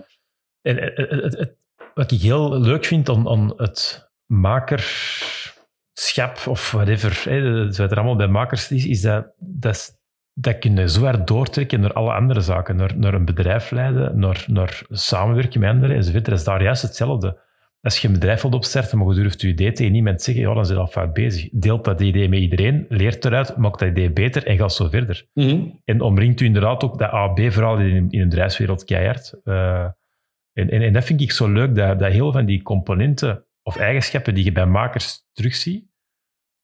[0.61, 1.57] En, eh, het- het- het-
[1.93, 8.15] wat ik heel leuk vind aan, aan het makerschap of whatever, hè, wat er allemaal
[8.15, 9.99] bij makers is, is dat, dat,
[10.33, 12.75] dat je zo hard doortrekken naar alle andere zaken.
[12.75, 16.25] Naar, naar een bedrijf leiden, naar, naar samenwerken met anderen enzovoort.
[16.25, 17.43] Dat is daar juist hetzelfde.
[17.85, 20.53] Als je een bedrijf wilt opstarten, maar je durft je idee tegen niemand zeggen, ja,
[20.53, 21.49] dan zit je al fout bezig.
[21.51, 25.27] Deelt dat idee met iedereen, leert eruit, maakt dat idee beter en gaat zo verder.
[25.33, 25.67] Mhm.
[25.83, 29.39] En omringt u inderdaad ook dat A-B-verhaal in, in de bedrijfswereld keihard.
[29.43, 29.83] Eh,
[30.53, 33.77] en, en, en dat vind ik zo leuk, dat, dat heel van die componenten of
[33.77, 35.85] eigenschappen die je bij makers terugziet,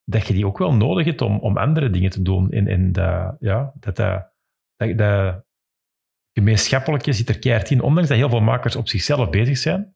[0.04, 2.52] dat je die ook wel nodig hebt om, om andere dingen te doen.
[2.52, 4.32] En, en dat, ja, dat, dat,
[4.76, 5.46] dat, dat
[6.34, 9.96] gemeenschappelijke zit er keihard in, ondanks dat heel veel makers op zichzelf bezig zijn.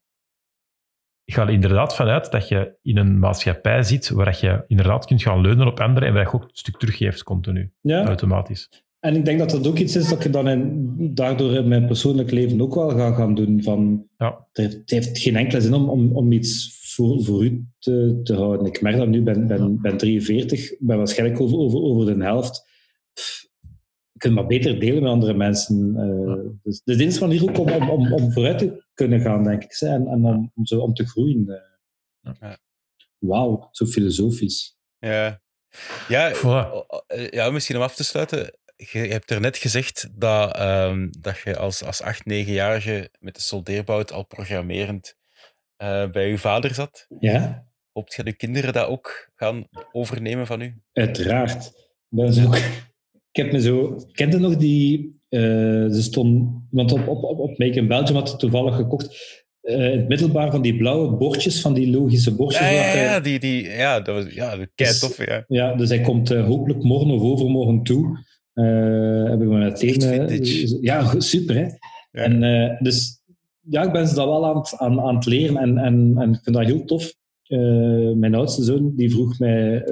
[1.26, 5.22] Ik ga er inderdaad vanuit dat je in een maatschappij zit waar je inderdaad kunt
[5.22, 8.70] gaan leunen op anderen en waar je ook een stuk teruggeeft continu, Ja, automatisch.
[9.00, 11.86] en ik denk dat dat ook iets is dat je dan in, daardoor in mijn
[11.86, 13.64] persoonlijk leven ook wel ga gaan doen.
[13.64, 14.48] Van, Ja.
[14.54, 18.66] het, heeft, geen enkele zin om, om, om iets voor, voor u te, te houden.
[18.68, 22.66] Ik merk dat nu, ben, ben, ben 43, ben waarschijnlijk over, over, over de helft.
[23.14, 23.48] Pff,
[24.12, 25.94] je kunt maar beter delen met andere mensen.
[25.98, 26.52] eh.
[26.64, 29.44] dus, dus dit is van hier ook om, om, om, om vooruit te kunnen gaan,
[29.44, 29.72] denk ik.
[29.80, 31.48] En, en om, om, zo, om te groeien.
[31.50, 32.34] eh.
[32.40, 32.58] Ja.
[33.20, 34.78] Wauw, zo filosofisch.
[35.00, 35.42] Ja.
[36.08, 36.86] Ja, Voilà.
[37.08, 38.58] eh, ja, misschien om af te sluiten.
[38.76, 43.42] Je hebt er net gezegd dat, ehm, dat je als, als 8-, 9-jarige met de
[43.42, 45.16] soldeerbout al programmerend
[45.76, 47.06] eh, bij je vader zat.
[47.20, 47.68] Ja?
[47.92, 50.82] Hoopt je de kinderen dat ook gaan overnemen van u?
[50.94, 51.66] Uiteraard.
[51.66, 51.74] Ik
[52.10, 52.54] ben zo,
[53.32, 53.96] ik heb me zo...
[54.12, 55.24] Kent je nog die...
[55.36, 56.50] eh, ze stond...
[56.70, 59.16] Want op, op, op, op Make in Belgium had toevallig gekocht.
[59.62, 62.70] eh, in het middelbaar van die blauwe bordjes, van die logische bordjes.
[62.70, 65.26] Ja, die, die, ja dat was ja, dat Dus- tof.
[65.26, 65.44] Ja.
[65.48, 68.18] Ja, dus hij komt eh, hopelijk morgen of overmorgen toe.
[69.30, 70.78] Heb ik me meteen...
[70.82, 71.66] Ja, super, hè.
[72.12, 72.24] Ja.
[72.24, 73.22] En dus
[73.70, 76.30] ja, ik ben ze dat wel aan het, aan, aan het leren en, en, en
[76.34, 77.14] ik vind dat heel tof.
[78.16, 79.84] Mijn oudste zoon die vroeg mij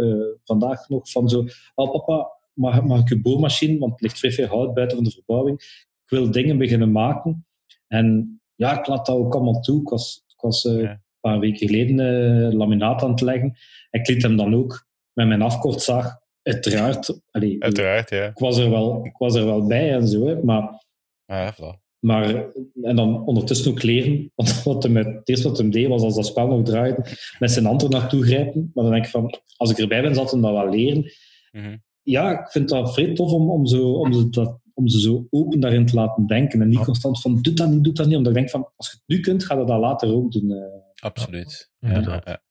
[0.44, 1.46] vandaag nog van zo,
[1.76, 5.06] oh papa, mag, mag ik je boormachine, want het ligt vrij veel hout buiten van
[5.06, 5.62] de verbouwing.
[6.04, 7.46] Ik wil dingen beginnen maken.
[7.88, 9.82] En ja, ik laat dat ook allemaal toe.
[9.82, 10.90] Ik was, ik was eh, Ja.
[10.92, 13.58] een paar weken geleden eh, laminaat aan het leggen.
[13.90, 17.20] En ik liet hem dan ook met mijn afkortzaag, uiteraard.
[17.32, 18.26] Allee, Uiteraard, ja.
[18.26, 20.84] ik, was er wel, ik was er wel bij en zo, hè, maar
[21.26, 21.82] Ja, voilà.
[22.00, 22.46] maar,
[22.82, 24.32] en dan ondertussen ook leren.
[24.36, 27.06] Want wat hem, het eerste wat hem deed, was als dat spel nog draaide,
[27.40, 28.72] met zijn hand er naartoe grijpen.
[28.74, 31.12] Maar dan denk ik van, als ik erbij ben, zal hem dat wel leren.
[31.52, 31.78] Mhm.
[32.04, 35.28] Ja, ik vind dat vrij tof om, om, zo, om, ze dat, om ze zo
[35.30, 36.62] open daarin te laten denken.
[36.62, 36.84] En niet Ja.
[36.86, 38.16] constant van, doe dat niet, doe dat niet.
[38.18, 40.52] Omdat ik denk van, als je het nu kunt, ga je dat later ook doen.
[40.52, 40.82] eh.
[41.02, 41.72] Absoluut.
[41.80, 42.26] Ja, Ja, inderdaad.
[42.28, 42.42] ja.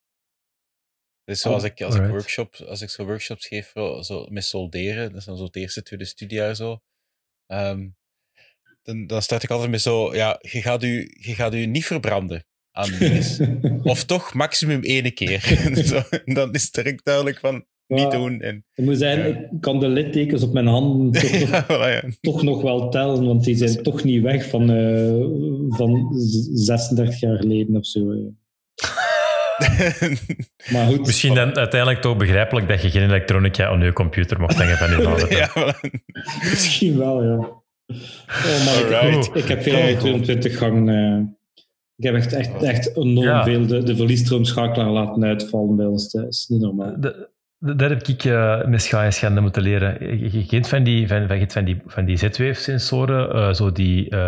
[1.24, 5.08] Dus zoals ik, als ik, workshop, als ik zo workshops geef zo, zo met solderen,
[5.10, 6.80] dat is dan zo het eerste, tweede studiejaar zo,
[7.46, 7.88] ehm,
[8.82, 11.86] dan, dan start ik altijd met zo, ja, je gaat u, je gaat u niet
[11.86, 13.80] verbranden aan dingen.
[13.92, 15.40] Of toch maximum één keer.
[15.86, 18.08] zo, en dan is het direct duidelijk van, niet Ja.
[18.10, 18.40] doen.
[18.40, 22.04] En, Ik moet zeggen, ik kan de littekens op mijn handen toch nog, ja, voilà,
[22.04, 22.10] ja.
[22.20, 25.24] toch nog wel tellen, want die zijn toch niet weg van, eh,
[25.68, 28.00] van z- 36 jaar geleden of zo.
[30.72, 31.06] Maar goed.
[31.06, 34.90] Misschien dan uiteindelijk toch begrijpelijk dat je geen elektronica aan je computer mocht hangen van
[34.90, 35.36] je vader.
[35.36, 36.00] ja, voilà.
[36.50, 37.36] Misschien wel, ja.
[37.36, 39.36] Oh, maar ik, Alright.
[39.36, 40.90] ik heb veel Kijk, uit 22 gang.
[40.90, 41.18] eh,
[41.96, 43.44] ik heb echt, echt, echt enorm Ja.
[43.44, 46.10] veel de, de verliesstroomschakelaar laten uitvallen bij ons.
[46.12, 46.94] Dat is niet normaal.
[47.00, 47.28] De-
[47.64, 50.18] Dat heb ik eh, met scha en schande moeten leren.
[50.32, 54.18] Je, kent van die, van, van, van die, van die Z-Wave-sensoren, eh, zo die, eh,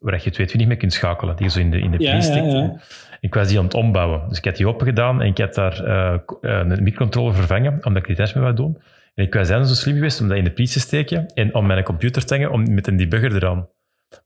[0.00, 2.76] waar je 220 mee kunt schakelen, die je zo in de, in de Ja.
[3.20, 4.28] Ik was die aan het ombouwen.
[4.28, 8.06] Dus ik had die opengedaan en ik had daar eh, een microcontroller vervangen, omdat ik
[8.06, 8.78] die test mee wou doen.
[9.14, 11.54] En ik was dan zo slim geweest om dat in de pries te steken en
[11.54, 13.68] om mijn computer te hangen om, met een debugger eraan.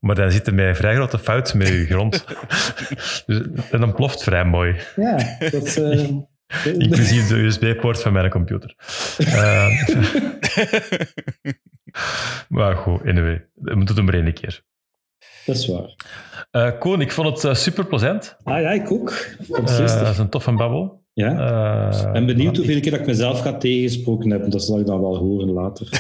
[0.01, 2.25] Maar dan zit er mij een vrij grote fout met je grond.
[3.27, 4.77] dus, en dan ploft vrij mooi.
[4.97, 5.17] Ja,
[5.51, 5.81] dat
[6.79, 8.75] Inclusief de USB-poort van mijn computer.
[9.19, 9.67] Eh,
[12.49, 13.47] maar goed, anyway.
[13.55, 14.63] We moeten het maar één keer.
[15.47, 15.95] dat is waar.
[16.51, 18.37] Eh Koen, ik vond het super plezant.
[18.43, 19.27] Ah ja, ik ook.
[19.49, 19.71] dat
[20.11, 21.03] is een toffe babbel.
[21.13, 21.31] ja.
[21.91, 24.51] Eh, Ik ben benieuwd hoeveel keer dat ik mezelf ga tegengesproken hebben.
[24.51, 25.89] Dat zal ik dan wel horen later.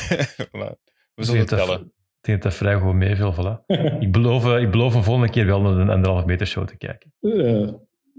[1.15, 1.93] We Ik zullen denk het dat- tellen.
[2.21, 3.35] Ik denk dat vrij goed meeviel.
[3.35, 3.65] Voilà.
[4.05, 6.77] ik, beloof, eh, ik beloof een volgende keer wel naar een anderhalf meter show te
[6.77, 7.13] kijken.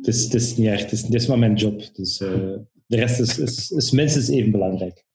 [0.06, 0.82] Het, is, het is niet echt.
[0.82, 1.82] Het is, het is maar mijn job.
[1.94, 2.30] Dus eh,
[2.86, 5.06] de rest is, is, is minstens even belangrijk.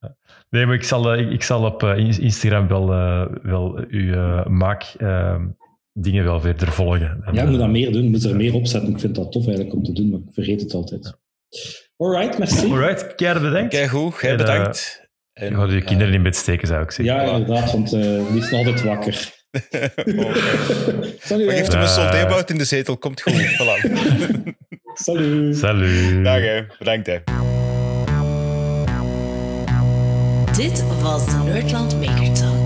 [0.51, 3.85] Nee, maar ik zal, eh, ik, ik zal op eh, In- Instagram wel, eh, wel
[3.89, 5.40] uw eh, maak eh,
[5.93, 7.23] dingen wel verder volgen.
[7.24, 8.05] En, Ja, ik moet dat meer doen.
[8.05, 8.90] Ik moet er meer opzetten.
[8.90, 11.19] Ik vind dat tof eigenlijk om te doen, maar ik vergeet het altijd.
[11.97, 12.66] Alright, merci.
[12.73, 13.74] Alright, Kjær, bedankt.
[13.74, 15.09] Kijk goed, jij En, bedankt.
[15.32, 17.15] Je En, gaat je kinderen in bed steken, zou ik zeggen.
[17.15, 19.36] Ja, inderdaad, want eh, die is altijd wakker.
[21.20, 21.47] Salut.
[21.47, 21.89] Maar geef hem een Eh.
[21.89, 23.32] soldeerbout in de zetel, komt goed.
[23.35, 23.90] Voilà.
[24.94, 25.56] Salut.
[25.56, 26.24] Salut.
[26.24, 27.16] Dag hè, bedankt hè.
[30.56, 32.57] Dit was de Nerdland Maker Talk.